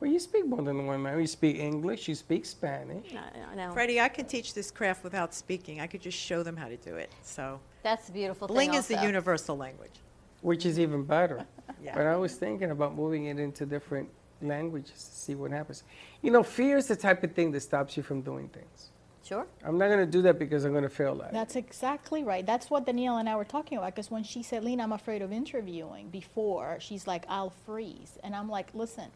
well, 0.00 0.10
you 0.10 0.18
speak 0.18 0.46
more 0.46 0.60
than 0.62 0.86
one 0.86 1.02
language. 1.02 1.22
You 1.22 1.26
speak 1.28 1.56
English, 1.56 2.08
you 2.08 2.14
speak 2.14 2.44
Spanish. 2.44 3.14
I, 3.14 3.52
I 3.52 3.54
know. 3.54 3.72
Freddie, 3.72 4.00
I 4.00 4.08
can 4.10 4.26
teach 4.26 4.52
this 4.52 4.70
craft 4.70 5.02
without 5.02 5.32
speaking. 5.34 5.80
I 5.80 5.86
could 5.86 6.02
just 6.02 6.18
show 6.18 6.42
them 6.42 6.56
how 6.56 6.68
to 6.68 6.76
do 6.76 6.96
it. 6.96 7.10
So, 7.22 7.58
That's 7.82 8.06
the 8.06 8.12
beautiful 8.12 8.46
Bling 8.48 8.70
thing. 8.70 8.78
is 8.78 8.86
the 8.88 9.02
universal 9.02 9.56
language. 9.56 9.94
which 10.42 10.66
is 10.66 10.78
even 10.78 11.04
better. 11.04 11.44
Yeah. 11.82 11.94
But 11.94 12.06
I 12.06 12.16
was 12.16 12.34
thinking 12.36 12.70
about 12.70 12.94
moving 12.94 13.26
it 13.26 13.38
into 13.38 13.66
different 13.66 14.08
languages 14.42 14.92
to 14.92 15.14
see 15.14 15.34
what 15.34 15.50
happens. 15.50 15.82
You 16.22 16.30
know, 16.30 16.42
fear 16.42 16.76
is 16.76 16.86
the 16.86 16.96
type 16.96 17.22
of 17.24 17.32
thing 17.32 17.52
that 17.52 17.60
stops 17.60 17.96
you 17.96 18.02
from 18.02 18.20
doing 18.22 18.48
things. 18.48 18.90
Sure. 19.24 19.46
I'm 19.64 19.76
not 19.76 19.88
going 19.88 19.98
to 19.98 20.06
do 20.06 20.22
that 20.22 20.38
because 20.38 20.64
I'm 20.64 20.70
going 20.70 20.84
to 20.84 20.88
fail 20.88 21.20
at 21.20 21.30
it. 21.30 21.32
That's 21.32 21.56
exactly 21.56 22.22
right. 22.22 22.46
That's 22.46 22.70
what 22.70 22.86
Danielle 22.86 23.16
and 23.18 23.28
I 23.28 23.34
were 23.34 23.44
talking 23.44 23.76
about. 23.76 23.92
Because 23.94 24.08
when 24.08 24.22
she 24.22 24.42
said, 24.42 24.62
Lena, 24.62 24.84
I'm 24.84 24.92
afraid 24.92 25.20
of 25.20 25.32
interviewing 25.32 26.10
before, 26.10 26.76
she's 26.78 27.08
like, 27.08 27.24
I'll 27.28 27.52
freeze. 27.64 28.18
And 28.22 28.36
I'm 28.36 28.48
like, 28.48 28.68
listen, 28.72 29.06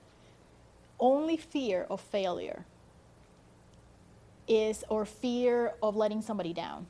only 0.98 1.36
fear 1.36 1.86
of 1.88 2.00
failure 2.00 2.64
is, 4.48 4.82
or 4.88 5.04
fear 5.04 5.74
of 5.80 5.94
letting 5.94 6.22
somebody 6.22 6.52
down, 6.52 6.86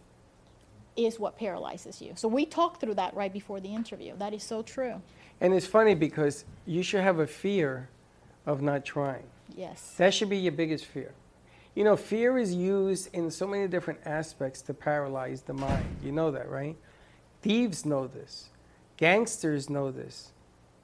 is 0.97 1.21
what 1.21 1.37
paralyzes 1.37 2.01
you. 2.01 2.13
So 2.17 2.27
we 2.27 2.47
talked 2.47 2.81
through 2.81 2.95
that 2.95 3.15
right 3.15 3.33
before 3.33 3.61
the 3.61 3.75
interview. 3.75 4.15
That 4.17 4.33
is 4.33 4.43
so 4.43 4.63
true. 4.63 5.03
And 5.43 5.53
it's 5.53 5.67
funny 5.67 5.95
because 5.95 6.47
you 6.65 6.83
should 6.83 7.03
have 7.03 7.19
a 7.19 7.27
fear 7.27 7.91
of 8.47 8.63
not 8.63 8.85
trying. 8.85 9.25
Yes. 9.57 9.95
That 9.97 10.15
should 10.15 10.31
be 10.31 10.39
your 10.39 10.53
biggest 10.53 10.87
fear. 10.87 11.13
You 11.75 11.85
know, 11.85 11.97
fear 11.97 12.39
is 12.39 12.55
used 12.55 13.15
in 13.15 13.31
so 13.31 13.47
many 13.47 13.69
different 13.69 14.01
aspects 14.05 14.61
to 14.63 14.75
paralyze 14.75 15.43
the 15.43 15.55
mind. 15.55 15.85
You 16.03 16.13
know 16.13 16.31
that, 16.31 16.49
right? 16.51 16.77
Thieves 17.43 17.87
know 17.87 18.07
this. 18.07 18.51
Gangsters 18.97 19.71
know 19.71 19.91
this. 19.91 20.33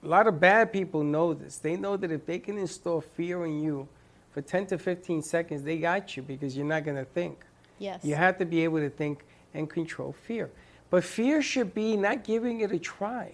A 0.03 0.09
lot 0.09 0.27
of 0.27 0.39
bad 0.39 0.73
people 0.73 1.03
know 1.03 1.35
this. 1.35 1.59
They 1.59 1.77
know 1.77 1.97
that 1.97 2.13
if 2.13 2.25
they 2.27 2.39
can 2.39 2.57
install 2.59 3.01
fear 3.01 3.45
in 3.45 3.61
you 3.63 3.89
for 4.31 4.41
10 4.41 4.67
to 4.69 4.79
15 4.79 5.23
seconds, 5.23 5.63
they 5.65 5.79
got 5.79 6.17
you 6.17 6.23
because 6.23 6.57
you're 6.57 6.67
not 6.67 6.85
going 6.85 6.97
to 6.97 7.05
think. 7.05 7.45
Yes. 7.79 8.05
You 8.05 8.15
have 8.15 8.39
to 8.39 8.45
be 8.45 8.63
able 8.65 8.79
to 8.79 8.91
think 8.91 9.25
and 9.53 9.69
control 9.69 10.13
fear. 10.13 10.51
But 10.91 11.05
fear 11.05 11.43
should 11.43 11.75
be 11.75 11.97
not 11.97 12.25
giving 12.25 12.61
it 12.61 12.71
a 12.71 12.79
try, 12.79 13.33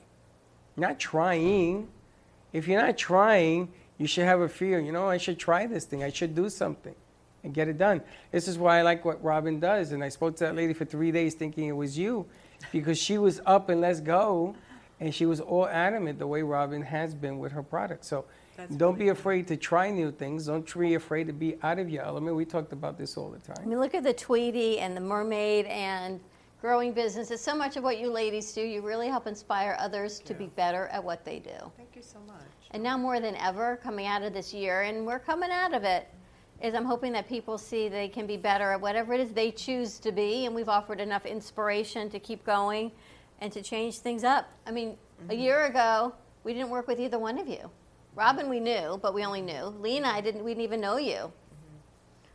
not 0.77 0.99
trying. 0.99 1.89
If 2.53 2.66
you're 2.66 2.81
not 2.81 2.97
trying, 2.97 3.73
you 4.03 4.09
should 4.09 4.24
have 4.24 4.40
a 4.40 4.48
fear. 4.48 4.80
You 4.80 4.90
know, 4.90 5.09
I 5.09 5.16
should 5.16 5.38
try 5.38 5.66
this 5.66 5.84
thing. 5.84 6.03
I 6.03 6.11
should 6.11 6.34
do 6.34 6.50
something 6.50 6.94
and 7.44 7.55
get 7.55 7.68
it 7.68 7.78
done. 7.78 8.03
This 8.32 8.48
is 8.48 8.59
why 8.59 8.80
I 8.80 8.82
like 8.82 9.05
what 9.05 9.22
Robin 9.22 9.61
does. 9.61 9.92
And 9.92 10.03
I 10.03 10.09
spoke 10.09 10.36
to 10.38 10.44
that 10.44 10.57
lady 10.57 10.74
for 10.74 10.84
three 10.84 11.12
days 11.12 11.34
thinking 11.34 11.68
it 11.68 11.76
was 11.76 11.96
you 11.96 12.26
because 12.72 12.98
she 12.98 13.16
was 13.16 13.40
up 13.46 13.68
and 13.68 13.80
let's 13.80 14.00
go. 14.00 14.57
And 14.98 15.14
she 15.14 15.24
was 15.24 15.40
all 15.40 15.68
adamant 15.68 16.18
the 16.18 16.26
way 16.26 16.42
Robin 16.42 16.82
has 16.82 17.14
been 17.14 17.38
with 17.38 17.53
her 17.53 17.62
product. 17.62 18.05
So 18.05 18.24
That's 18.57 18.74
don't 18.74 18.94
really 18.94 19.05
be 19.05 19.09
afraid 19.11 19.46
to 19.48 19.57
try 19.57 19.90
new 19.90 20.11
things. 20.11 20.46
Don't 20.46 20.66
be 20.76 20.94
afraid 20.94 21.28
to 21.28 21.32
be 21.32 21.57
out 21.62 21.78
of 21.78 21.88
your 21.88 22.03
element. 22.03 22.36
We 22.36 22.44
talked 22.44 22.72
about 22.72 22.98
this 22.98 23.16
all 23.16 23.30
the 23.30 23.38
time. 23.38 23.62
I 23.62 23.66
mean, 23.66 23.78
look 23.78 23.94
at 23.94 24.03
the 24.03 24.12
Tweety 24.12 24.80
and 24.80 24.96
the 24.96 25.00
Mermaid 25.00 25.66
and 25.66 26.20
growing 26.63 26.93
businesses. 26.93 27.41
So 27.41 27.57
much 27.57 27.77
of 27.77 27.83
what 27.83 27.99
you 27.99 28.09
ladies 28.09 28.53
do, 28.53 28.63
you 28.63 28.83
really 28.83 29.09
help 29.09 29.27
inspire 29.27 29.77
others 29.81 30.21
to 30.21 30.33
be 30.33 30.47
better 30.47 30.87
at 30.93 31.03
what 31.03 31.25
they 31.25 31.41
do. 31.41 31.73
Thank 31.77 31.97
you 31.97 32.03
so 32.03 32.21
much. 32.25 32.39
And 32.71 32.81
now 32.81 32.97
more 32.97 33.19
than 33.19 33.35
ever, 33.35 33.81
coming 33.83 34.07
out 34.07 34.23
of 34.23 34.33
this 34.33 34.55
year, 34.55 34.83
and 34.83 35.05
we're 35.05 35.19
coming 35.19 35.51
out 35.51 35.75
of 35.75 35.83
it, 35.83 36.09
is 36.63 36.75
I'm 36.75 36.85
hoping 36.85 37.13
that 37.15 37.29
people 37.29 37.59
see 37.59 37.89
they 37.89 38.07
can 38.07 38.29
be 38.29 38.37
better 38.37 38.71
at 38.71 38.81
whatever 38.81 39.13
it 39.13 39.19
is 39.19 39.33
they 39.33 39.51
choose 39.51 39.99
to 39.99 40.13
be, 40.13 40.47
and 40.47 40.55
we've 40.55 40.69
offered 40.69 41.01
enough 41.01 41.27
inspiration 41.27 42.09
to 42.11 42.21
keep 42.21 42.45
going 42.47 42.93
and 43.41 43.53
to 43.53 43.61
change 43.61 43.99
things 43.99 44.23
up. 44.23 44.49
I 44.65 44.71
mean, 44.71 44.97
A 45.29 45.33
mm-hmm. 45.33 45.43
year 45.43 45.65
ago, 45.65 46.15
we 46.45 46.55
didn't 46.55 46.71
work 46.71 46.87
with 46.87 47.01
either 47.01 47.19
one 47.19 47.39
of 47.39 47.49
you. 47.49 47.69
Robin, 48.15 48.49
we 48.49 48.61
knew, 48.61 49.01
but 49.03 49.15
we 49.15 49.25
only 49.25 49.43
knew. 49.43 49.65
Lee 49.81 49.97
and 49.97 50.07
I 50.07 50.21
didn't. 50.21 50.45
We 50.45 50.53
didn't 50.53 50.63
even 50.63 50.81
know 50.81 50.97
you. 50.97 51.17
Mm-hmm. 51.17 51.77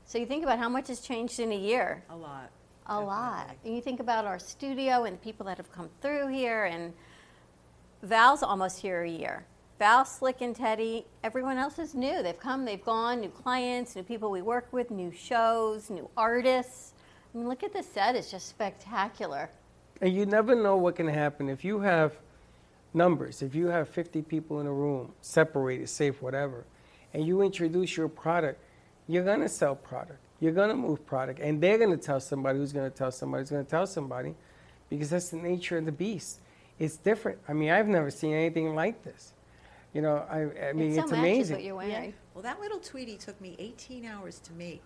So 0.05 0.17
you 0.17 0.25
think 0.25 0.43
about 0.43 0.59
how 0.59 0.67
much 0.67 0.89
has 0.89 0.99
changed 0.99 1.39
in 1.39 1.53
a 1.53 1.57
year. 1.57 2.03
A 2.09 2.15
lot. 2.15 2.49
A 2.87 2.99
lot. 2.99 3.55
And 3.65 3.75
you 3.75 3.81
think 3.81 3.99
about 3.99 4.25
our 4.25 4.39
studio 4.39 5.03
and 5.03 5.21
people 5.21 5.45
that 5.47 5.57
have 5.57 5.71
come 5.71 5.89
through 6.01 6.27
here, 6.27 6.65
and 6.65 6.93
Val's 8.01 8.43
almost 8.43 8.81
here 8.81 9.01
a 9.01 9.09
year. 9.09 9.45
Val, 9.79 10.05
Slick, 10.05 10.41
and 10.41 10.55
Teddy, 10.55 11.05
everyone 11.23 11.57
else 11.57 11.77
is 11.77 11.93
new. 11.93 12.23
They've 12.23 12.39
come, 12.39 12.65
they've 12.65 12.83
gone, 12.83 13.21
new 13.21 13.29
clients, 13.29 13.95
new 13.95 14.03
people 14.03 14.31
we 14.31 14.41
work 14.41 14.67
with, 14.71 14.89
new 14.89 15.11
shows, 15.11 15.89
new 15.89 16.09
artists. 16.17 16.93
I 17.33 17.37
mean, 17.37 17.47
look 17.47 17.61
at 17.61 17.73
the 17.73 17.83
set, 17.83 18.15
it's 18.15 18.31
just 18.31 18.47
spectacular. 18.47 19.49
And 20.01 20.13
you 20.13 20.25
never 20.25 20.55
know 20.55 20.77
what 20.77 20.95
can 20.95 21.07
happen 21.07 21.49
if 21.49 21.63
you 21.63 21.79
have 21.79 22.15
numbers. 22.93 23.43
If 23.43 23.53
you 23.53 23.67
have 23.67 23.87
50 23.89 24.23
people 24.23 24.61
in 24.61 24.67
a 24.67 24.73
room, 24.73 25.13
separated, 25.21 25.89
safe, 25.89 26.21
whatever, 26.21 26.65
and 27.13 27.25
you 27.25 27.41
introduce 27.41 27.95
your 27.95 28.07
product, 28.07 28.59
you're 29.07 29.23
gonna 29.23 29.49
sell 29.49 29.75
product. 29.75 30.19
You're 30.39 30.53
gonna 30.53 30.75
move 30.75 31.05
product, 31.05 31.39
and 31.39 31.61
they're 31.61 31.77
gonna 31.77 31.97
tell 31.97 32.19
somebody 32.19 32.59
who's 32.59 32.71
gonna 32.71 32.89
tell 32.89 33.11
somebody 33.11 33.41
who's 33.41 33.49
gonna 33.49 33.63
tell 33.63 33.87
somebody, 33.87 34.35
because 34.89 35.09
that's 35.09 35.29
the 35.29 35.37
nature 35.37 35.77
of 35.77 35.85
the 35.85 35.91
beast. 35.91 36.39
It's 36.79 36.97
different. 36.97 37.39
I 37.47 37.53
mean, 37.53 37.71
I've 37.71 37.87
never 37.87 38.11
seen 38.11 38.33
anything 38.33 38.75
like 38.75 39.03
this. 39.03 39.33
You 39.93 40.01
know, 40.01 40.25
I, 40.29 40.67
I 40.69 40.73
mean, 40.73 40.91
it 40.91 40.95
so 40.95 41.01
it's 41.03 41.11
amazing. 41.11 41.55
what 41.55 41.63
you're 41.63 41.75
wearing. 41.75 42.13
Well, 42.33 42.43
that 42.43 42.59
little 42.59 42.79
Tweety 42.79 43.17
took 43.17 43.39
me 43.41 43.55
18 43.57 44.05
hours 44.05 44.39
to 44.41 44.53
make, 44.53 44.83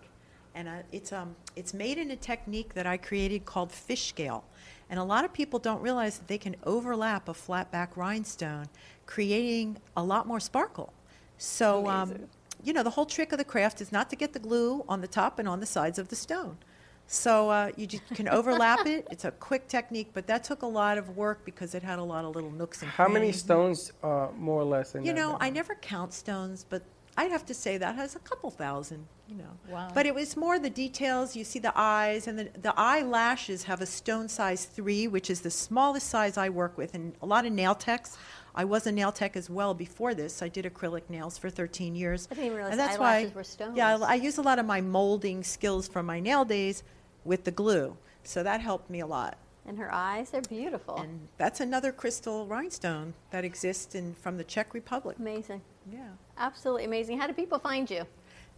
and 0.54 0.68
uh, 0.68 0.76
it's 0.90 1.12
um 1.12 1.36
it's 1.54 1.74
made 1.74 1.98
in 1.98 2.10
a 2.12 2.16
technique 2.16 2.72
that 2.74 2.86
I 2.86 2.96
created 2.96 3.44
called 3.44 3.70
fish 3.70 4.08
scale, 4.08 4.44
and 4.88 4.98
a 4.98 5.04
lot 5.04 5.26
of 5.26 5.32
people 5.34 5.58
don't 5.58 5.82
realize 5.82 6.16
that 6.18 6.28
they 6.28 6.38
can 6.38 6.56
overlap 6.64 7.28
a 7.28 7.34
flat 7.34 7.70
back 7.70 7.96
rhinestone, 7.96 8.66
creating 9.04 9.76
a 9.96 10.02
lot 10.02 10.26
more 10.26 10.40
sparkle. 10.40 10.94
So 11.36 11.88
um, 11.88 12.14
you 12.62 12.72
know 12.72 12.82
the 12.82 12.90
whole 12.90 13.06
trick 13.06 13.32
of 13.32 13.38
the 13.38 13.44
craft 13.44 13.80
is 13.80 13.92
not 13.92 14.10
to 14.10 14.16
get 14.16 14.32
the 14.32 14.38
glue 14.38 14.84
on 14.88 15.00
the 15.00 15.08
top 15.08 15.38
and 15.38 15.48
on 15.48 15.60
the 15.60 15.66
sides 15.66 15.98
of 15.98 16.08
the 16.08 16.16
stone. 16.16 16.58
So 17.06 17.50
uh, 17.50 17.70
you 17.76 17.86
just 17.86 18.06
can 18.14 18.28
overlap 18.28 18.86
it. 18.86 19.06
It's 19.10 19.24
a 19.24 19.32
quick 19.32 19.68
technique, 19.68 20.10
but 20.14 20.26
that 20.28 20.44
took 20.44 20.62
a 20.62 20.66
lot 20.66 20.96
of 20.96 21.16
work 21.16 21.44
because 21.44 21.74
it 21.74 21.82
had 21.82 21.98
a 21.98 22.02
lot 22.02 22.24
of 22.24 22.34
little 22.34 22.50
nooks 22.50 22.80
and 22.82 22.90
How 22.90 23.08
many 23.08 23.32
stones, 23.32 23.92
uh, 24.02 24.28
more 24.36 24.60
or 24.60 24.64
less? 24.64 24.94
In 24.94 25.04
You 25.04 25.12
know. 25.12 25.36
I 25.40 25.50
never 25.50 25.74
count 25.74 26.14
stones, 26.14 26.64
but 26.68 26.82
I'd 27.16 27.30
have 27.30 27.44
to 27.46 27.54
say 27.54 27.76
that 27.76 27.96
has 27.96 28.16
a 28.16 28.18
couple 28.20 28.50
thousand, 28.50 29.06
you 29.28 29.36
know. 29.36 29.50
Wow. 29.68 29.90
But 29.92 30.06
it 30.06 30.14
was 30.14 30.36
more 30.36 30.58
the 30.58 30.70
details. 30.70 31.36
You 31.36 31.44
see 31.44 31.58
the 31.58 31.72
eyes, 31.76 32.26
and 32.26 32.38
the, 32.38 32.48
the 32.62 32.72
eyelashes 32.78 33.64
have 33.64 33.82
a 33.82 33.86
stone 33.86 34.28
size 34.28 34.64
three, 34.64 35.06
which 35.06 35.28
is 35.28 35.42
the 35.42 35.50
smallest 35.50 36.08
size 36.08 36.38
I 36.38 36.48
work 36.48 36.78
with. 36.78 36.94
And 36.94 37.12
a 37.20 37.26
lot 37.26 37.44
of 37.44 37.52
nail 37.52 37.74
techs, 37.74 38.16
I 38.54 38.64
was 38.64 38.86
a 38.86 38.92
nail 38.92 39.12
tech 39.12 39.36
as 39.36 39.48
well 39.48 39.72
before 39.72 40.14
this. 40.14 40.42
I 40.42 40.48
did 40.48 40.64
acrylic 40.64 41.08
nails 41.08 41.38
for 41.38 41.48
13 41.48 41.94
years. 41.94 42.28
I 42.30 42.34
didn't 42.34 42.46
even 42.46 42.56
realize 42.56 42.72
and 42.72 42.80
that's 42.80 42.98
eyelashes 42.98 43.30
why, 43.30 43.34
were 43.34 43.44
stones. 43.44 43.76
Yeah, 43.76 43.96
I, 43.96 44.12
I 44.12 44.14
use 44.14 44.38
a 44.38 44.42
lot 44.42 44.58
of 44.58 44.66
my 44.66 44.80
molding 44.80 45.42
skills 45.42 45.88
from 45.88 46.06
my 46.06 46.20
nail 46.20 46.44
days 46.44 46.82
with 47.24 47.44
the 47.44 47.50
glue. 47.50 47.96
So 48.24 48.42
that 48.42 48.60
helped 48.60 48.90
me 48.90 49.00
a 49.00 49.06
lot. 49.06 49.38
And 49.66 49.78
her 49.78 49.92
eyes, 49.92 50.30
they're 50.30 50.42
beautiful. 50.42 50.96
And 50.96 51.28
that's 51.38 51.60
another 51.60 51.92
crystal 51.92 52.46
rhinestone 52.46 53.14
that 53.30 53.44
exists 53.44 53.94
in, 53.94 54.14
from 54.14 54.36
the 54.36 54.44
Czech 54.44 54.74
Republic. 54.74 55.16
amazing. 55.18 55.62
Yeah. 55.90 56.08
Absolutely 56.36 56.84
amazing. 56.84 57.18
How 57.18 57.26
do 57.26 57.32
people 57.32 57.58
find 57.58 57.88
you? 57.90 58.04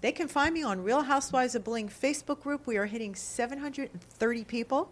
They 0.01 0.13
can 0.13 0.29
find 0.29 0.53
me 0.53 0.63
on 0.63 0.83
Real 0.83 1.03
Housewives 1.03 1.55
of 1.55 1.65
Bling 1.65 1.89
Facebook 1.89 2.43
group. 2.43 2.67
We 2.67 2.77
are 2.77 2.87
hitting 2.87 3.15
730 3.15 4.45
people. 4.45 4.91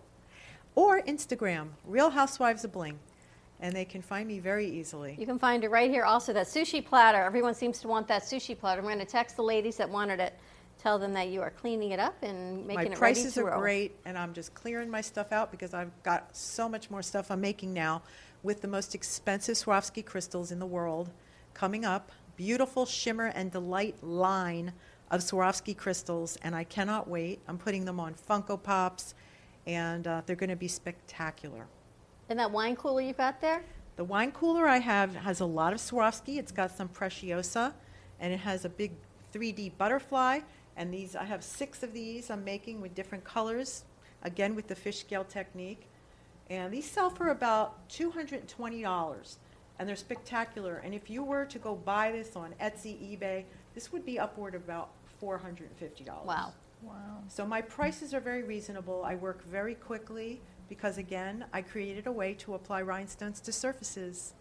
Or 0.75 1.03
Instagram, 1.03 1.69
Real 1.85 2.11
Housewives 2.11 2.65
of 2.65 2.73
Bling. 2.73 2.99
And 3.63 3.75
they 3.75 3.87
can 3.87 4.03
find 4.03 4.29
me 4.29 4.41
very 4.41 4.69
easily. 4.69 5.17
You 5.19 5.25
can 5.25 5.39
find 5.39 5.65
it 5.65 5.71
right 5.71 5.91
here. 5.91 6.05
Also, 6.05 6.33
that 6.35 6.49
sushi 6.49 6.85
platter. 6.85 7.23
Everyone 7.23 7.55
seems 7.55 7.79
to 7.81 7.89
want 7.89 8.07
that 8.09 8.23
sushi 8.23 8.59
platter. 8.59 8.81
I'm 8.81 8.87
going 8.87 8.99
to 8.99 9.05
text 9.05 9.37
the 9.37 9.43
ladies 9.43 9.77
that 9.77 9.89
wanted 9.89 10.21
it. 10.21 10.35
Tell 10.79 10.99
them 10.99 11.13
that 11.13 11.29
you 11.29 11.41
are 11.41 11.51
cleaning 11.51 11.93
it 11.93 12.01
up 12.01 12.21
and 12.23 12.67
making 12.67 12.67
my 12.67 12.73
it 12.73 12.75
ready 12.75 12.85
to 12.85 12.91
My 12.91 12.97
prices 12.97 13.39
are 13.39 13.57
great, 13.57 13.97
and 14.05 14.19
I'm 14.19 14.35
just 14.35 14.53
clearing 14.53 14.91
my 14.91 15.01
stuff 15.01 15.31
out 15.31 15.53
because 15.53 15.75
I've 15.75 15.93
got 16.03 16.37
so 16.37 16.69
much 16.69 16.91
more 16.91 17.03
stuff 17.03 17.31
I'm 17.31 17.41
making 17.41 17.73
now 17.73 18.03
with 18.43 18.61
the 18.63 18.69
most 18.69 18.97
expensive 18.97 19.55
Swarovski 19.55 20.05
crystals 20.05 20.51
in 20.51 20.59
the 20.59 20.67
world 20.67 21.11
coming 21.55 21.85
up. 21.85 22.11
Beautiful 22.37 22.85
shimmer 22.85 23.27
and 23.27 23.53
delight 23.53 24.03
line 24.03 24.73
of 25.13 25.21
Swarovski 25.21 25.77
crystals, 25.77 26.37
and 26.43 26.57
I 26.57 26.65
cannot 26.65 27.07
wait. 27.07 27.39
I'm 27.47 27.59
putting 27.59 27.85
them 27.85 28.01
on 28.01 28.15
Funko 28.15 28.61
Pops, 28.61 29.15
and 29.67 30.07
uh, 30.07 30.23
they're 30.27 30.35
going 30.35 30.51
to 30.51 30.57
be 30.57 30.67
spectacular. 30.67 31.67
And 32.33 32.39
that 32.39 32.51
wine 32.51 32.77
cooler 32.77 33.03
you've 33.03 33.19
got 33.19 33.43
there? 33.43 33.63
The 33.97 34.05
wine 34.05 34.33
cooler 34.33 34.67
I 34.67 34.79
have 34.79 35.15
has 35.15 35.41
a 35.41 35.45
lot 35.45 35.75
of 35.75 35.81
Swarovski. 35.81 36.39
It's 36.39 36.51
got 36.51 36.75
some 36.75 36.89
Preciosa, 36.89 37.75
and 38.21 38.33
it 38.33 38.39
has 38.39 38.65
a 38.65 38.71
big 38.71 38.93
3D 39.35 39.77
butterfly. 39.77 40.41
And 40.79 40.95
these, 40.95 41.15
I 41.15 41.25
have 41.25 41.45
six 41.45 41.83
of 41.83 41.93
these 41.93 42.31
I'm 42.31 42.43
making 42.43 42.81
with 42.81 42.95
different 42.95 43.23
colors, 43.23 43.85
again 44.23 44.55
with 44.55 44.67
the 44.67 44.75
fish 44.75 45.01
scale 45.01 45.25
technique. 45.25 45.87
And 46.49 46.73
these 46.73 46.91
sell 46.91 47.11
for 47.11 47.33
about 47.33 47.87
$220, 47.91 49.37
and 49.79 49.87
they're 49.87 49.95
spectacular. 49.95 50.77
And 50.77 50.95
if 50.95 51.11
you 51.11 51.23
were 51.23 51.45
to 51.45 51.59
go 51.59 51.75
buy 51.75 52.13
this 52.13 52.35
on 52.35 52.55
Etsy, 52.63 52.97
eBay, 52.97 53.45
this 53.75 53.93
would 53.93 54.07
be 54.07 54.19
upward 54.19 54.55
of 54.55 54.65
about 54.65 54.89
$450. 55.23 56.25
Wow. 56.25 56.55
Wow. 56.81 56.95
So 57.29 57.45
my 57.47 57.61
prices 57.61 58.15
are 58.15 58.21
very 58.21 58.43
reasonable. 58.43 59.05
I 59.05 59.17
work 59.17 59.45
very 59.45 59.75
quickly 59.75 60.41
because, 60.69 60.99
again, 60.99 61.45
I 61.53 61.63
created 61.63 62.07
a 62.07 62.13
way 62.13 62.35
to 62.35 62.55
apply 62.55 62.83
rhinestones 62.83 63.41
to 63.43 63.53
surfaces. 63.53 64.35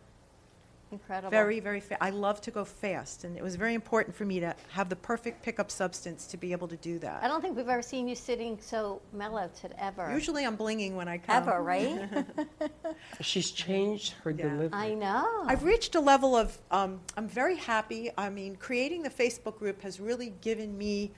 Incredible. 0.92 1.32
Very, 1.32 1.62
very 1.62 1.80
fast. 1.80 2.02
I 2.02 2.10
love 2.10 2.42
to 2.42 2.52
go 2.52 2.66
fast, 2.66 3.24
and 3.24 3.38
it 3.38 3.42
was 3.44 3.56
very 3.56 3.74
important 3.76 4.14
for 4.14 4.26
me 4.26 4.42
to 4.42 4.54
have 4.72 4.90
the 4.90 4.96
perfect 4.98 5.42
pickup 5.42 5.72
substance 5.72 6.28
to 6.28 6.36
be 6.36 6.52
able 6.52 6.68
to 6.68 6.76
do 6.78 7.00
that. 7.00 7.24
I 7.24 7.30
don't 7.30 7.42
think 7.42 7.56
we've 7.56 7.70
ever 7.70 7.82
seen 7.82 8.10
you 8.10 8.16
sitting 8.16 8.58
so 8.60 9.02
mellow 9.14 9.50
to 9.62 9.84
ever. 9.84 10.12
Usually 10.14 10.46
I'm 10.46 10.58
blinging 10.58 10.96
when 10.96 11.08
I 11.08 11.18
come. 11.18 11.44
Ever, 11.48 11.64
right? 11.64 12.26
She's 13.22 13.52
changed 13.52 14.16
her 14.24 14.32
Yeah. 14.32 14.50
delivery. 14.50 14.70
I 14.74 14.94
know. 14.94 15.44
I've 15.46 15.64
reached 15.64 15.96
a 15.96 16.02
level 16.02 16.36
of, 16.36 16.58
um, 16.72 17.00
I'm 17.16 17.28
very 17.28 17.56
happy. 17.56 18.12
I 18.18 18.30
mean, 18.30 18.58
creating 18.58 19.04
the 19.04 19.10
Facebook 19.10 19.58
group 19.58 19.82
has 19.84 20.02
really 20.02 20.34
given 20.42 20.78
me 20.78 21.12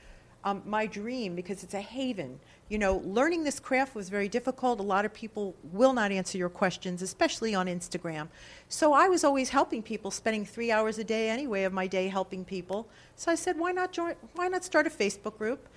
um, 0.43 0.61
my 0.65 0.85
dream 0.85 1.33
because 1.35 1.63
it's 1.63 1.73
a 1.73 1.81
haven. 1.81 2.39
You 2.73 2.79
know, 2.79 3.03
learning 3.05 3.43
this 3.43 3.59
craft 3.59 3.93
was 3.93 4.09
very 4.09 4.27
difficult. 4.27 4.79
A 4.79 4.81
lot 4.81 5.05
of 5.05 5.13
people 5.13 5.53
will 5.71 5.93
not 5.93 6.11
answer 6.11 6.39
your 6.39 6.49
questions, 6.49 7.03
especially 7.03 7.53
on 7.53 7.67
Instagram. 7.67 8.29
So 8.67 8.93
I 8.93 9.09
was 9.09 9.23
always 9.23 9.49
helping 9.49 9.83
people, 9.83 10.09
spending 10.09 10.43
three 10.43 10.71
hours 10.71 10.97
a 10.97 11.03
day 11.03 11.29
anyway 11.29 11.65
of 11.65 11.71
my 11.71 11.85
day 11.85 12.07
helping 12.07 12.43
people. 12.43 12.87
So 13.15 13.31
I 13.31 13.35
said, 13.35 13.59
why 13.59 13.73
not 13.73 13.91
join? 13.91 14.15
Why 14.33 14.47
not 14.47 14.63
start 14.63 14.87
a 14.87 14.89
Facebook 14.89 15.37
group? 15.37 15.67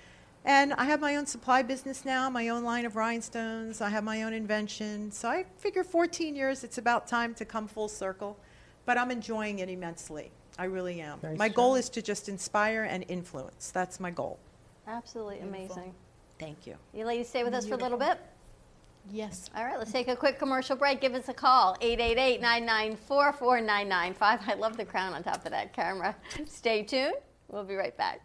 And 0.43 0.73
I 0.73 0.85
have 0.85 0.99
my 0.99 1.17
own 1.17 1.27
supply 1.27 1.61
business 1.61 2.03
now, 2.03 2.31
my 2.31 2.49
own 2.49 2.63
line 2.63 2.87
of 2.87 2.95
rhinestones. 2.95 3.79
I 3.79 3.89
have 3.89 4.03
my 4.03 4.23
own 4.23 4.33
invention. 4.33 5.11
So 5.11 5.29
I 5.29 5.45
figure 5.59 5.83
14 5.83 6.35
years, 6.35 6.63
it's 6.63 6.79
about 6.79 7.05
time 7.05 7.35
to 7.35 7.45
come 7.45 7.67
full 7.67 7.89
circle. 7.89 8.39
But 8.87 8.97
I'm 8.97 9.11
enjoying 9.11 9.59
it 9.59 9.69
immensely. 9.69 10.31
I 10.57 10.63
really 10.63 10.99
am. 11.01 11.19
Nice 11.21 11.37
my 11.37 11.49
goal 11.49 11.75
job. 11.75 11.79
is 11.81 11.89
to 11.89 12.01
just 12.01 12.27
inspire 12.27 12.85
and 12.85 13.05
influence. 13.07 13.69
That's 13.69 13.99
my 13.99 14.09
goal. 14.09 14.39
Absolutely 14.87 15.41
amazing. 15.41 15.93
Thank 16.39 16.67
you. 16.67 16.75
You 16.93 17.05
ladies 17.05 17.29
stay 17.29 17.43
with 17.43 17.53
us 17.53 17.67
for 17.67 17.73
a 17.73 17.77
little 17.77 17.97
bit. 17.97 18.19
Yes. 19.11 19.49
All 19.55 19.63
right, 19.63 19.77
let's 19.77 19.91
take 19.91 20.09
a 20.09 20.15
quick 20.15 20.37
commercial 20.37 20.75
break. 20.75 21.01
Give 21.01 21.13
us 21.13 21.29
a 21.29 21.33
call, 21.33 21.75
888-994-4995. 21.81 24.15
I 24.21 24.53
love 24.55 24.77
the 24.77 24.85
crown 24.85 25.13
on 25.13 25.23
top 25.23 25.45
of 25.45 25.51
that 25.51 25.73
camera. 25.73 26.15
Stay 26.45 26.83
tuned. 26.83 27.15
We'll 27.47 27.63
be 27.63 27.75
right 27.75 27.95
back. 27.95 28.21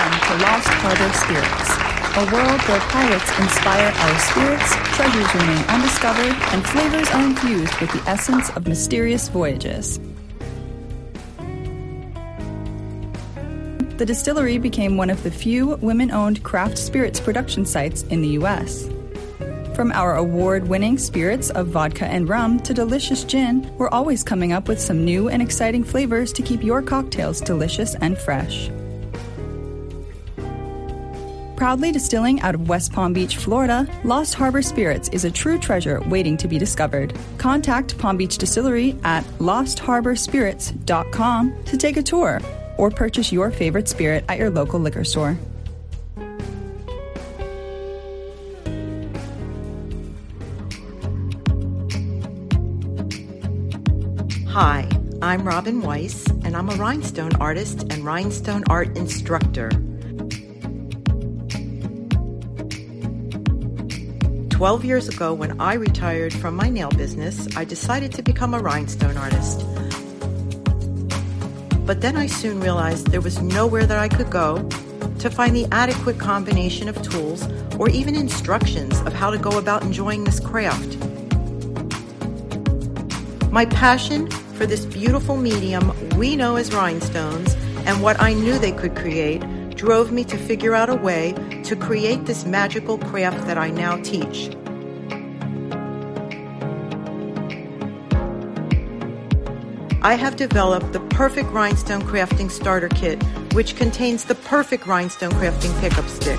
Welcome 0.00 0.20
to 0.26 0.34
Lost 0.42 0.68
Harbor 0.68 1.12
Spirits, 1.14 1.70
a 2.16 2.24
world 2.34 2.60
where 2.62 2.80
pirates 2.90 3.30
inspire 3.38 3.92
our 3.94 4.18
spirits, 4.18 4.74
treasures 4.96 5.34
remain 5.34 5.64
undiscovered, 5.68 6.34
and 6.52 6.66
flavors 6.66 7.08
are 7.10 7.24
infused 7.24 7.78
with 7.80 7.92
the 7.92 8.02
essence 8.10 8.50
of 8.56 8.66
mysterious 8.66 9.28
voyages. 9.28 10.00
The 14.00 14.06
distillery 14.06 14.56
became 14.56 14.96
one 14.96 15.10
of 15.10 15.22
the 15.24 15.30
few 15.30 15.76
women 15.82 16.10
owned 16.10 16.42
craft 16.42 16.78
spirits 16.78 17.20
production 17.20 17.66
sites 17.66 18.02
in 18.04 18.22
the 18.22 18.28
U.S. 18.28 18.88
From 19.74 19.92
our 19.92 20.16
award 20.16 20.68
winning 20.68 20.96
spirits 20.96 21.50
of 21.50 21.66
vodka 21.66 22.06
and 22.06 22.26
rum 22.26 22.60
to 22.60 22.72
delicious 22.72 23.24
gin, 23.24 23.70
we're 23.76 23.90
always 23.90 24.24
coming 24.24 24.54
up 24.54 24.68
with 24.68 24.80
some 24.80 25.04
new 25.04 25.28
and 25.28 25.42
exciting 25.42 25.84
flavors 25.84 26.32
to 26.32 26.40
keep 26.40 26.64
your 26.64 26.80
cocktails 26.80 27.42
delicious 27.42 27.94
and 27.96 28.16
fresh. 28.16 28.70
Proudly 31.56 31.92
distilling 31.92 32.40
out 32.40 32.54
of 32.54 32.70
West 32.70 32.94
Palm 32.94 33.12
Beach, 33.12 33.36
Florida, 33.36 33.86
Lost 34.04 34.32
Harbor 34.32 34.62
Spirits 34.62 35.10
is 35.10 35.26
a 35.26 35.30
true 35.30 35.58
treasure 35.58 36.00
waiting 36.08 36.38
to 36.38 36.48
be 36.48 36.58
discovered. 36.58 37.14
Contact 37.36 37.98
Palm 37.98 38.16
Beach 38.16 38.38
Distillery 38.38 38.98
at 39.04 39.24
lostharborspirits.com 39.40 41.64
to 41.64 41.76
take 41.76 41.98
a 41.98 42.02
tour 42.02 42.40
or 42.80 42.90
purchase 42.90 43.30
your 43.30 43.50
favorite 43.50 43.86
spirit 43.86 44.24
at 44.26 44.38
your 44.38 44.48
local 44.48 44.80
liquor 44.80 45.04
store. 45.04 45.38
Hi, 54.48 54.88
I'm 55.20 55.44
Robin 55.44 55.82
Weiss, 55.82 56.26
and 56.26 56.56
I'm 56.56 56.70
a 56.70 56.74
rhinestone 56.76 57.36
artist 57.36 57.82
and 57.82 58.02
rhinestone 58.02 58.64
art 58.70 58.96
instructor. 58.96 59.68
12 64.48 64.84
years 64.86 65.08
ago, 65.08 65.34
when 65.34 65.60
I 65.60 65.74
retired 65.74 66.32
from 66.32 66.56
my 66.56 66.70
nail 66.70 66.90
business, 66.90 67.46
I 67.56 67.64
decided 67.64 68.12
to 68.12 68.22
become 68.22 68.54
a 68.54 68.58
rhinestone 68.58 69.18
artist. 69.18 69.66
But 71.90 72.02
then 72.02 72.16
I 72.16 72.28
soon 72.28 72.60
realized 72.60 73.08
there 73.08 73.20
was 73.20 73.42
nowhere 73.42 73.84
that 73.84 73.98
I 73.98 74.06
could 74.06 74.30
go 74.30 74.62
to 75.18 75.28
find 75.28 75.56
the 75.56 75.66
adequate 75.72 76.20
combination 76.20 76.88
of 76.88 77.02
tools 77.02 77.48
or 77.80 77.88
even 77.90 78.14
instructions 78.14 79.00
of 79.00 79.12
how 79.12 79.28
to 79.28 79.38
go 79.38 79.58
about 79.58 79.82
enjoying 79.82 80.22
this 80.22 80.38
craft. 80.38 80.96
My 83.50 83.66
passion 83.66 84.30
for 84.54 84.66
this 84.66 84.86
beautiful 84.86 85.36
medium 85.36 85.92
we 86.16 86.36
know 86.36 86.54
as 86.54 86.72
rhinestones 86.72 87.54
and 87.86 88.00
what 88.00 88.20
I 88.22 88.34
knew 88.34 88.56
they 88.56 88.70
could 88.70 88.94
create 88.94 89.40
drove 89.70 90.12
me 90.12 90.22
to 90.26 90.38
figure 90.38 90.76
out 90.76 90.90
a 90.90 90.94
way 90.94 91.32
to 91.64 91.74
create 91.74 92.24
this 92.24 92.44
magical 92.44 92.98
craft 92.98 93.48
that 93.48 93.58
I 93.58 93.70
now 93.70 93.96
teach. 93.96 94.54
I 100.02 100.14
have 100.14 100.36
developed 100.36 100.94
the 100.94 100.99
perfect 101.20 101.50
rhinestone 101.50 102.00
crafting 102.00 102.50
starter 102.50 102.88
kit, 102.88 103.22
which 103.52 103.76
contains 103.76 104.24
the 104.24 104.34
perfect 104.34 104.86
rhinestone 104.86 105.30
crafting 105.32 105.78
pickup 105.78 106.08
stick. 106.08 106.38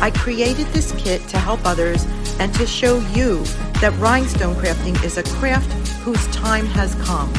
I 0.00 0.10
created 0.10 0.66
this 0.68 0.92
kit 0.92 1.20
to 1.28 1.38
help 1.38 1.60
others 1.66 2.06
and 2.40 2.54
to 2.54 2.66
show 2.66 2.96
you 3.12 3.44
that 3.82 3.92
rhinestone 3.98 4.54
crafting 4.54 5.04
is 5.04 5.18
a 5.18 5.22
craft 5.38 5.70
whose 5.98 6.26
time 6.28 6.64
has 6.64 6.94
come. 6.94 7.30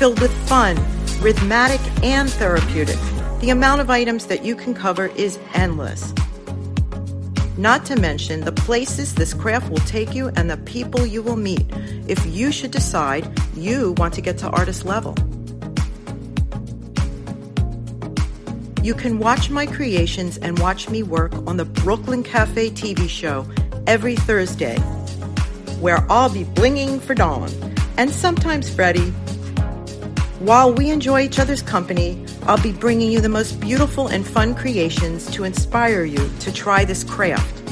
Filled 0.00 0.18
with 0.18 0.32
fun, 0.48 0.74
rhythmic, 1.20 1.80
and 2.02 2.28
therapeutic, 2.28 2.98
the 3.38 3.50
amount 3.50 3.80
of 3.80 3.88
items 3.88 4.26
that 4.26 4.44
you 4.44 4.56
can 4.56 4.74
cover 4.74 5.06
is 5.14 5.38
endless. 5.54 6.12
Not 7.58 7.86
to 7.86 7.96
mention 7.96 8.42
the 8.42 8.52
places 8.52 9.14
this 9.14 9.32
craft 9.32 9.70
will 9.70 9.78
take 9.78 10.14
you 10.14 10.28
and 10.36 10.50
the 10.50 10.58
people 10.58 11.06
you 11.06 11.22
will 11.22 11.36
meet 11.36 11.64
if 12.06 12.24
you 12.26 12.52
should 12.52 12.70
decide 12.70 13.26
you 13.54 13.94
want 13.96 14.12
to 14.14 14.20
get 14.20 14.36
to 14.38 14.50
artist 14.50 14.84
level. 14.84 15.14
You 18.82 18.94
can 18.94 19.18
watch 19.18 19.48
my 19.48 19.64
creations 19.64 20.36
and 20.36 20.58
watch 20.58 20.90
me 20.90 21.02
work 21.02 21.32
on 21.46 21.56
the 21.56 21.64
Brooklyn 21.64 22.22
Cafe 22.22 22.70
TV 22.70 23.08
show 23.08 23.46
every 23.86 24.16
Thursday, 24.16 24.78
where 25.80 26.06
I'll 26.12 26.28
be 26.28 26.44
blinging 26.44 27.00
for 27.00 27.14
Dawn 27.14 27.50
and 27.96 28.10
sometimes 28.10 28.68
Freddie. 28.72 29.10
While 30.40 30.74
we 30.74 30.90
enjoy 30.90 31.22
each 31.22 31.38
other's 31.38 31.62
company, 31.62 32.22
I'll 32.48 32.62
be 32.62 32.72
bringing 32.72 33.10
you 33.10 33.20
the 33.20 33.28
most 33.28 33.58
beautiful 33.60 34.06
and 34.06 34.24
fun 34.24 34.54
creations 34.54 35.28
to 35.32 35.42
inspire 35.42 36.04
you 36.04 36.30
to 36.40 36.52
try 36.52 36.84
this 36.84 37.02
craft. 37.02 37.62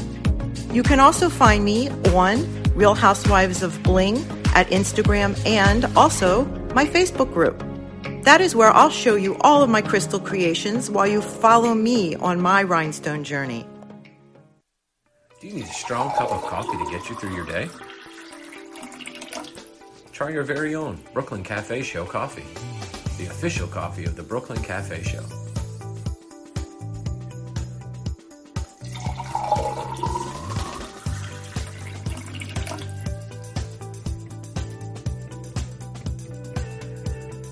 You 0.73 0.83
can 0.83 0.99
also 0.99 1.29
find 1.29 1.65
me 1.65 1.91
on 2.13 2.45
Real 2.75 2.95
Housewives 2.95 3.63
of 3.63 3.81
Bling 3.85 4.17
at 4.57 4.67
Instagram 4.71 5.39
and 5.47 5.85
also 5.97 6.45
my 6.75 6.85
Facebook 6.85 7.33
group. 7.33 7.63
That 8.25 8.41
is 8.41 8.57
where 8.57 8.71
I'll 8.71 8.91
show 8.91 9.15
you 9.15 9.37
all 9.43 9.63
of 9.63 9.71
my 9.71 9.81
crystal 9.81 10.19
creations 10.19 10.91
while 10.91 11.07
you 11.07 11.23
follow 11.23 11.73
me 11.75 12.17
on 12.17 12.41
my 12.41 12.65
rhinestone 12.65 13.23
journey. 13.23 13.69
Do 15.41 15.47
you 15.47 15.55
need 15.55 15.65
a 15.65 15.73
strong 15.73 16.11
cup 16.17 16.33
of 16.33 16.43
coffee 16.43 16.77
to 16.85 16.91
get 16.91 17.09
you 17.09 17.15
through 17.15 17.37
your 17.37 17.47
day? 17.47 17.69
Try 20.11 20.31
your 20.31 20.43
very 20.43 20.75
own 20.75 20.99
Brooklyn 21.13 21.45
Cafe 21.45 21.83
Show 21.83 22.05
coffee, 22.07 22.45
the 23.25 23.31
official 23.31 23.67
coffee 23.67 24.05
of 24.05 24.17
the 24.17 24.23
Brooklyn 24.23 24.63
Cafe 24.63 25.03
Show. 25.03 25.23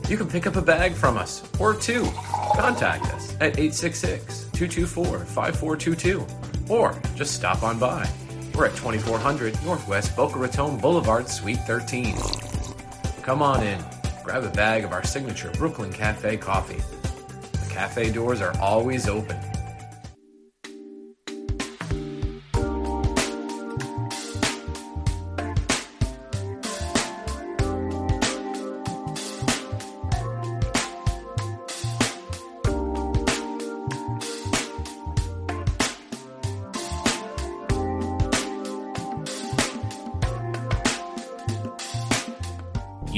You 0.09 0.19
can 0.19 0.29
pick 0.29 0.47
up 0.47 0.57
a 0.57 0.63
bag 0.63 0.93
from 0.93 1.17
us 1.17 1.43
or 1.59 1.75
two. 1.75 2.05
Contact 2.55 3.07
us 3.15 3.33
at 3.37 3.59
866 3.59 4.51
224 4.53 5.21
5422 5.21 6.27
or 6.69 7.01
just 7.15 7.35
stop 7.35 7.63
on 7.63 7.79
by. 7.79 8.07
We're 8.55 8.67
at 8.67 8.77
2400 8.77 9.65
Northwest 9.65 10.15
Boca 10.15 10.39
Raton 10.39 10.77
Boulevard, 10.77 11.31
Suite 11.31 11.61
13. 11.61 12.19
Come 13.23 13.41
on 13.41 13.63
in, 13.63 13.83
grab 14.23 14.45
a 14.45 14.51
bag 14.51 14.85
of 14.85 14.93
our 14.93 15.03
signature 15.05 15.51
Brooklyn 15.59 15.93
Cafe 15.93 16.37
coffee. 16.37 16.81
The 17.53 17.71
cafe 17.71 18.13
doors 18.13 18.41
are 18.41 18.57
always 18.61 19.09
open. 19.09 19.37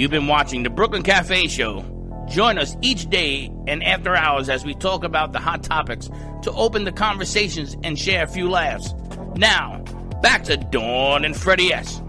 You've 0.04 0.10
been 0.10 0.26
watching 0.26 0.64
the 0.64 0.68
Brooklyn 0.68 1.02
Cafe 1.02 1.48
Show. 1.48 1.82
Join 2.28 2.58
us 2.58 2.76
each 2.82 3.08
day 3.08 3.50
and 3.66 3.82
after 3.82 4.14
hours 4.14 4.50
as 4.50 4.62
we 4.62 4.74
talk 4.74 5.02
about 5.02 5.32
the 5.32 5.38
hot 5.38 5.62
topics 5.62 6.10
to 6.42 6.52
open 6.52 6.84
the 6.84 6.92
conversations 6.92 7.74
and 7.82 7.98
share 7.98 8.24
a 8.24 8.26
few 8.26 8.50
laughs. 8.50 8.92
Now, 9.34 9.78
back 10.20 10.44
to 10.44 10.58
Dawn 10.58 11.24
and 11.24 11.34
Freddie 11.34 11.72
S. 11.72 12.00
Okay. 12.00 12.04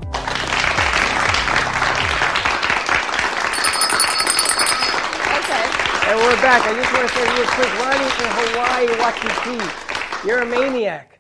And 6.12 6.20
we're 6.20 6.36
back. 6.42 6.68
I 6.68 6.74
just 6.76 6.92
want 6.92 7.08
to 7.08 7.16
say 7.16 7.24
real 7.34 7.48
quick, 7.48 7.72
Ronnie 7.80 8.04
in 8.04 8.30
Hawaii 8.36 8.92
watching 9.00 9.30
TV. 9.30 10.28
You're 10.28 10.40
a 10.40 10.46
maniac. 10.46 11.15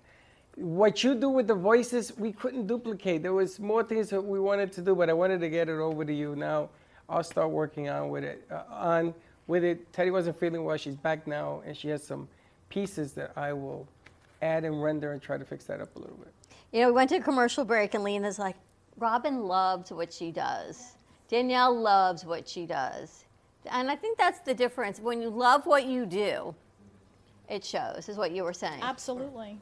What 0.56 1.04
you 1.04 1.16
do 1.16 1.30
with 1.30 1.48
the 1.48 1.56
voices, 1.56 2.16
we 2.18 2.32
couldn't 2.32 2.68
duplicate. 2.68 3.22
There 3.22 3.34
was 3.34 3.60
more 3.60 3.84
things 3.84 4.10
that 4.10 4.22
we 4.22 4.40
wanted 4.40 4.72
to 4.74 4.82
do, 4.82 4.96
but 4.96 5.10
I 5.10 5.14
wanted 5.14 5.42
to 5.42 5.50
get 5.50 5.68
it 5.68 5.80
over 5.80 6.06
to 6.06 6.14
you. 6.14 6.36
Now 6.36 6.70
I'll 7.10 7.24
start 7.24 7.52
working 7.52 7.90
on 7.90 8.10
with 8.10 8.24
it. 8.24 8.46
Uh, 8.50 8.64
on 8.70 9.14
with 9.48 9.64
it. 9.64 9.92
Teddy 9.92 10.12
wasn't 10.12 10.40
feeling 10.40 10.64
well. 10.64 10.78
She's 10.78 10.96
back 10.96 11.28
now, 11.28 11.62
and 11.66 11.76
she 11.76 11.90
has 11.90 12.04
some 12.04 12.28
pieces 12.70 13.12
that 13.14 13.32
I 13.36 13.54
will 13.54 13.88
add 14.42 14.64
and 14.64 14.82
render 14.82 15.12
and 15.12 15.22
try 15.22 15.38
to 15.38 15.46
fix 15.46 15.66
that 15.66 15.82
up 15.82 15.94
a 15.96 16.00
little 16.00 16.18
bit. 16.18 16.34
You 16.72 16.82
know, 16.82 16.88
we 16.88 16.94
went 16.94 17.10
to 17.10 17.18
a 17.18 17.22
commercial 17.22 17.66
break, 17.66 17.94
and 17.94 18.04
Lena's 18.04 18.40
like, 18.40 18.56
Robin 18.98 19.44
loves 19.44 19.92
what 19.92 20.12
she 20.12 20.32
does. 20.32 20.94
Danielle 21.28 21.78
loves 21.78 22.26
what 22.26 22.48
she 22.48 22.66
does. 22.66 23.26
And 23.70 23.90
I 23.90 23.96
think 23.96 24.18
that's 24.18 24.40
the 24.40 24.54
difference. 24.54 25.00
When 25.00 25.22
you 25.22 25.30
love 25.30 25.66
what 25.66 25.86
you 25.86 26.06
do, 26.06 26.56
it 27.50 27.64
shows, 27.64 28.10
is 28.10 28.18
what 28.18 28.32
you 28.32 28.44
were 28.44 28.54
saying. 28.54 28.82
Absolutely. 28.82 29.58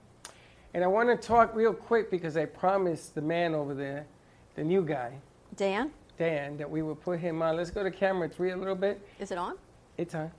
And 0.74 0.84
I 0.84 0.88
want 0.88 1.10
to 1.10 1.28
talk 1.28 1.54
real 1.56 1.74
quick 1.74 2.10
because 2.10 2.36
I 2.36 2.46
promised 2.46 3.14
the 3.14 3.22
man 3.22 3.54
over 3.54 3.76
there, 3.76 4.08
the 4.56 4.64
new 4.64 4.84
guy, 4.84 5.14
Dan, 5.56 5.92
Dan, 6.18 6.58
that 6.58 6.70
we 6.70 6.82
would 6.82 7.00
put 7.00 7.20
him 7.20 7.44
on. 7.44 7.58
Let's 7.58 7.70
go 7.70 7.84
to 7.84 7.92
camera 7.92 8.28
three 8.28 8.52
a 8.52 8.58
little 8.58 8.76
bit. 8.76 9.00
is 9.20 9.32
it 9.32 9.38
on? 9.38 9.56
It's 9.98 10.16
on. 10.16 10.32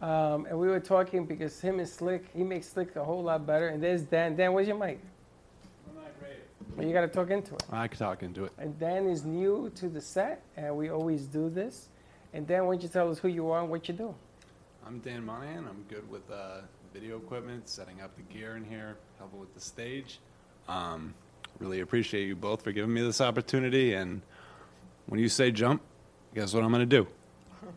Um, 0.00 0.46
and 0.46 0.58
we 0.58 0.68
were 0.68 0.80
talking 0.80 1.26
because 1.26 1.60
him 1.60 1.78
and 1.80 1.88
Slick, 1.88 2.26
he 2.34 2.44
makes 2.44 2.68
Slick 2.68 2.94
a 2.96 3.04
whole 3.04 3.22
lot 3.22 3.44
better. 3.46 3.68
And 3.68 3.82
there's 3.82 4.02
Dan. 4.02 4.36
Dan, 4.36 4.52
where's 4.52 4.68
your 4.68 4.78
mic? 4.78 5.00
Well, 6.76 6.86
you 6.86 6.92
got 6.92 7.02
to 7.02 7.08
talk 7.08 7.30
into 7.30 7.54
it. 7.54 7.64
I 7.70 7.86
could 7.86 7.98
talk 7.98 8.22
into 8.22 8.44
it. 8.44 8.52
And 8.58 8.78
Dan 8.78 9.06
is 9.06 9.24
new 9.24 9.70
to 9.74 9.88
the 9.88 10.00
set, 10.00 10.42
and 10.56 10.74
we 10.74 10.88
always 10.88 11.26
do 11.26 11.50
this. 11.50 11.88
And 12.32 12.46
Dan, 12.46 12.64
why 12.64 12.74
don't 12.74 12.82
you 12.82 12.88
tell 12.88 13.10
us 13.10 13.18
who 13.18 13.28
you 13.28 13.50
are 13.50 13.60
and 13.60 13.68
what 13.70 13.88
you 13.88 13.94
do? 13.94 14.14
I'm 14.86 14.98
Dan 15.00 15.24
Monahan. 15.24 15.66
I'm 15.68 15.84
good 15.88 16.08
with 16.10 16.28
uh, 16.30 16.62
video 16.94 17.18
equipment, 17.18 17.68
setting 17.68 18.00
up 18.00 18.16
the 18.16 18.22
gear 18.22 18.56
in 18.56 18.64
here, 18.64 18.96
helping 19.22 19.38
with 19.38 19.54
the 19.54 19.60
stage. 19.60 20.18
Um, 20.68 21.14
really 21.60 21.78
appreciate 21.78 22.26
you 22.26 22.34
both 22.34 22.62
for 22.62 22.72
giving 22.72 22.92
me 22.92 23.02
this 23.02 23.20
opportunity. 23.20 23.94
And 23.94 24.20
when 25.06 25.20
you 25.20 25.28
say 25.28 25.52
jump, 25.52 25.80
guess 26.34 26.52
what 26.52 26.64
I'm 26.64 26.72
going 26.72 26.88
to 26.88 26.96
do? 27.02 27.06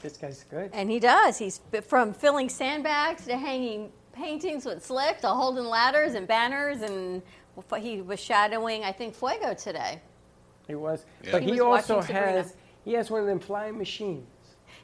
This 0.00 0.16
guy's 0.16 0.44
good. 0.48 0.70
And 0.72 0.88
he 0.88 1.00
does. 1.00 1.38
He's 1.38 1.60
from 1.88 2.14
filling 2.14 2.48
sandbags 2.48 3.26
to 3.26 3.36
hanging 3.36 3.90
paintings 4.12 4.64
with 4.64 4.86
slick 4.86 5.20
to 5.22 5.26
holding 5.26 5.64
ladders 5.64 6.14
and 6.14 6.24
banners. 6.24 6.82
And 6.82 7.20
he 7.80 8.00
was 8.00 8.20
shadowing, 8.20 8.84
I 8.84 8.92
think, 8.92 9.12
Fuego 9.12 9.54
today. 9.54 10.00
He 10.68 10.76
was. 10.76 11.04
Yeah. 11.24 11.32
But 11.32 11.42
He 11.42 11.54
he, 11.54 11.60
was 11.60 11.90
also 11.90 12.00
has, 12.00 12.54
he 12.84 12.92
has 12.92 13.10
one 13.10 13.22
of 13.22 13.26
them 13.26 13.40
flying 13.40 13.76
machines. 13.76 14.24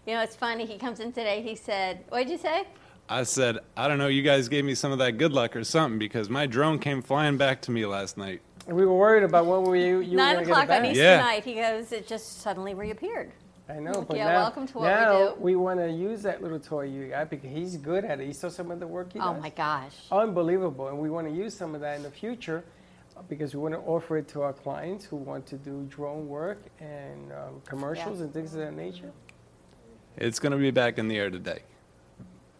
You 0.05 0.15
know, 0.15 0.21
it's 0.23 0.35
funny. 0.35 0.67
He 0.67 0.79
comes 0.79 0.99
in 0.99 1.13
today. 1.13 1.43
He 1.43 1.55
said, 1.55 2.03
"What 2.09 2.19
did 2.19 2.31
you 2.31 2.39
say?" 2.39 2.67
I 3.09 3.25
said, 3.25 3.59
I 3.77 3.87
don't 3.87 3.99
know, 3.99 4.07
you 4.09 4.23
guys 4.23 4.49
gave 4.49 4.65
me 4.65 4.75
some 4.75 4.91
of 4.91 4.99
that 4.99 5.19
good 5.19 5.33
luck 5.33 5.57
or 5.57 5.65
something 5.65 5.99
because 5.99 6.31
my 6.31 6.47
drone 6.47 6.79
came 6.79 7.03
flying 7.03 7.37
back 7.37 7.61
to 7.63 7.71
me 7.71 7.85
last 7.85 8.17
night. 8.17 8.41
And 8.67 8.77
we 8.77 8.87
were 8.87 8.95
worried 8.97 9.25
about 9.25 9.45
what 9.45 9.63
we, 9.63 9.85
you, 9.87 10.01
you 10.01 10.17
Nine 10.17 10.37
were 10.37 10.43
going 10.43 10.47
to 10.47 10.51
o'clock 10.63 10.71
on 10.79 10.85
it. 10.87 10.93
Easter 10.93 11.03
Yeah. 11.03 11.19
night, 11.19 11.45
he 11.45 11.55
goes, 11.55 11.93
it 11.93 12.07
just 12.07 12.41
suddenly 12.41 12.73
reappeared. 12.73 13.33
I 13.69 13.79
know, 13.79 14.03
but 14.03 14.17
yeah, 14.17 14.27
now, 14.29 14.35
welcome 14.43 14.67
to 14.67 14.75
what 14.79 14.83
we 14.85 14.89
now 14.89 15.29
do. 15.29 15.35
we 15.39 15.57
want 15.57 15.81
to 15.81 15.91
use 15.91 16.23
that 16.23 16.43
little 16.43 16.59
toy 16.61 16.83
you 16.85 17.09
got 17.09 17.29
because 17.31 17.51
he's 17.51 17.77
good 17.77 18.05
at 18.05 18.21
it. 18.21 18.27
You 18.27 18.33
saw 18.33 18.49
some 18.49 18.71
of 18.71 18.81
the 18.81 18.87
work 18.87 19.13
he 19.13 19.19
Oh 19.21 19.33
does? 19.35 19.43
my 19.43 19.51
gosh. 19.51 19.95
Unbelievable. 20.11 20.89
And 20.89 20.99
we 20.99 21.09
want 21.11 21.27
to 21.27 21.33
use 21.33 21.55
some 21.55 21.75
of 21.75 21.81
that 21.83 21.97
in 21.97 22.03
the 22.03 22.11
future 22.11 22.65
because 23.29 23.55
we 23.55 23.61
want 23.61 23.75
to 23.75 23.81
offer 23.81 24.17
it 24.19 24.29
to 24.29 24.43
our 24.43 24.53
clients 24.53 25.05
who 25.05 25.17
want 25.17 25.47
to 25.47 25.57
do 25.57 25.87
drone 25.91 26.27
work 26.27 26.63
and 26.81 27.33
um, 27.33 27.63
commercials 27.67 28.21
and 28.21 28.33
things 28.33 28.55
of 28.55 28.61
that 28.61 28.75
nature. 28.75 29.13
It's 30.17 30.39
going 30.39 30.53
to 30.53 30.59
be 30.59 30.71
back 30.71 30.99
in 30.99 31.09
the 31.09 31.17
air 31.19 31.31
today. 31.31 31.61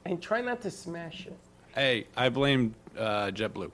And 0.07 0.21
try 0.21 0.41
not 0.41 0.61
to 0.63 0.71
smash 0.71 1.27
it. 1.27 1.37
Hey, 1.75 2.07
I 2.17 2.29
blame 2.29 2.75
uh, 2.99 3.27
JetBlue. 3.33 3.71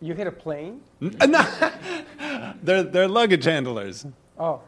You 0.00 0.14
hit 0.14 0.26
a 0.26 0.32
plane? 0.32 0.80
No, 1.00 2.52
They're, 2.62 2.82
they're 2.82 3.08
luggage 3.08 3.44
handlers. 3.44 4.06
Oh. 4.38 4.60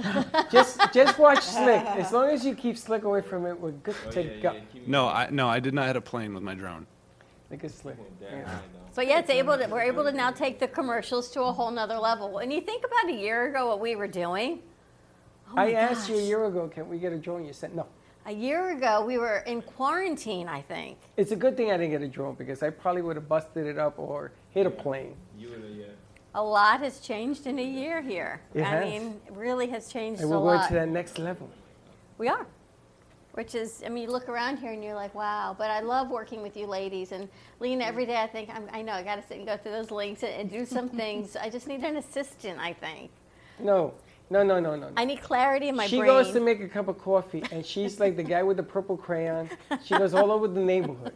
just 0.50 0.80
just 0.92 1.18
watch 1.18 1.42
Slick. 1.42 1.84
As 1.84 2.12
long 2.12 2.30
as 2.30 2.44
you 2.44 2.54
keep 2.54 2.78
Slick 2.78 3.02
away 3.04 3.20
from 3.20 3.44
it, 3.46 3.58
we're 3.60 3.72
good 3.72 3.94
Oh, 4.06 4.10
to 4.12 4.22
yeah, 4.22 4.40
go. 4.40 4.52
yeah, 4.52 4.80
No, 4.86 5.08
I, 5.08 5.28
no, 5.30 5.48
I 5.48 5.60
did 5.60 5.74
not 5.74 5.86
hit 5.88 5.96
a 5.96 6.00
plane 6.00 6.32
with 6.32 6.42
my 6.42 6.54
drone. 6.54 6.86
Look 7.50 7.64
at 7.64 7.70
Slick. 7.70 7.96
down, 8.20 8.30
Yeah. 8.30 8.48
I. 8.48 8.94
So 8.94 9.02
yeah, 9.02 9.18
it's 9.18 9.28
able 9.30 9.58
to, 9.58 9.66
we're 9.66 9.82
able 9.82 10.04
to 10.04 10.12
now 10.12 10.30
take 10.30 10.58
the 10.58 10.68
commercials 10.68 11.30
to 11.32 11.42
a 11.42 11.52
whole 11.52 11.70
nother 11.70 11.98
level. 11.98 12.38
And 12.38 12.52
you 12.52 12.60
think 12.62 12.84
about 12.84 13.12
a 13.12 13.16
year 13.16 13.50
ago 13.50 13.68
what 13.68 13.80
we 13.80 13.96
were 13.96 14.08
doing. 14.08 14.60
Oh 15.50 15.56
my 15.56 15.68
I 15.68 15.72
asked 15.72 16.08
you 16.08 16.16
a 16.16 16.22
year 16.22 16.44
ago, 16.46 16.68
can 16.68 16.88
we 16.88 16.98
get 16.98 17.12
a 17.12 17.18
drone? 17.18 17.44
You 17.44 17.52
said 17.52 17.74
no. 17.74 17.86
A 18.26 18.32
year 18.32 18.76
ago, 18.76 19.04
we 19.04 19.16
were 19.18 19.38
in 19.38 19.62
quarantine, 19.62 20.46
I 20.46 20.60
think. 20.60 20.98
It's 21.16 21.32
a 21.32 21.36
good 21.36 21.56
thing 21.56 21.70
I 21.72 21.76
didn't 21.78 21.90
get 21.92 22.02
a 22.02 22.08
drone 22.08 22.34
because 22.34 22.62
I 22.62 22.70
probably 22.70 23.02
would 23.02 23.16
have 23.16 23.28
busted 23.28 23.66
it 23.66 23.78
up 23.78 23.98
or 23.98 24.32
hit 24.50 24.66
a 24.66 24.70
plane. 24.70 25.14
You 25.38 25.48
would 25.50 25.62
have, 25.62 25.70
yeah. 25.70 25.86
A 26.34 26.42
lot 26.42 26.80
has 26.80 27.00
changed 27.00 27.46
in 27.46 27.58
a 27.58 27.64
year 27.64 28.02
here. 28.02 28.40
It 28.54 28.62
I 28.62 28.68
has. 28.68 28.84
mean, 28.84 29.20
it 29.26 29.32
really 29.32 29.68
has 29.68 29.88
changed 29.88 30.20
And 30.20 30.30
we're 30.30 30.36
going 30.36 30.58
lot. 30.58 30.68
to 30.68 30.74
that 30.74 30.88
next 30.88 31.18
level. 31.18 31.48
We 32.18 32.28
are. 32.28 32.46
Which 33.32 33.54
is, 33.54 33.82
I 33.86 33.88
mean, 33.88 34.04
you 34.04 34.10
look 34.10 34.28
around 34.28 34.58
here 34.58 34.72
and 34.72 34.84
you're 34.84 34.94
like, 34.94 35.14
wow. 35.14 35.54
But 35.58 35.70
I 35.70 35.80
love 35.80 36.10
working 36.10 36.42
with 36.42 36.56
you 36.56 36.66
ladies. 36.66 37.12
And 37.12 37.28
Lena, 37.58 37.84
every 37.84 38.04
day 38.04 38.16
I 38.16 38.26
think, 38.26 38.50
I'm, 38.54 38.68
I 38.72 38.82
know, 38.82 38.92
I 38.92 39.02
got 39.02 39.16
to 39.16 39.26
sit 39.26 39.38
and 39.38 39.46
go 39.46 39.56
through 39.56 39.72
those 39.72 39.90
links 39.90 40.22
and, 40.22 40.32
and 40.34 40.50
do 40.50 40.66
some 40.66 40.88
things. 41.02 41.36
I 41.36 41.48
just 41.48 41.66
need 41.66 41.80
an 41.82 41.96
assistant, 41.96 42.58
I 42.60 42.74
think. 42.74 43.10
No, 43.58 43.94
no, 44.30 44.44
no, 44.44 44.60
no, 44.60 44.76
no. 44.76 44.88
no. 44.88 44.92
I 44.96 45.04
need 45.04 45.20
clarity 45.20 45.68
in 45.68 45.76
my 45.76 45.86
she 45.86 45.98
brain. 45.98 46.08
She 46.08 46.24
goes 46.24 46.32
to 46.32 46.40
make 46.40 46.60
a 46.60 46.68
cup 46.68 46.88
of 46.88 46.98
coffee, 46.98 47.42
and 47.50 47.66
she's 47.66 47.98
like 47.98 48.16
the 48.16 48.22
guy 48.22 48.42
with 48.42 48.56
the 48.56 48.62
purple 48.62 48.96
crayon. 48.96 49.50
She 49.84 49.98
goes 49.98 50.14
all 50.14 50.30
over 50.30 50.46
the 50.46 50.60
neighborhood, 50.60 51.14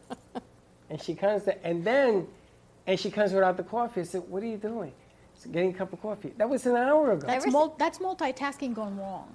and 0.90 1.00
she 1.00 1.14
comes 1.14 1.44
to, 1.44 1.64
and 1.64 1.84
then, 1.84 2.26
and 2.86 2.98
she 2.98 3.10
comes 3.10 3.32
without 3.32 3.56
the 3.56 3.62
coffee. 3.62 4.00
I 4.00 4.04
said, 4.04 4.22
"What 4.28 4.42
are 4.42 4.46
you 4.46 4.56
doing?" 4.56 4.92
She's 5.36 5.46
getting 5.46 5.70
a 5.70 5.74
cup 5.74 5.92
of 5.92 6.02
coffee. 6.02 6.32
That 6.36 6.48
was 6.48 6.66
an 6.66 6.76
hour 6.76 7.12
ago. 7.12 7.26
That's, 7.26 7.46
mul- 7.50 7.74
that's 7.78 7.98
multitasking 7.98 8.74
gone 8.74 8.96
wrong. 8.98 9.28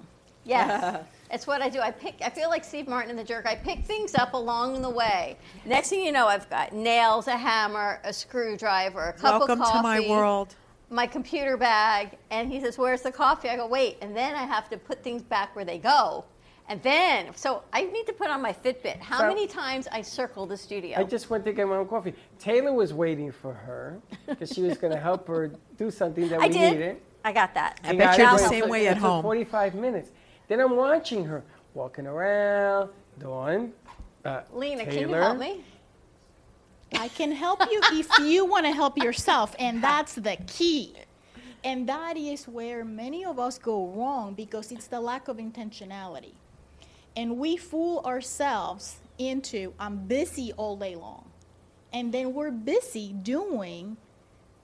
Yes, 0.44 1.04
it's 1.30 1.46
what 1.46 1.62
I 1.62 1.68
do. 1.68 1.80
I 1.80 1.90
pick. 1.90 2.16
I 2.22 2.30
feel 2.30 2.48
like 2.48 2.64
Steve 2.64 2.88
Martin 2.88 3.10
in 3.10 3.16
The 3.16 3.24
Jerk. 3.24 3.46
I 3.46 3.54
pick 3.54 3.84
things 3.84 4.14
up 4.14 4.34
along 4.34 4.80
the 4.82 4.90
way. 4.90 5.36
Next 5.66 5.90
thing 5.90 6.04
you 6.04 6.12
know, 6.12 6.26
I've 6.26 6.48
got 6.48 6.72
nails, 6.72 7.28
a 7.28 7.36
hammer, 7.36 8.00
a 8.04 8.12
screwdriver, 8.12 9.08
a 9.08 9.12
cup 9.12 9.40
Welcome 9.40 9.60
of 9.60 9.66
coffee, 9.66 9.82
Welcome 9.84 10.02
to 10.02 10.08
my 10.08 10.16
world. 10.16 10.54
My 10.90 11.06
computer 11.06 11.56
bag, 11.56 12.18
and 12.30 12.50
he 12.52 12.60
says, 12.60 12.76
"Where's 12.76 13.02
the 13.02 13.12
coffee?" 13.12 13.48
I 13.48 13.56
go, 13.56 13.66
"Wait," 13.66 13.98
and 14.02 14.16
then 14.16 14.34
I 14.34 14.44
have 14.44 14.68
to 14.70 14.76
put 14.76 15.02
things 15.02 15.22
back 15.22 15.54
where 15.56 15.64
they 15.64 15.78
go. 15.78 16.24
And 16.68 16.80
then, 16.84 17.34
so 17.34 17.62
I 17.72 17.82
need 17.82 18.06
to 18.06 18.12
put 18.12 18.30
on 18.30 18.40
my 18.40 18.52
Fitbit. 18.52 19.00
How 19.00 19.18
So- 19.18 19.26
many 19.28 19.46
times 19.48 19.88
I 19.90 20.02
circle 20.02 20.46
the 20.46 20.56
studio? 20.56 20.98
I 20.98 21.02
just 21.04 21.28
went 21.28 21.44
to 21.46 21.52
get 21.52 21.66
my 21.66 21.76
own 21.76 21.88
coffee. 21.88 22.14
Taylor 22.38 22.72
was 22.72 22.94
waiting 22.94 23.32
for 23.32 23.52
her 23.52 24.00
because 24.26 24.52
she 24.52 24.62
was 24.62 24.78
going 24.78 24.92
to 24.92 25.00
help 25.00 25.26
her 25.26 25.50
do 25.76 25.90
something 25.90 26.28
that 26.28 26.40
I 26.40 26.46
we 26.46 26.52
did. 26.52 26.72
needed. 26.72 26.96
I 27.24 27.32
got 27.32 27.54
that. 27.54 27.80
I 27.82 27.90
She 27.90 27.96
bet 27.96 28.18
you're 28.18 28.30
the 28.30 28.38
same 28.38 28.68
way 28.68 28.86
at 28.86 28.98
home. 28.98 29.22
45 29.22 29.74
minutes. 29.74 30.10
Then 30.46 30.60
I'm 30.60 30.76
watching 30.76 31.24
her 31.24 31.42
walking 31.74 32.06
around, 32.06 32.90
Dawn, 33.18 33.72
uh, 34.24 34.42
Lena, 34.52 34.84
Taylor. 34.84 34.90
can 35.00 35.08
you 35.08 35.14
help 35.16 35.38
me? 35.38 35.64
I 36.94 37.08
can 37.08 37.32
help 37.32 37.60
you 37.70 37.80
if 37.92 38.18
you 38.18 38.44
want 38.44 38.66
to 38.66 38.72
help 38.72 38.98
yourself, 38.98 39.54
and 39.58 39.82
that's 39.82 40.14
the 40.14 40.36
key. 40.46 40.94
And 41.62 41.88
that 41.88 42.16
is 42.16 42.48
where 42.48 42.84
many 42.84 43.24
of 43.24 43.38
us 43.38 43.58
go 43.58 43.88
wrong 43.88 44.34
because 44.34 44.72
it's 44.72 44.86
the 44.86 45.00
lack 45.00 45.28
of 45.28 45.36
intentionality. 45.36 46.32
And 47.16 47.38
we 47.38 47.56
fool 47.56 48.02
ourselves 48.06 48.96
into, 49.18 49.74
I'm 49.78 49.98
busy 50.06 50.52
all 50.54 50.76
day 50.76 50.94
long. 50.96 51.24
And 51.92 52.12
then 52.12 52.32
we're 52.32 52.50
busy 52.50 53.12
doing 53.12 53.96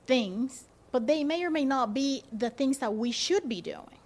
things, 0.07 0.65
but 0.93 1.07
they 1.07 1.25
may 1.25 1.45
or 1.45 1.51
may 1.51 1.65
not 1.65 1.93
be 1.93 2.23
the 2.33 2.51
things 2.51 2.79
that 2.79 2.95
we 2.95 3.11
should 3.11 3.49
be 3.49 3.61
doing. 3.61 3.99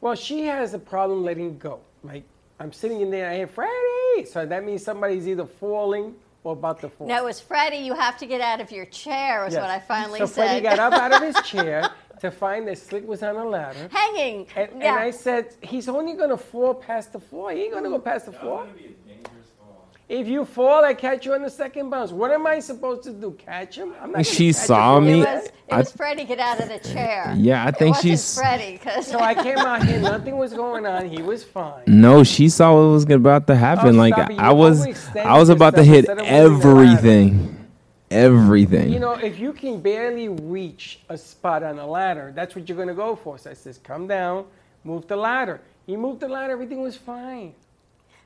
Well, 0.00 0.16
she 0.16 0.46
has 0.46 0.74
a 0.74 0.78
problem 0.80 1.22
letting 1.22 1.58
go. 1.58 1.80
Like, 2.02 2.24
I'm 2.58 2.72
sitting 2.72 3.02
in 3.02 3.10
there, 3.10 3.30
I 3.30 3.36
hear 3.36 3.46
Freddie. 3.46 4.24
So 4.26 4.44
that 4.46 4.64
means 4.64 4.82
somebody's 4.82 5.28
either 5.28 5.46
falling 5.46 6.14
or 6.44 6.52
about 6.54 6.80
to 6.80 6.88
fall. 6.88 7.06
No, 7.06 7.16
it 7.18 7.24
was 7.24 7.40
Freddie. 7.40 7.76
You 7.78 7.94
have 7.94 8.16
to 8.18 8.26
get 8.26 8.40
out 8.40 8.60
of 8.60 8.70
your 8.72 8.86
chair. 8.86 9.44
Was 9.44 9.54
Yes. 9.54 9.60
what 9.62 9.70
I 9.70 9.78
finally 9.78 10.18
so 10.20 10.26
said. 10.26 10.46
Freddie 10.46 10.60
got 10.62 10.78
up 10.78 10.92
out 10.92 11.12
of 11.12 11.22
his 11.22 11.36
chair 11.48 11.90
to 12.20 12.30
find 12.30 12.66
that 12.68 12.78
Slick 12.78 13.06
was 13.06 13.22
on 13.22 13.36
a 13.36 13.44
ladder. 13.44 13.88
Hanging. 13.90 14.46
And, 14.56 14.70
yeah. 14.78 14.94
and 14.94 14.98
I 15.00 15.10
said, 15.10 15.54
he's 15.62 15.88
only 15.88 16.14
going 16.14 16.30
to 16.30 16.36
fall 16.36 16.74
past 16.74 17.12
the 17.12 17.20
floor. 17.20 17.52
He 17.52 17.62
ain't 17.62 17.72
going 17.72 17.84
to 17.84 17.90
go 17.90 17.98
past 17.98 18.26
the 18.26 18.32
floor. 18.32 18.64
That'd 18.66 18.78
be 18.78 18.84
a 18.86 19.14
dangerous 19.14 19.48
fall. 19.58 19.88
If 20.12 20.28
you 20.28 20.44
fall, 20.44 20.84
I 20.84 20.92
catch 20.92 21.24
you 21.24 21.32
on 21.32 21.40
the 21.40 21.48
second 21.48 21.88
bounce. 21.88 22.12
What 22.12 22.30
am 22.32 22.46
I 22.46 22.60
supposed 22.60 23.02
to 23.04 23.12
do? 23.14 23.30
Catch 23.32 23.76
him? 23.78 23.94
I'm 23.98 24.12
not 24.12 24.26
She 24.26 24.52
catch 24.52 24.60
him. 24.60 24.66
saw 24.66 24.98
It 24.98 25.00
me. 25.00 25.18
was, 25.20 25.44
it 25.46 25.52
I- 25.70 25.78
was 25.78 25.92
Freddie 25.92 26.24
get 26.24 26.38
out 26.38 26.60
of 26.60 26.68
the 26.68 26.80
chair. 26.80 27.34
Yeah, 27.34 27.64
I 27.64 27.70
think 27.70 27.80
it 27.80 27.98
wasn't 27.98 28.02
she's- 28.02 28.34
Freddie 28.38 28.72
because 28.72 29.06
So 29.06 29.18
I 29.18 29.32
came 29.32 29.56
out 29.56 29.82
here, 29.84 29.98
nothing 30.14 30.36
was 30.36 30.52
going 30.52 30.84
on. 30.84 31.08
He 31.08 31.22
was 31.22 31.42
fine. 31.42 31.84
No, 31.86 32.24
she 32.24 32.50
saw 32.50 32.74
what 32.74 32.92
was 32.92 33.04
about 33.10 33.46
to 33.46 33.56
happen. 33.56 33.94
Oh, 33.96 33.98
like 33.98 34.12
stop 34.12 34.28
it. 34.28 34.34
You 34.34 34.38
I 34.40 34.52
was, 34.52 34.86
I 35.16 35.38
was 35.38 35.48
about 35.48 35.76
to 35.76 35.82
hit 35.82 36.00
instead 36.04 36.18
of 36.18 36.26
moving 36.26 36.60
the 36.60 36.74
ladder. 36.74 36.90
everything, 36.90 37.68
everything. 38.10 38.92
You 38.92 38.98
know, 39.00 39.12
if 39.14 39.38
you 39.38 39.54
can 39.54 39.80
barely 39.80 40.28
reach 40.28 41.00
a 41.08 41.16
spot 41.16 41.62
on 41.62 41.78
a 41.78 41.86
ladder, 41.86 42.32
that's 42.36 42.54
what 42.54 42.68
you're 42.68 42.76
going 42.76 42.88
to 42.88 42.94
go 42.94 43.16
for. 43.16 43.38
So 43.38 43.48
I 43.50 43.54
says, 43.54 43.78
come 43.82 44.06
down, 44.08 44.44
move 44.84 45.06
the 45.08 45.16
ladder. 45.16 45.62
He 45.86 45.96
moved 45.96 46.20
the 46.20 46.28
ladder, 46.28 46.52
everything 46.52 46.82
was 46.82 46.96
fine. 46.98 47.54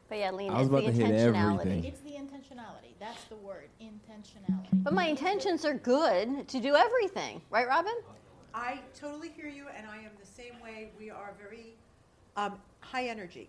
But 0.09 0.19
yeah, 0.19 0.31
Lena, 0.31 0.55
I 0.55 0.59
was 0.59 0.67
it's 0.67 0.71
the 0.71 0.77
about 0.77 0.87
to 0.87 0.93
hit 0.93 1.11
intentionality. 1.11 1.61
everything. 1.61 1.85
It's 1.85 2.01
the 2.01 2.11
intentionality. 2.11 2.95
That's 3.01 3.25
the 3.25 3.37
word, 3.37 3.69
intentionality. 3.81 4.69
But 4.73 4.93
my 4.93 5.07
intentions 5.07 5.65
are 5.65 5.75
good 5.75 6.47
to 6.49 6.61
do 6.61 6.77
everything, 6.77 7.43
right, 7.51 7.67
Robin? 7.67 7.95
I 8.55 8.81
totally 8.99 9.31
hear 9.31 9.49
you, 9.49 9.67
and 9.77 9.87
I 9.87 9.97
am 9.97 10.13
the 10.19 10.27
same 10.27 10.55
way. 10.63 10.91
We 10.99 11.11
are 11.11 11.35
very 11.39 11.75
um, 12.37 12.55
high 12.81 13.09
energy. 13.09 13.49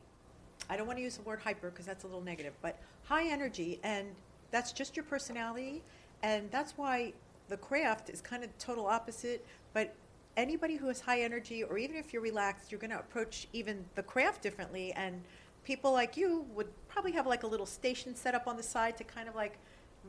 I 0.70 0.76
don't 0.76 0.88
want 0.88 0.98
to 0.98 1.04
use 1.04 1.18
the 1.18 1.24
word 1.24 1.40
hyper 1.40 1.70
because 1.70 1.86
that's 1.86 2.04
a 2.04 2.08
little 2.08 2.24
negative, 2.24 2.54
but 2.62 2.80
high 3.04 3.30
energy, 3.30 3.80
and 3.84 4.08
that's 4.52 4.72
just 4.72 4.96
your 4.96 5.06
personality, 5.06 5.84
and 6.24 6.50
that's 6.52 6.78
why 6.78 7.14
the 7.50 7.58
craft 7.58 8.10
is 8.10 8.20
kind 8.20 8.44
of 8.44 8.58
total 8.58 8.88
opposite. 8.88 9.46
But 9.74 9.94
anybody 10.36 10.76
who 10.76 10.90
is 10.90 11.02
high 11.02 11.22
energy, 11.22 11.64
or 11.64 11.78
even 11.78 11.96
if 11.96 12.14
you're 12.14 12.22
relaxed, 12.22 12.72
you're 12.72 12.80
going 12.80 12.92
to 12.92 13.00
approach 13.00 13.48
even 13.54 13.86
the 13.96 14.04
craft 14.04 14.42
differently. 14.42 14.94
And 14.94 15.22
people 15.68 15.92
like 15.92 16.16
you 16.16 16.46
would 16.56 16.70
probably 16.88 17.12
have 17.12 17.28
like 17.28 17.44
a 17.44 17.48
little 17.48 17.66
station 17.66 18.16
set 18.16 18.34
up 18.34 18.48
on 18.48 18.56
the 18.56 18.64
side 18.64 18.96
to 18.96 19.04
kind 19.04 19.28
of 19.28 19.36
like 19.36 19.58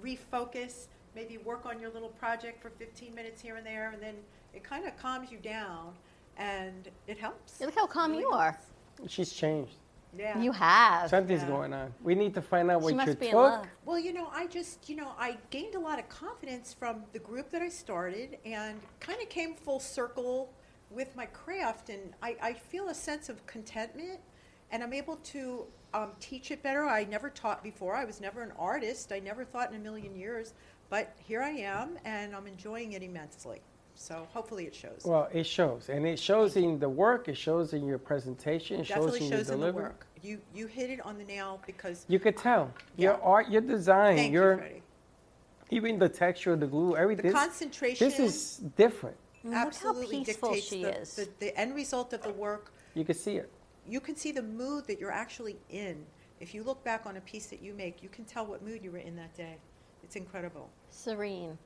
refocus, 0.04 0.86
maybe 1.16 1.36
work 1.38 1.66
on 1.66 1.80
your 1.80 1.90
little 1.90 2.10
project 2.10 2.62
for 2.62 2.70
15 2.70 3.12
minutes 3.12 3.42
here 3.42 3.56
and 3.56 3.66
there, 3.66 3.90
and 3.92 4.00
then 4.00 4.14
it 4.54 4.62
kind 4.62 4.86
of 4.86 4.96
calms 4.96 5.32
you 5.32 5.38
down 5.38 5.92
and 6.36 6.88
it 7.08 7.18
helps. 7.18 7.60
Look 7.60 7.74
how 7.74 7.88
calm 7.88 8.12
Really 8.12 8.22
you 8.22 8.28
are. 8.30 8.52
helps. 8.96 9.12
She's 9.12 9.32
changed. 9.32 9.72
Yeah. 10.16 10.40
You 10.40 10.52
have. 10.52 11.10
Something's 11.10 11.42
Yeah. 11.42 11.48
going 11.48 11.72
on. 11.74 11.92
We 12.04 12.14
need 12.14 12.34
to 12.34 12.40
find 12.42 12.70
out 12.70 12.80
She 12.80 12.84
what 12.84 12.94
must 12.94 13.08
you 13.08 13.14
be 13.16 13.26
in 13.26 13.32
took. 13.32 13.40
love. 13.42 13.66
Well, 13.84 13.98
you 13.98 14.12
know, 14.12 14.28
I 14.32 14.46
just, 14.46 14.88
you 14.88 14.94
know, 14.94 15.12
I 15.18 15.38
gained 15.50 15.74
a 15.74 15.80
lot 15.80 15.98
of 15.98 16.08
confidence 16.08 16.72
from 16.72 17.02
the 17.12 17.18
group 17.18 17.50
that 17.50 17.62
I 17.62 17.68
started 17.68 18.38
and 18.44 18.80
kind 19.00 19.20
of 19.20 19.28
came 19.28 19.54
full 19.56 19.80
circle 19.80 20.52
with 20.88 21.14
my 21.16 21.26
craft. 21.26 21.90
And 21.90 22.14
I, 22.22 22.36
I 22.40 22.52
feel 22.54 22.88
a 22.90 22.94
sense 22.94 23.28
of 23.28 23.44
contentment 23.46 24.20
and 24.70 24.82
I'm 24.82 24.92
able 24.92 25.16
to 25.16 25.64
um, 25.94 26.12
teach 26.20 26.50
it 26.50 26.62
better. 26.62 26.84
I 26.84 27.04
never 27.04 27.30
taught 27.30 27.62
before. 27.62 27.94
I 27.94 28.04
was 28.04 28.20
never 28.20 28.42
an 28.42 28.52
artist. 28.58 29.12
I 29.12 29.18
never 29.18 29.44
thought 29.44 29.70
in 29.70 29.76
a 29.76 29.82
million 29.82 30.14
years. 30.14 30.54
But 30.90 31.14
here 31.18 31.42
I 31.42 31.50
am 31.50 31.98
and 32.04 32.34
I'm 32.34 32.46
enjoying 32.46 32.92
it 32.92 33.02
immensely. 33.02 33.60
So 33.94 34.28
hopefully 34.32 34.64
it 34.64 34.74
shows. 34.74 35.02
Well, 35.04 35.28
it 35.32 35.44
shows. 35.44 35.88
And 35.88 36.06
it 36.06 36.20
shows 36.20 36.56
in 36.56 36.78
the 36.78 36.88
work, 36.88 37.28
it 37.28 37.36
shows 37.36 37.72
in 37.72 37.86
your 37.86 37.98
presentation, 37.98 38.80
it 38.80 38.86
shows 38.86 38.94
Definitely 38.94 39.18
in 39.18 39.28
your 39.28 39.38
shows 39.38 39.50
in 39.50 39.60
the 39.60 39.66
delivery. 39.66 39.82
work. 39.82 40.06
You, 40.22 40.40
you 40.54 40.66
hit 40.66 40.90
it 40.90 41.04
on 41.04 41.18
the 41.18 41.24
nail 41.24 41.60
because 41.66 42.06
You 42.08 42.18
could 42.20 42.36
tell. 42.36 42.72
Your 42.96 43.20
art, 43.22 43.48
your 43.50 43.60
design, 43.60 44.16
thank 44.16 44.32
your 44.32 44.52
you, 44.52 44.58
Freddie. 44.58 44.82
even 45.70 45.98
the 45.98 46.08
texture 46.08 46.52
of 46.52 46.60
the 46.60 46.66
glue, 46.66 46.96
everything. 46.96 47.26
The 47.26 47.32
concentration. 47.32 48.08
This 48.08 48.20
is 48.20 48.56
different. 48.76 49.16
Look 49.42 49.54
how 49.54 49.66
absolutely 49.66 50.24
peaceful 50.24 50.50
dictates 50.50 50.68
she 50.68 50.82
the, 50.84 51.00
is. 51.00 51.14
The, 51.16 51.28
the 51.40 51.58
end 51.58 51.74
result 51.74 52.12
of 52.12 52.22
the 52.22 52.30
work. 52.32 52.72
You 52.94 53.04
can 53.04 53.16
see 53.16 53.36
it. 53.36 53.50
You 53.88 54.00
can 54.00 54.16
see 54.16 54.32
the 54.32 54.42
mood 54.42 54.86
that 54.86 55.00
you're 55.00 55.12
actually 55.12 55.56
in 55.70 56.04
if 56.40 56.54
you 56.54 56.62
look 56.62 56.82
back 56.84 57.06
on 57.06 57.16
a 57.16 57.20
piece 57.20 57.46
that 57.46 57.62
you 57.62 57.74
make, 57.74 58.02
you 58.02 58.08
can 58.08 58.24
tell 58.24 58.46
what 58.46 58.62
mood 58.64 58.82
you 58.82 58.92
were 58.92 58.98
in 58.98 59.16
that 59.16 59.36
day. 59.36 59.56
It's 60.04 60.16
incredible. 60.16 60.70
Serene. 60.90 61.58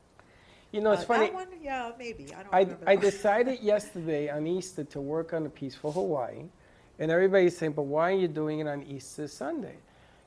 You 0.73 0.81
know, 0.81 0.93
it's 0.93 1.03
Uh, 1.03 1.07
funny. 1.07 1.27
That 1.27 1.35
one, 1.35 1.49
yeah, 1.63 1.93
maybe. 1.99 2.35
I 2.35 2.43
don't 2.43 2.55
I. 2.89 2.93
I 2.93 2.97
decided 2.97 3.61
yesterday 3.73 4.31
on 4.31 4.47
Easter 4.47 4.85
to 4.85 5.01
work 5.01 5.35
on 5.35 5.45
a 5.45 5.51
piece 5.51 5.75
for 5.75 5.93
Hawaii, 5.93 6.45
and 6.99 7.11
everybody's 7.11 7.57
saying, 7.59 7.73
"But 7.73 7.83
why 7.83 8.13
are 8.13 8.17
you 8.17 8.29
doing 8.29 8.61
it 8.61 8.67
on 8.67 8.83
Easter 8.85 9.29
Sunday?" 9.29 9.77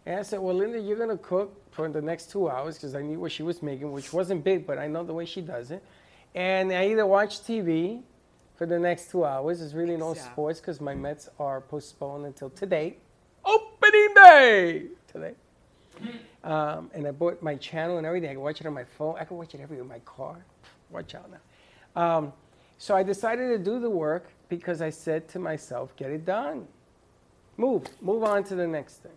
And 0.05 0.19
I 0.19 0.21
said, 0.21 0.39
"Well, 0.39 0.53
Linda, 0.55 0.79
you're 0.79 0.97
gonna 0.97 1.17
cook 1.17 1.59
for 1.71 1.89
the 1.89 2.01
next 2.01 2.29
two 2.29 2.47
hours 2.47 2.75
because 2.75 2.93
I 2.93 3.01
knew 3.01 3.19
what 3.19 3.31
she 3.31 3.41
was 3.41 3.63
making, 3.63 3.91
which 3.91 4.13
wasn't 4.13 4.43
big, 4.43 4.67
but 4.67 4.77
I 4.77 4.87
know 4.87 5.03
the 5.03 5.13
way 5.13 5.25
she 5.25 5.41
does 5.41 5.71
it. 5.71 5.83
And 6.35 6.71
I 6.71 6.89
either 6.89 7.07
watch 7.07 7.39
TV 7.41 8.03
for 8.55 8.65
the 8.65 8.79
next 8.79 9.11
two 9.11 9.25
hours. 9.25 9.59
There's 9.59 9.73
really 9.75 9.97
no 9.97 10.11
Exactly. 10.11 10.31
sports 10.33 10.59
because 10.59 10.81
my 10.81 10.95
Mets 10.95 11.29
are 11.39 11.61
postponed 11.61 12.25
until 12.25 12.49
today, 12.49 12.97
opening 13.43 14.13
day 14.15 14.85
today. 15.11 15.33
Um, 16.43 16.91
and 16.93 17.07
I 17.07 17.11
bought 17.11 17.41
my 17.41 17.55
channel 17.55 17.97
and 17.97 18.05
everything. 18.05 18.29
I 18.29 18.33
can 18.33 18.41
watch 18.41 18.61
it 18.61 18.67
on 18.67 18.73
my 18.73 18.83
phone. 18.83 19.15
I 19.19 19.25
can 19.25 19.37
watch 19.37 19.55
it 19.55 19.61
everywhere 19.61 19.83
in 19.83 19.89
my 19.89 19.99
car. 19.99 20.37
Watch 20.91 21.15
out 21.15 21.29
now. 21.31 22.01
Um, 22.01 22.33
so 22.77 22.95
I 22.95 23.03
decided 23.03 23.47
to 23.47 23.57
do 23.57 23.79
the 23.79 23.89
work 23.89 24.29
because 24.49 24.81
I 24.81 24.89
said 24.89 25.27
to 25.29 25.39
myself, 25.39 25.95
get 25.95 26.11
it 26.11 26.25
done. 26.25 26.67
Move. 27.57 27.87
Move 28.01 28.23
on 28.23 28.43
to 28.45 28.55
the 28.55 28.67
next 28.67 28.95
thing. 28.97 29.13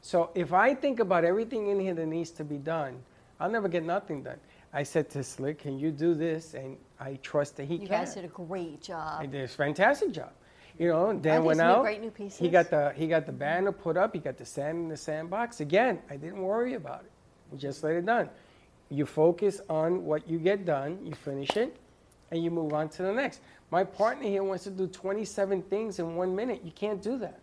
So 0.00 0.30
if 0.34 0.52
I 0.52 0.74
think 0.74 1.00
about 1.00 1.24
everything 1.24 1.68
in 1.68 1.80
here 1.80 1.94
that 1.94 2.06
needs 2.06 2.30
to 2.32 2.44
be 2.44 2.56
done, 2.58 3.02
I'll 3.40 3.50
never 3.50 3.68
get 3.68 3.84
nothing 3.84 4.22
done. 4.22 4.38
I 4.72 4.82
said 4.82 5.08
to 5.10 5.24
Slick, 5.24 5.60
can 5.60 5.78
you 5.78 5.90
do 5.90 6.14
this? 6.14 6.54
And 6.54 6.76
I 7.00 7.18
trust 7.22 7.56
that 7.56 7.64
he 7.64 7.74
You 7.74 7.78
can. 7.80 7.86
You 7.86 7.92
guys 7.92 8.14
did 8.14 8.24
a 8.24 8.28
great 8.28 8.82
job. 8.82 9.20
I 9.20 9.26
did 9.26 9.44
a 9.44 9.48
fantastic 9.48 10.12
job. 10.12 10.32
You 10.78 10.88
know, 10.88 11.12
Dan 11.12 11.44
went 11.44 11.60
out. 11.60 11.82
great 11.82 12.00
new 12.00 12.12
He 12.38 12.48
got 12.48 12.70
the 12.70 12.92
he 12.94 13.08
got 13.08 13.26
the 13.26 13.32
banner 13.32 13.72
put 13.72 13.96
up. 13.96 14.14
He 14.14 14.20
got 14.20 14.36
the 14.36 14.44
sand 14.44 14.78
in 14.78 14.88
the 14.88 14.96
sandbox. 14.96 15.60
Again, 15.60 15.98
I 16.08 16.16
didn't 16.16 16.40
worry 16.40 16.74
about 16.74 17.00
it. 17.00 17.10
We 17.50 17.58
just 17.58 17.82
let 17.82 17.94
it 17.94 18.06
done. 18.06 18.28
You 18.88 19.04
focus 19.04 19.60
on 19.68 20.04
what 20.04 20.28
you 20.28 20.38
get 20.38 20.64
done. 20.64 21.00
You 21.04 21.14
finish 21.14 21.56
it, 21.56 21.76
and 22.30 22.42
you 22.42 22.50
move 22.50 22.72
on 22.72 22.88
to 22.90 23.02
the 23.02 23.12
next. 23.12 23.40
My 23.70 23.84
partner 23.84 24.28
here 24.28 24.44
wants 24.44 24.64
to 24.64 24.70
do 24.70 24.86
27 24.86 25.62
things 25.62 25.98
in 25.98 26.14
one 26.14 26.34
minute. 26.34 26.62
You 26.64 26.70
can't 26.70 27.02
do 27.02 27.18
that. 27.18 27.40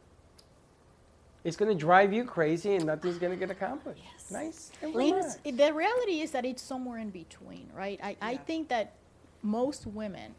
It's 1.44 1.56
going 1.56 1.70
to 1.70 1.78
drive 1.78 2.12
you 2.12 2.24
crazy, 2.24 2.76
and 2.76 2.86
nothing's 2.86 3.20
going 3.20 3.32
to 3.32 3.38
get 3.38 3.52
accomplished. 3.52 4.02
Nice. 4.32 4.72
and 4.82 4.94
Lena's- 4.96 5.38
relax. 5.46 5.58
The 5.58 5.74
reality 5.74 6.22
is 6.22 6.32
that 6.32 6.46
it's 6.46 6.62
somewhere 6.62 6.98
in 6.98 7.10
between, 7.10 7.70
right? 7.76 8.00
I, 8.04 8.18
I 8.22 8.38
think 8.38 8.70
that 8.70 8.94
most 9.42 9.86
women 9.86 10.34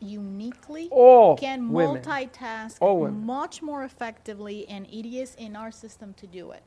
uniquely 0.00 0.88
All 0.90 1.36
can 1.36 1.70
women. 1.72 2.02
multitask 2.02 2.78
women. 2.80 3.24
much 3.24 3.62
more 3.62 3.84
effectively, 3.84 4.68
and 4.68 4.86
it 4.86 5.06
is 5.06 5.34
in 5.36 5.56
our 5.56 5.70
system 5.72 6.14
to 6.18 6.26
do 6.26 6.50
it. 6.50 6.62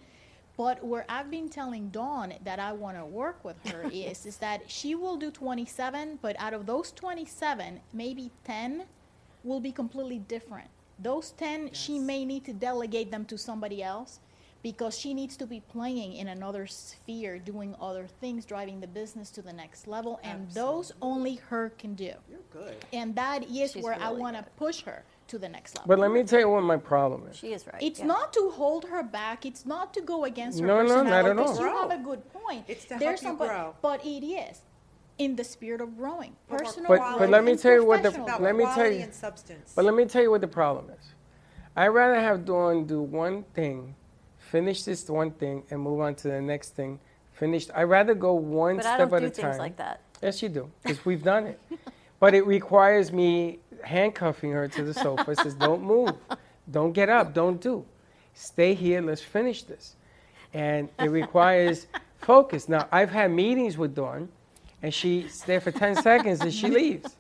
But 0.58 0.84
where 0.84 1.06
I've 1.08 1.32
been 1.32 1.48
telling 1.48 1.90
Dawn 1.90 2.34
that 2.44 2.60
I 2.60 2.74
want 2.74 2.98
to 2.98 3.06
work 3.06 3.46
with 3.46 3.56
her 3.70 3.84
is, 3.94 4.26
is 4.26 4.38
that 4.38 4.64
she 4.70 4.96
will 4.96 5.16
do 5.16 5.32
27, 5.32 6.20
but 6.22 6.36
out 6.40 6.54
of 6.54 6.66
those 6.66 6.92
27, 6.92 7.80
maybe 7.94 8.32
10 8.44 8.84
will 9.44 9.60
be 9.60 9.72
completely 9.72 10.20
different. 10.20 10.68
Those 10.98 11.32
10, 11.32 11.70
she 11.74 11.98
may 11.98 12.26
need 12.26 12.44
to 12.46 12.54
delegate 12.54 13.10
them 13.10 13.24
to 13.26 13.38
somebody 13.38 13.82
else 13.82 14.20
because 14.62 14.98
she 14.98 15.14
needs 15.14 15.38
to 15.38 15.46
be 15.48 15.62
playing 15.62 16.14
in 16.14 16.28
another 16.28 16.68
sphere, 16.68 17.40
doing 17.40 17.76
other 17.80 18.08
things, 18.20 18.46
driving 18.46 18.80
the 18.80 18.88
business 18.88 19.30
to 19.32 19.42
the 19.42 19.54
next 19.54 19.88
level, 19.88 20.20
and 20.24 20.50
those 20.52 20.92
only 21.02 21.36
her 21.50 21.70
can 21.78 21.96
do. 21.96 22.12
You're 22.30 22.40
good. 22.52 22.76
And 22.92 23.16
that 23.16 23.44
is 23.50 23.72
She's 23.74 23.84
where 23.84 23.98
I 24.00 24.12
want 24.12 24.36
to 24.36 24.44
push 24.58 24.82
her 24.82 25.04
to 25.28 25.38
the 25.38 25.48
next 25.48 25.78
level. 25.78 25.88
But 25.88 26.00
let 26.00 26.12
me 26.12 26.24
tell 26.24 26.40
you 26.40 26.50
what 26.50 26.64
my 26.64 26.78
problem 26.78 27.28
is. 27.30 27.38
She 27.38 27.54
is 27.54 27.66
right. 27.68 27.82
It's 27.82 28.00
yeah. 28.00 28.06
not 28.08 28.34
to 28.34 28.50
hold 28.50 28.86
her 28.86 29.04
back. 29.04 29.46
It's 29.46 29.66
not 29.66 29.94
to 29.94 30.02
go 30.02 30.26
against 30.26 30.60
her 30.60 30.66
No, 30.68 30.82
no, 30.82 31.04
not 31.04 31.24
personality. 31.24 31.30
at 31.42 31.48
all. 31.48 31.56
You 31.60 31.78
have 31.78 31.92
a 31.92 32.04
good 32.04 32.34
point. 32.34 32.66
It's 32.68 32.84
to 32.86 32.96
help 32.96 33.00
There's 33.00 33.22
you 33.22 33.28
somebody- 33.30 33.50
grow. 33.50 33.76
But 33.82 34.04
it 34.06 34.26
is 34.26 34.62
in 35.20 35.36
the 35.36 35.44
spirit 35.44 35.82
of 35.82 35.96
growing, 35.98 36.36
But 36.50 36.60
personal. 36.60 36.88
But- 36.90 36.98
quality 36.98 37.20
but 37.20 37.30
let 37.30 37.44
me 37.44 37.52
and 37.52 37.60
tell 37.62 37.74
you 37.74 37.86
what 37.86 38.04
the- 38.04 38.10
let 38.40 38.56
me 38.56 38.66
tell 38.66 38.92
you- 38.92 39.08
But 39.76 39.86
let 39.86 39.94
me 39.94 40.06
tell 40.06 40.22
you 40.24 40.32
what 40.32 40.42
the 40.42 40.48
problem 40.48 40.90
is. 40.90 41.14
I'd 41.76 41.88
rather 41.90 42.20
have 42.20 42.44
Dawn 42.46 42.86
do 42.86 43.02
one 43.02 43.44
thing, 43.54 43.96
finish 44.50 44.84
this 44.84 45.08
one 45.10 45.32
thing, 45.32 45.64
and 45.70 45.80
move 45.82 46.00
on 46.02 46.16
to 46.16 46.28
the 46.28 46.42
next 46.42 46.76
thing. 46.76 47.00
Finished. 47.34 47.72
I'd 47.74 47.84
rather 47.84 48.14
go 48.14 48.34
one 48.34 48.78
But 48.78 48.86
I 48.86 48.96
step 48.96 49.14
at 49.14 49.20
do 49.20 49.26
a 49.26 49.30
things 49.30 49.38
time. 49.38 49.58
like 49.58 49.78
that. 49.78 50.02
Yes, 50.22 50.42
you 50.44 50.50
do, 50.50 50.70
because 50.84 51.06
we've 51.06 51.24
done 51.24 51.48
it. 51.48 51.60
but 52.20 52.34
it 52.34 52.46
requires 52.46 53.12
me 53.14 53.60
handcuffing 53.84 54.52
her 54.52 54.68
to 54.68 54.84
the 54.84 54.94
sofa. 54.94 55.36
Says, 55.36 55.54
"Don't 55.54 55.84
move, 55.84 56.14
don't 56.70 56.92
get 56.92 57.10
up, 57.10 57.34
don't 57.34 57.62
do. 57.62 57.86
Stay 58.34 58.74
here. 58.74 59.02
Let's 59.02 59.22
finish 59.22 59.64
this." 59.64 59.96
And 60.54 60.90
it 61.00 61.10
requires 61.10 61.88
focus. 62.18 62.68
Now, 62.68 62.88
I've 62.92 63.12
had 63.12 63.32
meetings 63.32 63.78
with 63.78 63.96
Dawn, 63.96 64.28
and 64.82 64.94
she's 64.94 65.42
there 65.44 65.62
for 65.62 65.72
ten 65.72 65.96
seconds 65.96 66.42
and 66.42 66.54
she 66.54 66.68
leaves. 66.82 67.16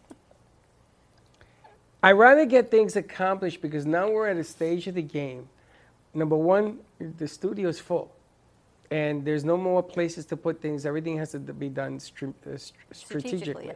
I 2.01 2.13
rather 2.13 2.45
get 2.45 2.71
things 2.71 2.95
accomplished 2.95 3.61
because 3.61 3.85
now 3.85 4.09
we're 4.09 4.27
at 4.27 4.37
a 4.37 4.43
stage 4.43 4.87
of 4.87 4.95
the 4.95 5.01
game. 5.01 5.49
Number 6.19 6.35
one, 6.35 6.79
the 6.99 7.27
studio 7.27 7.69
is 7.69 7.79
full, 7.79 8.11
and 8.91 9.25
there's 9.25 9.43
no 9.43 9.57
more 9.57 9.81
places 9.81 10.25
to 10.27 10.37
put 10.37 10.61
things. 10.61 10.85
Everything 10.85 11.17
has 11.17 11.31
to 11.31 11.39
be 11.39 11.69
done 11.69 11.95
uh, 11.95 11.99
str- 11.99 12.25
strategically. 12.57 12.67
Strategically. 12.93 13.73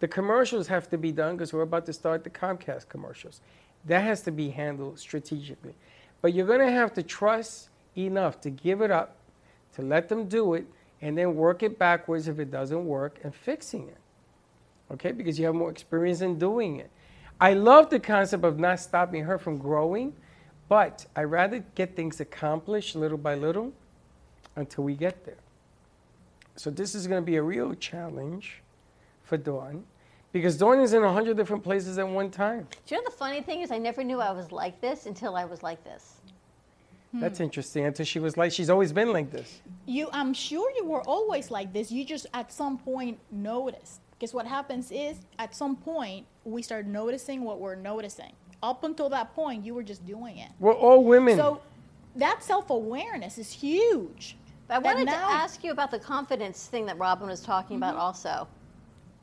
The 0.00 0.08
commercials 0.08 0.66
have 0.68 0.88
to 0.90 0.98
be 0.98 1.12
done 1.12 1.36
because 1.36 1.52
we're 1.52 1.62
about 1.62 1.86
to 1.86 1.92
start 1.92 2.24
the 2.24 2.30
Comcast 2.30 2.88
commercials. 2.88 3.40
That 3.86 4.02
has 4.02 4.22
to 4.22 4.30
be 4.30 4.50
handled 4.50 4.98
strategically. 4.98 5.74
But 6.22 6.34
you're 6.34 6.46
going 6.46 6.66
to 6.66 6.72
have 6.72 6.92
to 6.94 7.02
trust 7.02 7.68
enough 7.96 8.40
to 8.42 8.50
give 8.50 8.80
it 8.80 8.90
up, 8.90 9.16
to 9.74 9.82
let 9.82 10.08
them 10.08 10.26
do 10.26 10.54
it, 10.54 10.66
and 11.02 11.16
then 11.16 11.34
work 11.34 11.62
it 11.62 11.78
backwards 11.78 12.28
if 12.28 12.38
it 12.38 12.50
doesn't 12.50 12.84
work 12.86 13.20
and 13.22 13.34
fixing 13.34 13.88
it 13.88 13.98
okay? 14.92 15.12
Because 15.12 15.38
you 15.38 15.46
have 15.46 15.54
more 15.54 15.70
experience 15.70 16.20
in 16.20 16.38
doing 16.38 16.76
it. 16.76 16.90
I 17.40 17.54
love 17.54 17.90
the 17.90 18.00
concept 18.00 18.44
of 18.44 18.58
not 18.58 18.80
stopping 18.80 19.24
her 19.24 19.38
from 19.38 19.58
growing, 19.58 20.14
but 20.70 21.04
I 21.16 21.24
rather 21.24 21.64
get 21.74 21.96
things 21.96 22.20
accomplished 22.20 22.94
little 22.94 23.18
by 23.18 23.34
little 23.34 23.72
until 24.54 24.84
we 24.84 24.94
get 24.94 25.24
there. 25.24 25.42
So 26.54 26.70
this 26.70 26.94
is 26.94 27.08
going 27.08 27.20
to 27.20 27.26
be 27.26 27.36
a 27.36 27.42
real 27.42 27.74
challenge 27.74 28.62
for 29.24 29.36
Dawn 29.36 29.82
because 30.32 30.56
Dawn 30.56 30.78
is 30.78 30.92
in 30.92 31.02
a 31.02 31.12
hundred 31.12 31.36
different 31.36 31.64
places 31.64 31.98
at 31.98 32.06
one 32.06 32.30
time. 32.30 32.68
Do 32.86 32.94
you 32.94 33.00
know 33.00 33.10
the 33.10 33.16
funny 33.16 33.42
thing 33.42 33.62
is, 33.62 33.72
I 33.72 33.78
never 33.78 34.04
knew 34.04 34.20
I 34.20 34.30
was 34.30 34.52
like 34.52 34.80
this 34.80 35.06
until 35.06 35.34
I 35.34 35.44
was 35.44 35.64
like 35.64 35.82
this. 35.82 36.20
That's 37.12 37.40
interesting. 37.40 37.86
Until 37.86 38.06
she 38.06 38.20
was 38.20 38.36
like, 38.36 38.52
she's 38.52 38.70
always 38.70 38.92
been 38.92 39.12
like 39.12 39.32
this. 39.32 39.62
You, 39.86 40.08
I'm 40.12 40.32
sure 40.32 40.70
you 40.76 40.84
were 40.84 41.02
always 41.02 41.50
like 41.50 41.72
this. 41.72 41.90
You 41.90 42.04
just 42.04 42.28
at 42.32 42.52
some 42.52 42.78
point 42.78 43.18
noticed. 43.32 44.00
Because 44.12 44.32
what 44.32 44.46
happens 44.46 44.92
is, 44.92 45.16
at 45.40 45.52
some 45.52 45.74
point, 45.74 46.26
we 46.44 46.62
start 46.62 46.86
noticing 46.86 47.42
what 47.42 47.58
we're 47.58 47.74
noticing. 47.74 48.32
Up 48.62 48.84
until 48.84 49.08
that 49.08 49.34
point, 49.34 49.64
you 49.64 49.74
were 49.74 49.82
just 49.82 50.04
doing 50.06 50.38
it. 50.38 50.50
We're 50.58 50.74
all 50.74 51.02
women. 51.04 51.36
So 51.36 51.62
that 52.16 52.42
self 52.42 52.70
awareness 52.70 53.38
is 53.38 53.50
huge. 53.52 54.36
But 54.68 54.74
I 54.78 54.80
That 54.80 54.94
wanted 54.94 55.08
to 55.08 55.16
ask 55.16 55.64
you 55.64 55.72
about 55.72 55.90
the 55.90 55.98
confidence 55.98 56.66
thing 56.66 56.86
that 56.86 56.98
Robin 56.98 57.28
was 57.28 57.40
talking 57.40 57.76
about 57.76 57.94
Mm-hmm. 57.94 58.02
also. 58.02 58.48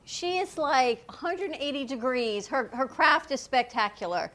She 0.05 0.37
is 0.39 0.57
like 0.57 1.03
180 1.07 1.85
degrees. 1.85 2.47
Her, 2.47 2.69
her 2.73 2.87
craft 2.87 3.31
is 3.31 3.41
spectacular. 3.41 4.31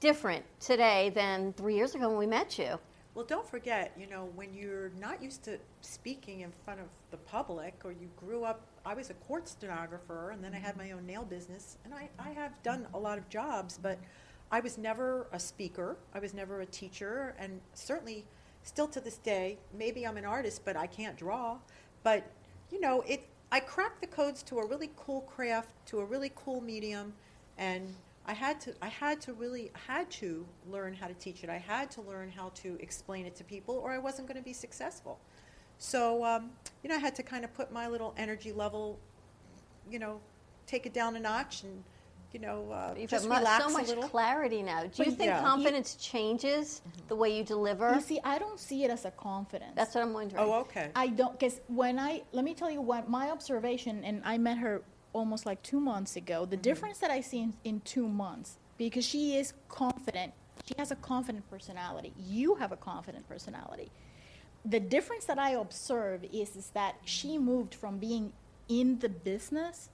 Different 0.00 0.44
today 0.60 1.10
than 1.14 1.52
three 1.54 1.74
years 1.74 1.94
ago 1.94 2.08
when 2.08 2.18
we 2.18 2.26
met 2.26 2.58
you. 2.58 2.78
Well, 3.14 3.24
don't 3.24 3.46
forget, 3.46 3.92
you 3.98 4.06
know, 4.06 4.30
when 4.34 4.54
you're 4.54 4.90
not 4.98 5.22
used 5.22 5.42
to 5.44 5.58
speaking 5.82 6.40
in 6.40 6.52
front 6.64 6.80
of 6.80 6.86
the 7.10 7.16
public, 7.18 7.74
or 7.84 7.90
you 7.92 8.08
grew 8.16 8.44
up, 8.44 8.62
I 8.84 8.94
was 8.94 9.10
a 9.10 9.14
court 9.14 9.48
stenographer, 9.48 10.30
and 10.30 10.42
then 10.42 10.54
I 10.54 10.58
had 10.58 10.76
my 10.76 10.92
own 10.92 11.06
nail 11.06 11.24
business, 11.24 11.76
and 11.84 11.92
I, 11.94 12.08
I 12.18 12.30
have 12.30 12.62
done 12.62 12.86
a 12.94 12.98
lot 12.98 13.18
of 13.18 13.28
jobs, 13.28 13.78
but 13.80 13.98
I 14.50 14.60
was 14.60 14.78
never 14.78 15.26
a 15.32 15.38
speaker, 15.38 15.96
I 16.14 16.18
was 16.18 16.34
never 16.34 16.60
a 16.60 16.66
teacher, 16.66 17.34
and 17.38 17.60
certainly 17.74 18.24
still 18.62 18.88
to 18.88 19.00
this 19.00 19.18
day, 19.18 19.58
maybe 19.76 20.06
I'm 20.06 20.16
an 20.16 20.24
artist, 20.24 20.62
but 20.64 20.76
I 20.76 20.86
can't 20.86 21.16
draw. 21.16 21.58
But, 22.02 22.30
you 22.70 22.80
know, 22.80 23.02
it, 23.02 23.28
I 23.52 23.60
cracked 23.60 24.00
the 24.00 24.06
codes 24.06 24.42
to 24.44 24.58
a 24.58 24.66
really 24.66 24.90
cool 24.96 25.22
craft, 25.22 25.70
to 25.86 26.00
a 26.00 26.04
really 26.04 26.32
cool 26.34 26.60
medium, 26.60 27.12
and 27.58 27.94
I 28.26 28.32
had 28.32 28.60
to 28.62 28.74
I 28.80 28.88
had 28.88 29.20
to 29.22 29.32
really 29.32 29.72
had 29.86 30.10
to 30.12 30.46
learn 30.70 30.94
how 30.94 31.06
to 31.06 31.14
teach 31.14 31.42
it. 31.42 31.50
I 31.50 31.58
had 31.58 31.90
to 31.92 32.02
learn 32.02 32.30
how 32.30 32.50
to 32.56 32.76
explain 32.80 33.26
it 33.26 33.34
to 33.36 33.44
people, 33.44 33.74
or 33.74 33.90
I 33.90 33.98
wasn't 33.98 34.28
going 34.28 34.38
to 34.38 34.44
be 34.44 34.52
successful. 34.52 35.18
So 35.80 36.22
um, 36.24 36.50
you 36.82 36.90
know, 36.90 36.96
I 36.96 36.98
had 36.98 37.14
to 37.16 37.22
kind 37.22 37.42
of 37.44 37.52
put 37.54 37.72
my 37.72 37.88
little 37.88 38.14
energy 38.16 38.52
level, 38.52 38.98
you 39.90 39.98
know, 39.98 40.20
take 40.66 40.84
it 40.86 40.92
down 40.92 41.16
a 41.16 41.20
notch, 41.20 41.62
and 41.64 41.82
you 42.32 42.38
know, 42.38 42.70
uh, 42.70 42.94
You've 42.96 43.10
just 43.10 43.26
got 43.28 43.38
relax 43.38 43.64
so 43.64 43.70
a 43.70 43.72
much 43.72 43.88
little. 43.88 44.04
clarity 44.04 44.62
now. 44.62 44.82
Do 44.82 44.88
you 45.02 45.10
But 45.10 45.18
think 45.18 45.30
yeah. 45.30 45.40
confidence 45.40 45.96
changes 45.96 46.82
the 47.08 47.16
way 47.16 47.34
you 47.36 47.42
deliver? 47.44 47.94
You 47.94 48.00
see, 48.02 48.20
I 48.22 48.38
don't 48.38 48.60
see 48.60 48.84
it 48.84 48.90
as 48.90 49.04
a 49.06 49.10
confidence. 49.10 49.72
That's 49.74 49.94
what 49.94 50.04
I'm 50.04 50.12
wondering. 50.12 50.40
oh, 50.40 50.52
okay. 50.60 50.90
I 50.94 51.08
don't, 51.08 51.32
because 51.36 51.60
when 51.66 51.98
I, 51.98 52.22
let 52.32 52.44
me 52.44 52.54
tell 52.54 52.70
you 52.70 52.82
what 52.82 53.08
my 53.08 53.30
observation, 53.30 54.04
and 54.04 54.22
I 54.24 54.38
met 54.38 54.58
her 54.58 54.82
almost 55.14 55.44
like 55.46 55.60
two 55.62 55.80
months 55.80 56.14
ago, 56.16 56.44
the 56.44 56.56
difference 56.58 56.98
that 56.98 57.10
I 57.10 57.20
see 57.20 57.40
in, 57.40 57.54
in 57.64 57.80
two 57.80 58.06
months, 58.06 58.58
because 58.78 59.04
she 59.04 59.34
is 59.36 59.54
confident 59.68 60.32
She 60.66 60.74
has 60.78 60.90
a 60.92 60.96
confident 60.96 61.50
personality. 61.50 62.12
You 62.16 62.54
have 62.56 62.70
a 62.70 62.76
confident 62.76 63.26
personality. 63.28 63.90
The 64.64 64.80
difference 64.80 65.24
that 65.24 65.38
I 65.38 65.50
observe 65.50 66.24
is, 66.24 66.56
is 66.56 66.70
that 66.74 66.96
she 67.04 67.38
moved 67.38 67.74
from 67.74 67.98
being 67.98 68.32
in 68.68 68.98
the 68.98 69.08
business 69.08 69.88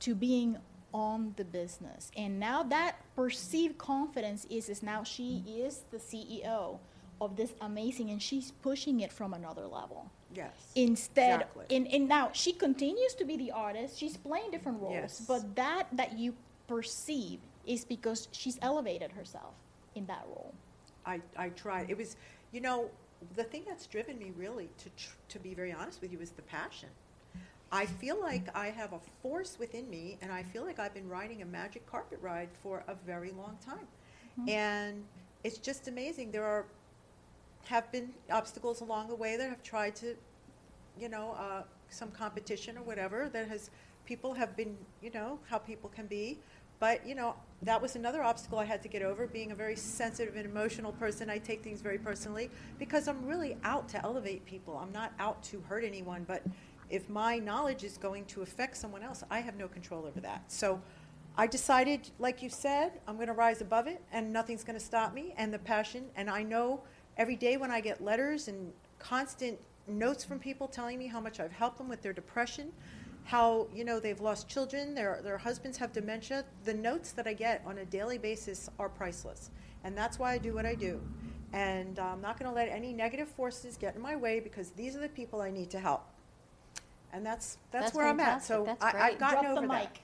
to 0.00 0.14
being 0.14 0.58
on 0.92 1.34
the 1.36 1.44
business. 1.44 2.10
And 2.16 2.38
now 2.38 2.62
that 2.64 2.96
perceived 3.14 3.78
confidence 3.78 4.46
is, 4.50 4.68
is 4.68 4.82
now 4.82 5.04
she 5.04 5.42
mm. 5.46 5.66
is 5.66 5.82
the 5.90 5.98
CEO 5.98 6.78
of 7.20 7.36
this 7.36 7.52
amazing, 7.60 8.10
and 8.10 8.20
she's 8.20 8.50
pushing 8.62 9.00
it 9.00 9.12
from 9.12 9.34
another 9.34 9.66
level. 9.66 10.10
Yes. 10.34 10.52
Instead, 10.74 11.42
Exactly. 11.42 11.76
and, 11.76 11.86
and 11.88 12.08
now 12.08 12.30
she 12.32 12.52
continues 12.52 13.14
to 13.14 13.24
be 13.24 13.36
the 13.36 13.50
artist. 13.50 13.98
She's 13.98 14.16
playing 14.16 14.50
different 14.50 14.80
roles, 14.80 14.94
Yes. 14.94 15.24
but 15.26 15.54
that 15.56 15.88
that 15.92 16.18
you 16.18 16.34
perceive 16.66 17.40
is 17.66 17.84
because 17.84 18.28
she's 18.32 18.58
elevated 18.62 19.12
herself 19.12 19.54
in 19.94 20.06
that 20.06 20.24
role. 20.28 20.54
I, 21.04 21.20
I 21.36 21.48
tried. 21.50 21.90
It 21.90 21.98
was, 21.98 22.16
you 22.52 22.60
know, 22.60 22.90
the 23.36 23.44
thing 23.44 23.62
that's 23.66 23.86
driven 23.86 24.18
me 24.18 24.32
really, 24.36 24.68
to, 24.78 24.88
tr- 24.96 25.16
to 25.28 25.38
be 25.38 25.54
very 25.54 25.72
honest 25.72 26.00
with 26.00 26.12
you, 26.12 26.20
is 26.20 26.30
the 26.30 26.42
passion. 26.42 26.88
I 27.72 27.86
feel 27.86 28.20
like 28.20 28.54
I 28.56 28.68
have 28.68 28.92
a 28.92 29.00
force 29.22 29.56
within 29.58 29.88
me, 29.88 30.18
and 30.22 30.32
I 30.32 30.42
feel 30.42 30.64
like 30.64 30.78
I've 30.78 30.94
been 30.94 31.08
riding 31.08 31.42
a 31.42 31.44
magic 31.44 31.86
carpet 31.86 32.18
ride 32.20 32.48
for 32.62 32.82
a 32.88 32.94
very 33.06 33.30
long 33.30 33.56
time. 33.64 33.86
And 34.48 35.04
it's 35.44 35.58
just 35.58 35.86
amazing. 35.86 36.30
There 36.32 36.44
are, 36.44 36.64
have 37.64 37.90
been 37.92 38.10
obstacles 38.30 38.80
along 38.80 39.08
the 39.08 39.14
way 39.14 39.36
that 39.36 39.48
have 39.48 39.62
tried 39.62 39.94
to, 39.96 40.16
you 40.98 41.08
know, 41.08 41.32
uh, 41.38 41.62
some 41.90 42.10
competition 42.10 42.76
or 42.76 42.82
whatever 42.82 43.28
that 43.28 43.48
has, 43.48 43.70
people 44.04 44.34
have 44.34 44.56
been, 44.56 44.76
you 45.02 45.10
know, 45.10 45.38
how 45.48 45.58
people 45.58 45.90
can 45.90 46.06
be. 46.06 46.38
But, 46.80 47.06
you 47.06 47.14
know, 47.14 47.36
that 47.62 47.80
was 47.80 47.94
another 47.94 48.22
obstacle 48.22 48.58
I 48.58 48.64
had 48.64 48.82
to 48.82 48.88
get 48.88 49.02
over. 49.02 49.26
Being 49.26 49.52
a 49.52 49.54
very 49.54 49.76
sensitive 49.76 50.34
and 50.34 50.46
emotional 50.46 50.92
person, 50.92 51.28
I 51.28 51.36
take 51.38 51.62
things 51.62 51.82
very 51.82 51.98
personally 51.98 52.50
because 52.78 53.06
I'm 53.06 53.24
really 53.26 53.56
out 53.62 53.86
to 53.90 54.02
elevate 54.02 54.46
people. 54.46 54.78
I'm 54.82 54.90
not 54.90 55.12
out 55.18 55.42
to 55.44 55.60
hurt 55.68 55.84
anyone. 55.84 56.24
But 56.26 56.42
if 56.88 57.08
my 57.10 57.38
knowledge 57.38 57.84
is 57.84 57.98
going 57.98 58.24
to 58.26 58.40
affect 58.40 58.78
someone 58.78 59.02
else, 59.02 59.22
I 59.30 59.40
have 59.40 59.56
no 59.56 59.68
control 59.68 60.06
over 60.06 60.20
that. 60.20 60.50
So 60.50 60.80
I 61.36 61.46
decided, 61.46 62.10
like 62.18 62.42
you 62.42 62.48
said, 62.48 62.92
I'm 63.06 63.16
going 63.16 63.28
to 63.28 63.34
rise 63.34 63.60
above 63.60 63.86
it 63.86 64.02
and 64.10 64.32
nothing's 64.32 64.64
going 64.64 64.78
to 64.78 64.84
stop 64.84 65.12
me 65.12 65.34
and 65.36 65.52
the 65.52 65.58
passion. 65.58 66.06
And 66.16 66.30
I 66.30 66.42
know 66.42 66.82
every 67.18 67.36
day 67.36 67.58
when 67.58 67.70
I 67.70 67.82
get 67.82 68.02
letters 68.02 68.48
and 68.48 68.72
constant 68.98 69.58
notes 69.86 70.24
from 70.24 70.38
people 70.38 70.66
telling 70.66 70.98
me 70.98 71.06
how 71.06 71.20
much 71.20 71.40
I've 71.40 71.52
helped 71.52 71.78
them 71.78 71.88
with 71.88 72.00
their 72.00 72.12
depression, 72.12 72.72
how 73.30 73.68
you 73.72 73.84
know 73.84 74.00
they've 74.00 74.20
lost 74.20 74.48
children, 74.48 74.92
their 74.92 75.20
their 75.22 75.38
husbands 75.38 75.78
have 75.78 75.92
dementia. 75.92 76.44
The 76.64 76.74
notes 76.74 77.12
that 77.12 77.28
I 77.28 77.32
get 77.32 77.62
on 77.64 77.78
a 77.78 77.84
daily 77.84 78.18
basis 78.18 78.68
are 78.80 78.88
priceless, 78.88 79.50
and 79.84 79.96
that's 79.96 80.18
why 80.18 80.32
I 80.32 80.38
do 80.38 80.52
what 80.52 80.66
I 80.66 80.74
do. 80.74 81.00
And 81.52 81.98
I'm 82.00 82.20
not 82.20 82.38
going 82.38 82.50
to 82.50 82.54
let 82.54 82.68
any 82.68 82.92
negative 82.92 83.28
forces 83.28 83.76
get 83.76 83.94
in 83.94 84.02
my 84.02 84.16
way 84.16 84.40
because 84.40 84.70
these 84.70 84.96
are 84.96 85.00
the 85.00 85.08
people 85.08 85.40
I 85.40 85.50
need 85.50 85.70
to 85.70 85.78
help. 85.80 86.02
And 87.12 87.24
that's 87.24 87.58
that's, 87.70 87.86
That's 87.86 87.96
where 87.96 88.06
I'm 88.06 88.20
at. 88.20 88.42
So 88.42 88.64
That's 88.64 88.82
I 88.84 89.10
I've 89.10 89.18
gotten 89.18 89.42
Drop 89.44 89.54
the 89.54 89.60
over 89.60 89.68
that. 89.68 89.82
mic. 89.92 90.00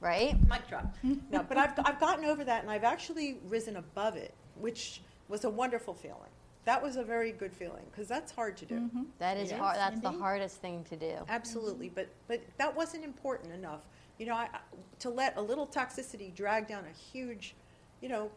Right? 0.00 0.48
Mic 0.48 0.68
drop. 0.68 0.94
no, 1.02 1.42
but 1.48 1.56
I've, 1.56 1.72
I've 1.84 1.98
gotten 1.98 2.26
over 2.26 2.44
that 2.44 2.62
and 2.62 2.70
I've 2.70 2.84
actually 2.84 3.38
risen 3.48 3.76
above 3.76 4.16
it, 4.16 4.34
which 4.60 5.00
was 5.28 5.44
a 5.44 5.50
wonderful 5.50 5.94
feeling. 5.94 6.30
That 6.66 6.82
was 6.82 6.96
a 6.96 7.04
very 7.04 7.32
good 7.32 7.52
feeling 7.54 7.84
because 7.90 8.08
that's 8.08 8.30
hard 8.32 8.56
to 8.58 8.66
do. 8.66 8.90
That 9.18 9.36
is 9.38 9.50
Yes, 9.50 9.58
hard. 9.60 9.76
That's 9.76 10.00
the 10.00 10.10
hardest 10.10 10.60
thing 10.60 10.84
to 10.90 10.96
do. 10.96 11.14
Absolutely, 11.28 11.88
but 11.88 12.08
but 12.28 12.40
that 12.58 12.74
wasn't 12.76 13.04
important 13.04 13.52
enough. 13.54 13.82
You 14.18 14.26
know, 14.26 14.34
I, 14.34 14.48
I- 14.52 14.60
to 14.98 15.08
let 15.10 15.36
a 15.36 15.40
little 15.42 15.66
toxicity 15.66 16.34
drag 16.34 16.66
down 16.66 16.84
a 16.84 16.96
huge, 17.12 17.54
you 18.02 18.08
know, 18.08 18.30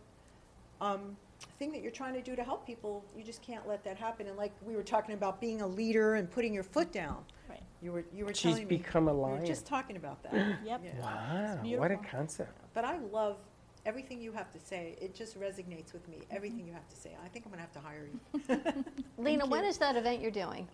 um, 0.80 1.18
thing 1.58 1.72
that 1.72 1.82
you're 1.82 1.92
trying 1.92 2.14
to 2.14 2.22
do 2.22 2.36
to 2.36 2.44
help 2.44 2.66
people. 2.68 3.04
You 3.18 3.24
just 3.24 3.42
can't 3.42 3.68
let 3.68 3.84
that 3.84 3.98
happen. 3.98 4.28
And 4.28 4.38
like 4.38 4.52
we 4.66 4.76
were 4.76 4.84
talking 4.84 5.16
about 5.16 5.42
being 5.42 5.62
a 5.62 5.68
leader 5.68 6.16
and 6.16 6.30
putting 6.30 6.54
your 6.54 6.64
foot 6.64 6.92
down. 6.92 7.24
Right. 7.50 7.64
You 7.82 7.94
were 7.94 8.04
you 8.14 8.26
were 8.26 8.34
She's 8.34 8.44
telling 8.54 8.68
me. 8.68 8.78
become 8.78 9.08
a 9.08 9.14
We 9.14 9.20
were 9.22 9.28
lion. 9.38 9.46
just 9.46 9.66
talking 9.66 9.96
about 9.98 10.22
that. 10.24 10.34
Yep. 10.64 10.82
Yeah. 10.86 11.02
Wow, 11.02 11.80
what 11.80 11.90
a 11.92 11.98
concept. 11.98 12.52
But 12.76 12.86
I 12.86 13.00
love 13.12 13.38
everything 13.86 14.22
you 14.22 14.32
have 14.32 14.52
to 14.54 14.60
say. 14.60 14.96
It 15.02 15.16
just 15.16 15.40
resonates 15.40 15.94
with 15.94 16.08
me. 16.08 16.18
Mm-hmm. 16.18 16.36
Everything 16.36 16.68
you 16.68 16.74
have 16.74 16.88
to 16.90 16.96
say. 16.96 17.16
I 17.24 17.28
think 17.30 17.46
I'm 17.46 17.52
gonna 17.52 17.62
have 17.62 17.74
to 17.74 17.80
hire 17.80 18.08
you. 18.12 18.84
Lena, 19.18 19.46
when 19.46 19.66
is 19.66 19.78
that 19.78 19.96
event 19.96 20.22
you're 20.22 20.32
doing? 20.32 20.68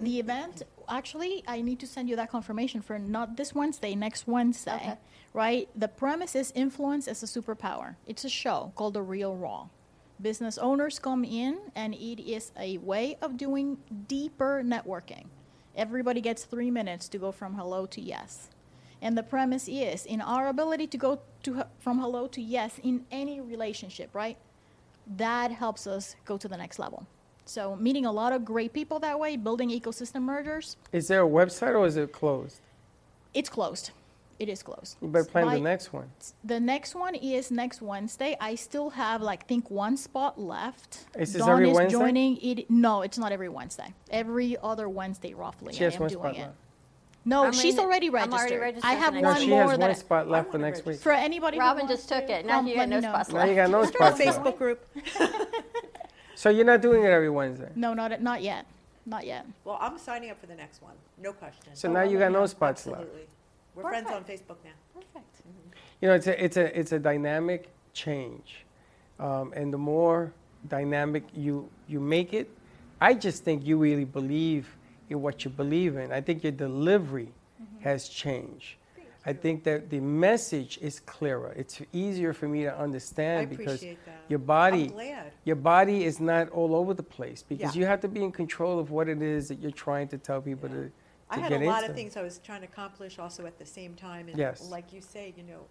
The 0.00 0.18
event, 0.18 0.62
actually, 0.88 1.44
I 1.46 1.60
need 1.60 1.78
to 1.80 1.86
send 1.86 2.08
you 2.08 2.16
that 2.16 2.30
confirmation 2.30 2.82
for 2.82 2.98
not 2.98 3.36
this 3.36 3.54
Wednesday, 3.54 3.94
next 3.94 4.26
Wednesday, 4.26 4.74
Okay. 4.74 4.96
right? 5.32 5.68
The 5.76 5.86
premise 5.88 6.34
is 6.34 6.52
influence 6.54 7.06
as 7.06 7.22
a 7.22 7.26
superpower. 7.26 7.94
It's 8.06 8.24
a 8.24 8.28
show 8.28 8.72
called 8.74 8.94
The 8.94 9.02
Real 9.02 9.36
Raw. 9.36 9.68
Business 10.20 10.58
owners 10.58 10.98
come 10.98 11.24
in, 11.24 11.58
and 11.76 11.94
it 11.94 12.20
is 12.20 12.50
a 12.58 12.78
way 12.78 13.16
of 13.22 13.36
doing 13.36 13.78
deeper 14.08 14.62
networking. 14.64 15.26
Everybody 15.76 16.20
gets 16.20 16.44
three 16.44 16.70
minutes 16.70 17.08
to 17.10 17.18
go 17.18 17.30
from 17.32 17.54
hello 17.54 17.86
to 17.86 18.00
yes. 18.00 18.50
And 19.04 19.16
the 19.16 19.22
premise 19.22 19.68
is 19.68 20.06
in 20.06 20.20
our 20.20 20.48
ability 20.48 20.86
to 20.88 20.98
go 20.98 21.20
to, 21.44 21.66
from 21.78 22.00
hello 22.00 22.26
to 22.28 22.40
yes 22.40 22.80
in 22.82 23.04
any 23.12 23.40
relationship, 23.40 24.10
right? 24.14 24.38
that 25.16 25.50
helps 25.52 25.86
us 25.86 26.16
go 26.24 26.36
to 26.38 26.48
the 26.48 26.56
next 26.56 26.78
level. 26.78 27.06
So 27.44 27.76
meeting 27.76 28.06
a 28.06 28.12
lot 28.12 28.32
of 28.32 28.44
great 28.44 28.72
people 28.72 28.98
that 29.00 29.20
way, 29.20 29.36
building 29.36 29.68
ecosystem 29.70 30.22
mergers, 30.22 30.76
Is 30.92 31.08
there 31.08 31.22
a 31.22 31.28
website 31.28 31.74
or 31.78 31.86
is 31.86 31.96
it 31.96 32.12
closed? 32.12 32.60
it's 33.34 33.48
closed. 33.48 33.90
It 34.38 34.48
is 34.48 34.62
closed. 34.62 34.96
You 35.00 35.08
better 35.08 35.24
plan 35.26 35.48
the 35.48 35.60
next 35.60 35.92
one. 35.92 36.10
The 36.42 36.58
next 36.58 36.94
one 36.94 37.14
is 37.14 37.50
next 37.50 37.80
Wednesday. 37.82 38.36
I 38.40 38.56
still 38.56 38.90
have 38.90 39.22
like 39.22 39.46
think 39.46 39.70
one 39.70 39.96
spot 39.96 40.40
left. 40.40 41.04
Is 41.16 41.32
this 41.32 41.40
Dawn 41.40 41.50
every 41.50 41.70
is 41.70 41.76
Wednesday? 41.76 41.98
joining 41.98 42.36
it. 42.38 42.70
No, 42.70 43.02
it's 43.02 43.18
not 43.18 43.30
every 43.30 43.48
Wednesday. 43.48 43.94
Every 44.10 44.56
other 44.62 44.88
Wednesday, 44.88 45.34
roughly. 45.34 45.72
She 45.74 45.84
I 45.84 45.90
am 45.90 46.08
doing 46.08 46.34
it. 46.34 46.40
left. 46.40 46.63
No, 47.26 47.44
I'm 47.46 47.52
she's 47.52 47.74
in- 47.74 47.80
already 47.80 48.08
I'm 48.08 48.14
registered. 48.14 48.38
already 48.40 48.56
registered 48.56 48.90
I 48.90 48.94
for 48.96 49.00
have 49.00 49.14
next 49.14 49.22
No, 49.22 49.30
one 49.30 49.40
she 49.40 49.48
more 49.48 49.62
has 49.62 49.70
that 49.70 49.80
one 49.80 49.90
I- 49.90 49.92
spot 49.94 50.28
left 50.28 50.50
for 50.52 50.58
next 50.58 50.84
week. 50.84 51.00
for 51.00 51.12
anybody. 51.12 51.56
who 51.56 51.62
Robin 51.62 51.86
wants 51.86 52.02
just 52.02 52.08
took 52.08 52.26
to 52.26 52.32
it. 52.34 52.46
Now 52.46 52.56
come, 52.58 52.66
you 52.66 52.76
let 52.76 52.80
got 52.80 52.88
me 52.88 52.94
no 52.96 53.00
know. 53.00 53.08
spots 53.14 53.32
Now 53.32 53.44
you 53.44 53.54
got 53.54 53.70
no 53.70 53.78
Our 53.78 53.86
spots 53.86 54.18
left. 54.18 54.38
Facebook 54.38 54.58
group. 54.58 54.86
So 56.36 56.50
you're 56.50 56.64
not 56.66 56.82
doing 56.82 57.04
it 57.04 57.10
every 57.10 57.30
Wednesday. 57.30 57.70
No, 57.76 57.94
not 57.94 58.20
not 58.20 58.42
yet. 58.42 58.66
Not 59.06 59.24
yet. 59.24 59.46
Well, 59.64 59.78
I'm 59.80 59.96
signing 59.98 60.30
up 60.30 60.40
for 60.40 60.46
the 60.46 60.54
next 60.56 60.82
one. 60.82 60.94
No 61.22 61.32
question. 61.32 61.74
So 61.74 61.90
now 61.90 62.02
you 62.02 62.18
got 62.18 62.32
no 62.32 62.44
spots 62.46 62.86
left. 62.86 63.02
Absolutely. 63.02 63.26
We're 63.76 63.82
friends 63.82 64.10
on 64.10 64.24
Facebook 64.24 64.56
now. 64.64 64.72
Perfect. 64.92 65.42
You 66.00 66.08
know, 66.08 66.14
it's 66.14 66.26
a 66.26 66.44
it's 66.44 66.56
a 66.56 66.78
it's 66.78 66.90
a 66.92 66.98
dynamic 66.98 67.68
change, 67.92 68.64
um, 69.20 69.52
and 69.54 69.72
the 69.72 69.78
more 69.78 70.32
dynamic 70.68 71.22
you 71.34 71.70
you 71.86 72.00
make 72.00 72.34
it, 72.34 72.50
I 73.00 73.14
just 73.14 73.44
think 73.44 73.64
you 73.64 73.78
really 73.78 74.04
believe 74.04 74.66
in 75.08 75.20
what 75.20 75.44
you 75.44 75.50
believe 75.50 75.96
in. 75.96 76.12
I 76.12 76.20
think 76.20 76.42
your 76.42 76.52
delivery 76.52 77.32
mm-hmm. 77.60 77.82
has 77.82 78.08
changed. 78.08 78.76
I 79.26 79.32
think 79.32 79.64
that 79.64 79.88
the 79.88 80.00
message 80.00 80.78
is 80.82 81.00
clearer. 81.00 81.54
It's 81.56 81.80
easier 81.92 82.34
for 82.34 82.46
me 82.46 82.64
to 82.64 82.78
understand 82.78 83.48
because 83.48 83.80
that. 83.80 83.96
your 84.28 84.38
body 84.38 84.92
your 85.44 85.56
body 85.56 86.04
is 86.04 86.20
not 86.20 86.50
all 86.50 86.74
over 86.74 86.92
the 86.92 87.02
place 87.02 87.42
because 87.42 87.74
Yeah. 87.74 87.80
you 87.80 87.86
have 87.86 88.00
to 88.02 88.08
be 88.08 88.22
in 88.22 88.32
control 88.32 88.78
of 88.78 88.90
what 88.90 89.08
it 89.08 89.22
is 89.22 89.48
that 89.48 89.60
you're 89.60 89.70
trying 89.70 90.08
to 90.08 90.18
tell 90.18 90.42
people 90.42 90.68
to, 90.68 90.74
to 90.74 90.92
I 91.30 91.38
had 91.38 91.52
a 91.52 91.58
lot 91.60 91.78
into. 91.78 91.90
of 91.90 91.96
things 91.96 92.16
I 92.18 92.22
was 92.22 92.38
trying 92.38 92.60
to 92.60 92.66
accomplish 92.66 93.18
also 93.18 93.46
at 93.46 93.58
the 93.58 93.66
same 93.66 93.94
time. 93.94 94.28
And 94.28 94.36
Yes. 94.36 94.68
like 94.68 94.92
you 94.92 95.00
say, 95.00 95.32
you 95.36 95.42
know, 95.42 95.62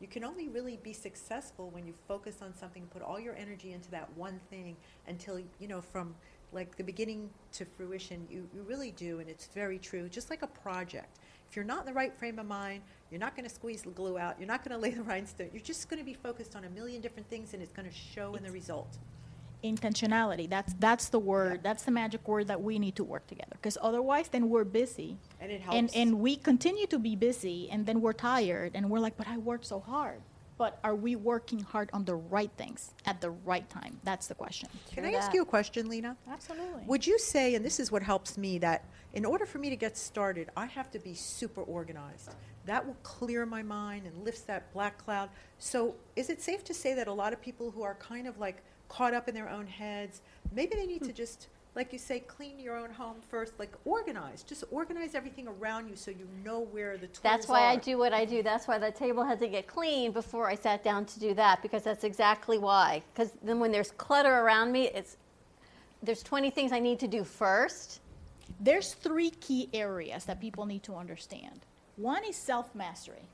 you 0.00 0.08
can 0.08 0.24
only 0.24 0.48
really 0.48 0.78
be 0.82 0.92
successful 0.94 1.68
when 1.70 1.86
you 1.86 1.92
focus 2.06 2.40
on 2.40 2.54
something, 2.54 2.82
and 2.82 2.90
put 2.90 3.02
all 3.02 3.20
your 3.20 3.34
energy 3.34 3.72
into 3.72 3.90
that 3.90 4.08
one 4.16 4.40
thing 4.48 4.76
until, 5.06 5.38
you 5.58 5.68
know, 5.68 5.82
from 5.82 6.14
like 6.52 6.76
the 6.76 6.84
beginning 6.84 7.30
to 7.52 7.64
fruition, 7.64 8.26
you, 8.30 8.48
you 8.54 8.62
really 8.62 8.92
do. 8.92 9.20
And 9.20 9.28
it's 9.28 9.46
very 9.48 9.78
true. 9.78 10.08
Just 10.08 10.30
like 10.30 10.42
a 10.42 10.46
project. 10.48 11.18
If 11.50 11.56
you're 11.56 11.64
not 11.64 11.80
in 11.80 11.86
the 11.86 11.92
right 11.94 12.14
frame 12.18 12.38
of 12.38 12.46
mind, 12.46 12.82
you're 13.10 13.20
not 13.20 13.34
going 13.36 13.48
to 13.48 13.54
squeeze 13.54 13.82
the 13.82 13.90
glue 13.90 14.18
out. 14.18 14.36
You're 14.38 14.48
not 14.48 14.64
going 14.64 14.74
to 14.80 14.82
lay 14.82 14.90
the 14.94 15.02
rhinestone. 15.02 15.50
You're 15.52 15.62
just 15.62 15.88
going 15.88 15.98
to 15.98 16.04
be 16.04 16.14
focused 16.14 16.56
on 16.56 16.64
a 16.64 16.70
million 16.70 17.00
different 17.02 17.28
things 17.28 17.54
and 17.54 17.62
it's 17.62 17.72
going 17.72 17.88
to 17.88 17.94
show 17.94 18.34
in 18.36 18.42
the 18.44 18.52
result. 18.52 18.98
intentionality 19.64 20.48
that's 20.48 20.72
that's 20.78 21.08
the 21.08 21.18
word 21.18 21.62
that's 21.64 21.82
the 21.82 21.90
magic 21.90 22.26
word 22.28 22.46
that 22.46 22.62
we 22.62 22.78
need 22.78 22.94
to 22.94 23.02
work 23.02 23.26
together 23.26 23.50
because 23.52 23.76
otherwise 23.82 24.28
then 24.28 24.48
we're 24.48 24.64
busy 24.64 25.18
And 25.40 25.50
it 25.50 25.62
and 25.72 25.90
and 25.96 26.20
we 26.20 26.36
continue 26.36 26.86
to 26.86 26.98
be 26.98 27.16
busy 27.16 27.68
and 27.70 27.84
then 27.84 28.00
we're 28.00 28.12
tired 28.12 28.72
and 28.76 28.88
we're 28.88 29.00
like 29.00 29.16
but 29.16 29.26
i 29.26 29.36
worked 29.36 29.66
so 29.66 29.80
hard 29.80 30.22
but 30.58 30.78
are 30.84 30.94
we 30.94 31.16
working 31.16 31.60
hard 31.60 31.88
on 31.92 32.04
the 32.04 32.14
right 32.14 32.50
things 32.56 32.92
at 33.06 33.20
the 33.20 33.30
right 33.30 33.68
time 33.70 33.98
that's 34.04 34.26
the 34.26 34.34
question 34.34 34.68
Can 34.92 35.04
True 35.04 35.12
I 35.12 35.16
ask 35.16 35.32
you 35.32 35.42
a 35.42 35.46
question, 35.46 35.88
Lena? 35.88 36.16
absolutely 36.30 36.82
Would 36.86 37.06
you 37.06 37.18
say, 37.18 37.54
and 37.54 37.64
this 37.64 37.80
is 37.80 37.90
what 37.90 38.02
helps 38.02 38.36
me, 38.36 38.58
that 38.58 38.84
in 39.14 39.24
order 39.24 39.46
for 39.46 39.58
me 39.58 39.70
to 39.70 39.76
get 39.76 39.96
started, 39.96 40.50
I 40.56 40.66
have 40.66 40.90
to 40.90 40.98
be 40.98 41.14
super 41.14 41.62
organized? 41.62 42.30
That 42.66 42.84
will 42.86 42.96
clear 43.02 43.46
my 43.46 43.62
mind 43.62 44.06
and 44.06 44.24
lifts 44.24 44.42
that 44.42 44.70
black 44.74 44.98
cloud. 44.98 45.30
So, 45.58 45.94
is 46.16 46.28
it 46.28 46.42
safe 46.42 46.62
to 46.64 46.74
say 46.74 46.92
that 46.94 47.08
a 47.08 47.12
lot 47.12 47.32
of 47.32 47.40
people 47.40 47.70
who 47.70 47.82
are 47.82 47.94
kind 47.94 48.26
of 48.26 48.38
like 48.38 48.62
caught 48.88 49.14
up 49.14 49.28
in 49.28 49.34
their 49.34 49.48
own 49.48 49.66
heads, 49.66 50.20
maybe 50.52 50.74
they 50.76 50.86
need 50.86 51.02
to 51.04 51.12
just 51.12 51.48
like 51.74 51.92
you 51.92 51.98
say, 51.98 52.20
clean 52.20 52.58
your 52.58 52.76
own 52.76 52.90
home 52.90 53.16
first. 53.28 53.58
Like 53.58 53.72
organize, 53.84 54.42
just 54.42 54.64
organize 54.70 55.14
everything 55.14 55.46
around 55.46 55.88
you 55.88 55.96
so 55.96 56.10
you 56.10 56.28
know 56.44 56.60
where 56.60 56.96
the 56.96 57.06
tools 57.06 57.18
are. 57.18 57.22
That's 57.22 57.48
why 57.48 57.62
are. 57.62 57.72
I 57.72 57.76
do 57.76 57.98
what 57.98 58.12
I 58.12 58.24
do. 58.24 58.42
That's 58.42 58.66
why 58.66 58.78
the 58.78 58.90
table 58.90 59.24
had 59.24 59.38
to 59.40 59.48
get 59.48 59.66
clean 59.66 60.12
before 60.12 60.48
I 60.48 60.54
sat 60.54 60.82
down 60.82 61.04
to 61.06 61.20
do 61.20 61.34
that 61.34 61.62
because 61.62 61.82
that's 61.82 62.04
exactly 62.04 62.58
why. 62.58 63.02
Because 63.12 63.32
then 63.42 63.60
when 63.60 63.70
there's 63.70 63.92
clutter 63.92 64.32
around 64.32 64.72
me, 64.72 64.88
it's 64.88 65.16
there's 66.02 66.22
20 66.22 66.50
things 66.50 66.72
I 66.72 66.78
need 66.78 67.00
to 67.00 67.08
do 67.08 67.24
first. 67.24 68.00
There's 68.60 68.94
three 68.94 69.30
key 69.30 69.68
areas 69.72 70.24
that 70.24 70.40
people 70.40 70.64
need 70.66 70.82
to 70.84 70.94
understand. 70.94 71.60
One 71.96 72.24
is 72.24 72.36
self 72.36 72.74
mastery. 72.74 73.28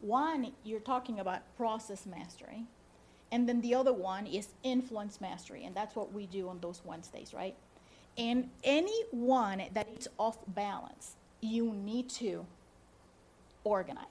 One, 0.00 0.52
you're 0.64 0.80
talking 0.80 1.20
about 1.20 1.40
process 1.56 2.06
mastery. 2.06 2.64
And 3.32 3.48
then 3.48 3.60
the 3.60 3.74
other 3.74 3.92
one 3.92 4.26
is 4.26 4.48
influence 4.62 5.20
mastery. 5.20 5.64
And 5.64 5.74
that's 5.74 5.96
what 5.96 6.12
we 6.12 6.26
do 6.26 6.48
on 6.48 6.58
those 6.60 6.80
Wednesdays, 6.84 7.34
right? 7.34 7.56
And 8.18 8.48
any 8.64 9.04
one 9.10 9.62
that 9.74 9.88
is 9.98 10.08
off 10.18 10.38
balance, 10.48 11.16
you 11.40 11.72
need 11.72 12.08
to 12.10 12.46
organize. 13.64 14.04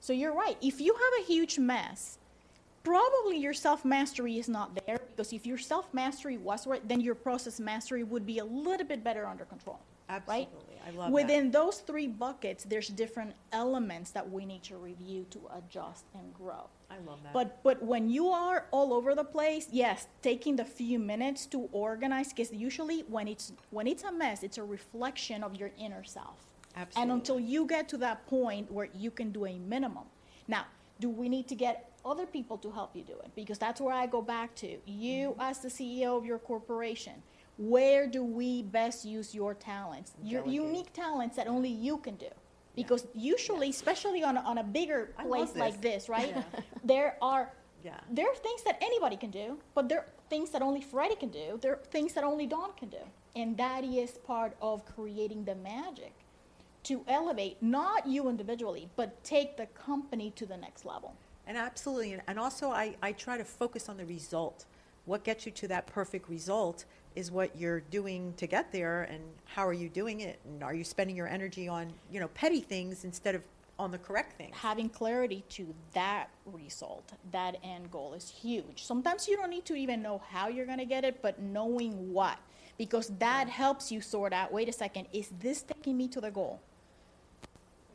So 0.00 0.12
you're 0.12 0.34
right. 0.34 0.56
If 0.60 0.80
you 0.80 0.92
have 0.92 1.22
a 1.22 1.24
huge 1.24 1.58
mess, 1.58 2.18
probably 2.82 3.38
your 3.38 3.54
self 3.54 3.84
mastery 3.84 4.38
is 4.38 4.48
not 4.48 4.74
there 4.86 5.00
because 5.10 5.32
if 5.32 5.46
your 5.46 5.58
self 5.58 5.92
mastery 5.94 6.36
was 6.36 6.66
right, 6.66 6.86
then 6.86 7.00
your 7.00 7.14
process 7.14 7.60
mastery 7.60 8.02
would 8.02 8.26
be 8.26 8.38
a 8.38 8.44
little 8.44 8.86
bit 8.86 9.04
better 9.04 9.26
under 9.26 9.44
control. 9.44 9.78
Right? 10.08 10.20
Absolutely. 10.26 10.74
I 10.86 10.90
love 10.90 11.06
that. 11.06 11.12
Within 11.12 11.50
those 11.50 11.78
three 11.78 12.06
buckets, 12.06 12.64
there's 12.64 12.88
different 12.88 13.34
elements 13.52 14.10
that 14.10 14.30
we 14.30 14.44
need 14.44 14.62
to 14.64 14.76
review 14.76 15.24
to 15.30 15.40
adjust 15.56 16.04
and 16.14 16.34
grow. 16.34 16.68
I 16.94 17.10
love 17.10 17.22
that. 17.22 17.32
But 17.32 17.62
but 17.62 17.82
when 17.82 18.08
you 18.08 18.28
are 18.28 18.66
all 18.70 18.92
over 18.92 19.14
the 19.14 19.24
place, 19.24 19.68
yes, 19.72 20.06
taking 20.22 20.56
the 20.56 20.64
few 20.64 20.98
minutes 20.98 21.46
to 21.46 21.68
organize, 21.72 22.28
because 22.28 22.52
usually 22.52 23.00
when 23.08 23.28
it's 23.28 23.52
when 23.70 23.86
it's 23.86 24.04
a 24.04 24.12
mess, 24.12 24.42
it's 24.42 24.58
a 24.58 24.64
reflection 24.64 25.42
of 25.42 25.56
your 25.56 25.70
inner 25.78 26.04
self. 26.04 26.38
Absolutely. 26.76 27.02
And 27.02 27.12
until 27.12 27.40
you 27.40 27.66
get 27.66 27.88
to 27.90 27.96
that 27.98 28.26
point 28.26 28.70
where 28.70 28.88
you 28.94 29.10
can 29.10 29.30
do 29.30 29.46
a 29.46 29.58
minimum. 29.58 30.04
Now, 30.48 30.66
do 31.00 31.08
we 31.08 31.28
need 31.28 31.48
to 31.48 31.54
get 31.54 31.90
other 32.04 32.26
people 32.26 32.58
to 32.58 32.70
help 32.70 32.94
you 32.96 33.02
do 33.02 33.14
it? 33.24 33.30
Because 33.34 33.58
that's 33.58 33.80
where 33.80 33.94
I 33.94 34.06
go 34.06 34.20
back 34.22 34.54
to. 34.56 34.76
You 34.86 35.30
Mm-hmm. 35.30 35.40
as 35.40 35.60
the 35.60 35.68
CEO 35.68 36.16
of 36.18 36.24
your 36.26 36.38
corporation, 36.38 37.22
where 37.58 38.06
do 38.08 38.24
we 38.24 38.62
best 38.62 39.04
use 39.04 39.34
your 39.34 39.54
talents? 39.54 40.12
Your 40.22 40.44
unique 40.46 40.92
talents 40.92 41.36
that 41.36 41.46
only 41.46 41.70
you 41.70 41.98
can 41.98 42.16
do. 42.16 42.30
Because 42.76 43.06
usually, 43.14 43.70
especially 43.70 44.22
on 44.24 44.36
a, 44.36 44.40
on 44.40 44.58
a 44.58 44.64
bigger 44.64 45.10
I 45.18 45.22
love 45.24 45.52
place 45.52 45.56
like 45.56 45.80
this. 45.80 46.08
right? 46.08 46.30
Yeah. 46.34 46.42
There 46.84 47.16
are 47.22 47.52
Yeah. 47.84 48.00
there 48.10 48.28
are 48.28 48.34
things 48.46 48.62
that 48.64 48.76
anybody 48.82 49.16
can 49.16 49.30
do, 49.30 49.58
but 49.74 49.88
there 49.88 50.00
are 50.00 50.08
things 50.28 50.50
that 50.50 50.62
only 50.62 50.80
Freddie 50.80 51.16
can 51.16 51.30
do. 51.30 51.58
There 51.62 51.72
are 51.74 51.82
things 51.96 52.12
that 52.14 52.24
only 52.24 52.46
Dawn 52.46 52.70
can 52.76 52.88
do. 52.88 53.04
And 53.36 53.56
that 53.56 53.84
is 53.84 54.12
part 54.26 54.56
of 54.60 54.84
creating 54.96 55.44
the 55.44 55.54
magic 55.54 56.12
to 56.84 57.04
elevate 57.08 57.56
not 57.62 58.06
you 58.06 58.28
individually, 58.28 58.88
but 58.96 59.08
take 59.24 59.56
the 59.56 59.66
company 59.86 60.30
to 60.36 60.44
the 60.46 60.56
next 60.56 60.84
level. 60.84 61.14
And 61.46 61.56
absolutely, 61.56 62.12
and, 62.14 62.22
and 62.26 62.38
also 62.38 62.70
I, 62.70 62.96
I 63.02 63.12
try 63.12 63.36
to 63.38 63.44
focus 63.44 63.88
on 63.88 63.96
the 63.96 64.04
result. 64.06 64.64
What 65.04 65.24
gets 65.24 65.44
you 65.46 65.52
to 65.52 65.68
that 65.68 65.86
perfect 65.86 66.28
result 66.28 66.84
is 67.16 67.30
what 67.30 67.56
you're 67.56 67.80
doing 67.80 68.34
to 68.36 68.46
get 68.46 68.72
there, 68.72 69.04
and 69.04 69.22
how 69.44 69.66
are 69.66 69.72
you 69.72 69.88
doing 69.88 70.20
it, 70.20 70.38
and 70.44 70.62
are 70.62 70.74
you 70.74 70.84
spending 70.84 71.16
your 71.16 71.28
energy 71.28 71.68
on 71.68 71.92
you 72.10 72.20
know 72.20 72.28
petty 72.28 72.60
things 72.60 73.04
instead 73.04 73.34
of 73.34 73.42
on 73.78 73.90
the 73.90 73.98
correct 73.98 74.36
thing 74.36 74.52
Having 74.54 74.90
clarity 74.90 75.44
to 75.50 75.74
that 75.94 76.28
result, 76.46 77.12
that 77.32 77.56
end 77.64 77.90
goal 77.90 78.14
is 78.14 78.28
huge. 78.28 78.84
Sometimes 78.84 79.26
you 79.26 79.36
don't 79.36 79.50
need 79.50 79.64
to 79.64 79.74
even 79.74 80.00
know 80.00 80.22
how 80.30 80.48
you're 80.48 80.66
going 80.66 80.78
to 80.78 80.84
get 80.84 81.04
it, 81.04 81.20
but 81.22 81.40
knowing 81.40 82.12
what. 82.12 82.38
Because 82.78 83.08
that 83.18 83.48
helps 83.48 83.90
you 83.90 84.00
sort 84.00 84.32
out 84.32 84.52
wait 84.52 84.68
a 84.68 84.72
second, 84.72 85.06
is 85.12 85.30
this 85.40 85.62
taking 85.62 85.96
me 85.96 86.08
to 86.08 86.20
the 86.20 86.30
goal? 86.30 86.60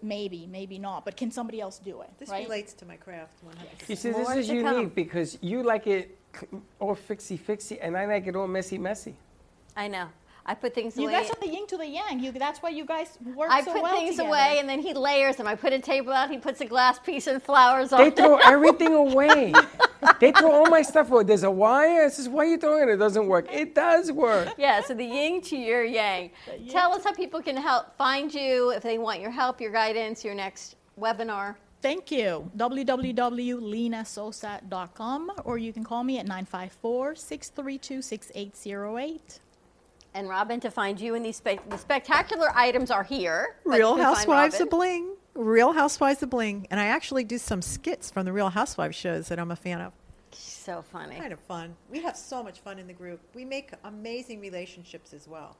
Maybe, 0.02 0.48
maybe 0.48 0.80
not, 0.80 1.04
but 1.04 1.18
can 1.18 1.30
somebody 1.30 1.60
else 1.60 1.78
do 1.80 2.02
it? 2.02 2.10
This 2.18 2.30
right? 2.30 2.44
relates 2.44 2.72
to 2.74 2.86
my 2.86 2.96
craft 2.96 3.34
100%. 3.46 3.90
You 3.90 3.96
see, 3.98 4.12
More 4.12 4.36
this 4.36 4.38
is 4.38 4.50
unique 4.50 4.66
come. 4.66 4.88
because 4.88 5.38
you 5.42 5.64
like 5.64 5.88
it 5.88 6.18
all 6.80 6.96
fixy 6.96 7.40
fixy, 7.40 7.78
and 7.82 7.98
I 7.98 8.06
like 8.06 8.28
it 8.28 8.36
all 8.36 8.48
messy 8.48 8.78
messy. 8.78 9.16
I 9.76 9.88
know. 9.88 10.08
I 10.46 10.56
put 10.56 10.74
things 10.74 10.98
You 10.98 11.04
away. 11.04 11.14
You 11.14 11.20
guys 11.22 11.30
are 11.30 11.40
the 11.40 11.48
yin 11.54 11.68
to 11.68 11.78
the 11.78 11.86
yang. 11.86 12.20
You, 12.22 12.32
that's 12.32 12.60
why 12.64 12.70
you 12.70 12.84
guys 12.84 13.20
work 13.36 13.52
I 13.52 13.62
so 13.64 13.72
put 13.74 13.84
well 13.84 13.98
things 13.98 14.16
together. 14.16 14.30
away 14.30 14.58
and 14.60 14.68
then 14.68 14.80
he 14.80 14.94
layers 14.96 15.36
them. 15.36 15.46
I 15.46 15.54
put 15.54 15.74
a 15.74 15.80
table 15.80 16.12
out, 16.12 16.32
he 16.32 16.40
puts 16.40 16.60
a 16.62 16.66
glass 16.66 16.98
piece 16.98 17.28
and 17.28 17.42
flowers 17.44 17.94
on 17.94 18.00
They 18.00 18.08
it. 18.08 18.16
throw 18.18 18.38
everything 18.44 18.96
away. 18.96 19.54
they 20.20 20.32
throw 20.32 20.52
all 20.52 20.66
my 20.66 20.82
stuff 20.82 21.12
away. 21.12 21.24
There's 21.24 21.44
a 21.44 21.52
wire. 21.52 22.06
It 22.08 22.14
says, 22.14 22.28
why 22.28 22.46
are 22.46 22.50
you 22.50 22.58
throwing 22.58 22.90
it? 22.90 22.94
It 22.94 22.98
doesn't 22.98 23.28
work. 23.28 23.46
It 23.54 23.76
does 23.76 24.12
work. 24.12 24.56
Yeah, 24.58 24.82
so 24.82 24.96
the 24.96 25.06
yin 25.06 25.42
to 25.44 25.56
your 25.58 25.84
yang. 25.84 26.32
Tell 26.68 26.94
us 26.94 27.04
how 27.04 27.14
people 27.14 27.44
can 27.44 27.56
help 27.58 27.96
find 27.96 28.34
you 28.34 28.72
if 28.72 28.82
they 28.82 28.98
want 28.98 29.22
your 29.22 29.32
help, 29.32 29.62
your 29.62 29.72
guidance, 29.72 30.26
your 30.26 30.34
next 30.34 30.78
webinar. 31.00 31.58
Thank 31.82 32.12
you. 32.12 32.52
www.linasosa.com 32.58 35.32
or 35.46 35.58
you 35.58 35.72
can 35.72 35.84
call 35.84 36.04
me 36.04 36.20
at 36.20 36.26
954 36.26 37.16
632 37.16 38.02
6808. 38.02 39.40
And 40.14 40.28
Robin, 40.28 40.60
to 40.60 40.72
find 40.72 41.00
you 41.00 41.16
and 41.16 41.24
these 41.24 41.38
spe- 41.38 41.70
the 41.70 41.78
spectacular 41.78 42.52
items 42.56 42.92
are 42.92 43.04
here. 43.04 43.56
Real 43.64 43.78
you 43.78 43.86
can 43.96 44.04
find 44.04 44.16
Housewives 44.18 44.60
of 44.60 44.70
Bling. 44.70 45.16
Real 45.36 45.72
Housewives 45.72 46.22
of 46.24 46.30
Bling. 46.30 46.68
And 46.72 46.80
I 46.80 46.86
actually 46.86 47.24
do 47.24 47.38
some 47.38 47.62
skits 47.62 48.12
from 48.12 48.26
the 48.26 48.34
Real 48.34 48.50
Housewives 48.50 48.96
shows 48.96 49.30
that 49.30 49.40
I'm 49.40 49.52
a 49.52 49.56
fan 49.56 49.82
of. 49.82 49.94
So 50.32 50.82
funny. 50.82 51.16
Kind 51.16 51.34
of 51.34 51.40
fun. 51.40 51.76
We 51.90 52.02
have 52.02 52.18
so 52.18 52.44
much 52.44 52.60
fun 52.60 52.80
in 52.80 52.88
the 52.88 52.94
group. 52.94 53.20
We 53.34 53.46
make 53.46 53.72
amazing 53.84 54.42
relationships 54.42 55.14
as 55.14 55.28
well. 55.28 55.56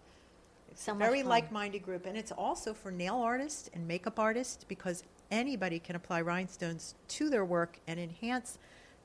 It's 0.72 0.84
So 0.84 0.92
a 0.92 0.96
very 0.96 1.24
like-minded 1.24 1.84
group, 1.84 2.06
and 2.06 2.18
it's 2.18 2.32
also 2.32 2.74
for 2.74 2.92
nail 2.92 3.16
artists 3.16 3.70
and 3.74 3.88
makeup 3.88 4.20
artists 4.20 4.64
because 4.64 5.04
anybody 5.32 5.80
can 5.80 5.96
apply 5.96 6.22
rhinestones 6.22 6.96
to 7.10 7.30
their 7.30 7.46
work 7.46 7.80
and 7.88 8.00
enhance 8.00 8.58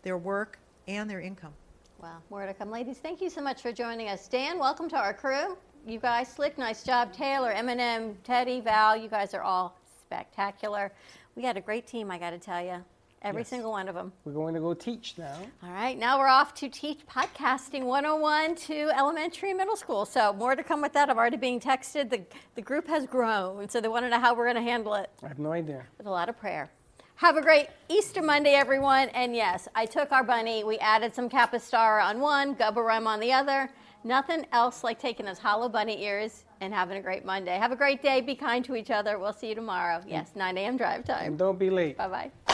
their 0.02 0.18
work 0.18 0.58
and 0.88 1.08
their 1.08 1.20
income. 1.20 1.52
Wow, 2.00 2.18
more 2.30 2.46
to 2.46 2.54
come. 2.54 2.70
Ladies, 2.70 2.98
thank 2.98 3.20
you 3.20 3.30
so 3.30 3.40
much 3.40 3.62
for 3.62 3.72
joining 3.72 4.08
us. 4.08 4.28
Dan, 4.28 4.58
welcome 4.58 4.88
to 4.90 4.96
our 4.96 5.14
crew. 5.14 5.56
You 5.86 5.98
guys, 5.98 6.28
slick, 6.28 6.58
nice 6.58 6.82
job. 6.82 7.12
Taylor, 7.12 7.52
Eminem, 7.54 8.14
Teddy, 8.24 8.60
Val, 8.60 8.96
you 8.96 9.08
guys 9.08 9.34
are 9.34 9.42
all 9.42 9.78
spectacular. 10.00 10.92
We 11.36 11.42
had 11.42 11.56
a 11.56 11.60
great 11.60 11.86
team, 11.86 12.10
I 12.10 12.18
got 12.18 12.30
to 12.30 12.38
tell 12.38 12.64
you. 12.64 12.84
Every 13.24 13.40
Yes. 13.40 13.48
single 13.48 13.70
one 13.70 13.88
of 13.88 13.94
them. 13.94 14.12
We're 14.26 14.32
going 14.34 14.52
to 14.54 14.60
go 14.60 14.74
teach 14.74 15.14
now. 15.16 15.34
All 15.62 15.70
right, 15.70 15.98
now 15.98 16.18
we're 16.18 16.28
off 16.28 16.52
to 16.56 16.68
teach 16.68 17.00
podcasting 17.06 17.84
101 17.84 18.54
to 18.56 18.90
elementary 18.94 19.48
and 19.50 19.56
middle 19.58 19.76
school. 19.76 20.04
So 20.04 20.34
more 20.34 20.54
to 20.54 20.62
come 20.62 20.82
with 20.82 20.92
that. 20.92 21.08
I'm 21.08 21.16
already 21.16 21.38
being 21.38 21.58
texted. 21.58 22.10
The, 22.10 22.20
the 22.54 22.60
group 22.60 22.86
has 22.86 23.06
grown, 23.06 23.66
so 23.70 23.80
they 23.80 23.88
want 23.88 24.04
to 24.04 24.10
know 24.10 24.20
how 24.20 24.34
we're 24.34 24.44
going 24.44 24.62
to 24.62 24.70
handle 24.70 24.92
it 24.94 25.08
I 25.22 25.28
have 25.28 25.38
no 25.38 25.52
idea. 25.52 25.84
with 25.96 26.06
a 26.06 26.10
lot 26.10 26.28
of 26.28 26.38
prayer. 26.38 26.70
Have 27.16 27.36
a 27.38 27.42
great 27.42 27.68
Easter 27.88 28.20
Monday, 28.20 28.52
everyone. 28.54 29.08
And 29.10 29.34
yes, 29.34 29.68
I 29.74 29.86
took 29.86 30.12
our 30.12 30.22
bunny. 30.24 30.62
We 30.62 30.78
added 30.78 31.14
some 31.14 31.30
Capistara 31.30 32.04
on 32.04 32.20
one, 32.20 32.54
Gubba 32.56 33.06
on 33.06 33.20
the 33.20 33.32
other. 33.32 33.70
Nothing 34.06 34.44
else 34.52 34.84
like 34.84 34.98
taking 35.00 35.24
those 35.24 35.38
hollow 35.38 35.70
bunny 35.70 36.02
ears 36.04 36.44
and 36.60 36.74
having 36.74 36.98
a 36.98 37.00
great 37.00 37.24
Monday. 37.24 37.56
Have 37.56 37.72
a 37.72 37.76
great 37.76 38.02
day. 38.02 38.20
Be 38.20 38.34
kind 38.34 38.62
to 38.66 38.74
each 38.76 38.90
other. 38.90 39.18
We'll 39.18 39.32
see 39.32 39.48
you 39.48 39.54
tomorrow. 39.54 40.02
Yes, 40.06 40.32
9 40.34 40.58
a.m. 40.58 40.76
drive 40.76 41.04
time. 41.06 41.24
And 41.28 41.38
don't 41.38 41.58
be 41.58 41.70
late. 41.70 41.96
Bye 41.96 42.08
bye. 42.46 42.53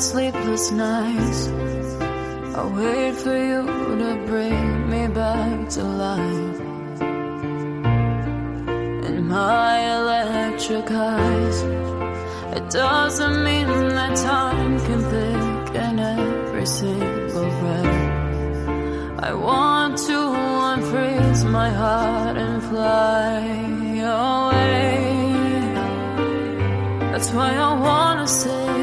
Sleepless 0.00 0.70
nights, 0.70 1.48
I 1.48 2.64
wait 2.66 3.14
for 3.16 3.36
you 3.36 3.66
to 3.98 4.24
bring 4.26 4.88
me 4.88 5.08
back 5.08 5.68
to 5.70 5.82
life. 5.82 6.60
In 9.08 9.26
my 9.26 9.74
electric 9.98 10.90
eyes, 10.90 11.62
it 12.56 12.70
doesn't 12.70 13.42
mean 13.42 13.66
that 13.66 14.16
time 14.16 14.78
can 14.86 15.00
thicken 15.10 15.98
every 15.98 16.66
single 16.66 17.50
breath. 17.60 19.18
I 19.18 19.32
want 19.34 19.98
to 19.98 20.18
unfreeze 20.72 21.50
my 21.50 21.70
heart 21.70 22.36
and 22.36 22.62
fly 22.62 23.40
away. 23.98 25.08
That's 27.10 27.30
why 27.32 27.50
I 27.56 27.72
wanna 27.74 28.28
save 28.28 28.77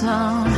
sound 0.00 0.54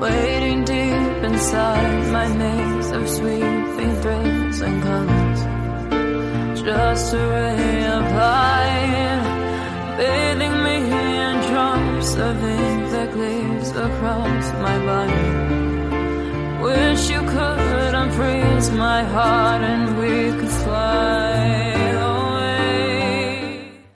waiting 0.00 0.64
deep 0.64 1.18
inside 1.30 2.10
my 2.10 2.26
maze 2.42 2.90
of 2.90 3.06
sweeping 3.06 3.94
thrills 4.00 4.60
and 4.62 4.82
colors. 4.82 5.40
Just 6.62 7.12
a 7.12 7.18
ray 7.18 7.84
of 7.96 8.04
light, 8.24 9.24
bathing 9.98 10.56
me 10.66 10.76
in 11.26 11.34
drops 11.50 12.10
of 12.16 12.42
ink 12.42 12.82
that 12.94 13.12
glaze 13.12 13.70
across 13.88 14.46
my 14.66 14.76
body. 14.90 15.28
Wish 16.64 17.10
you 17.10 17.20
could 17.34 17.92
unfreeze 18.02 18.68
my 18.74 19.02
heart 19.04 19.62
and 19.62 19.91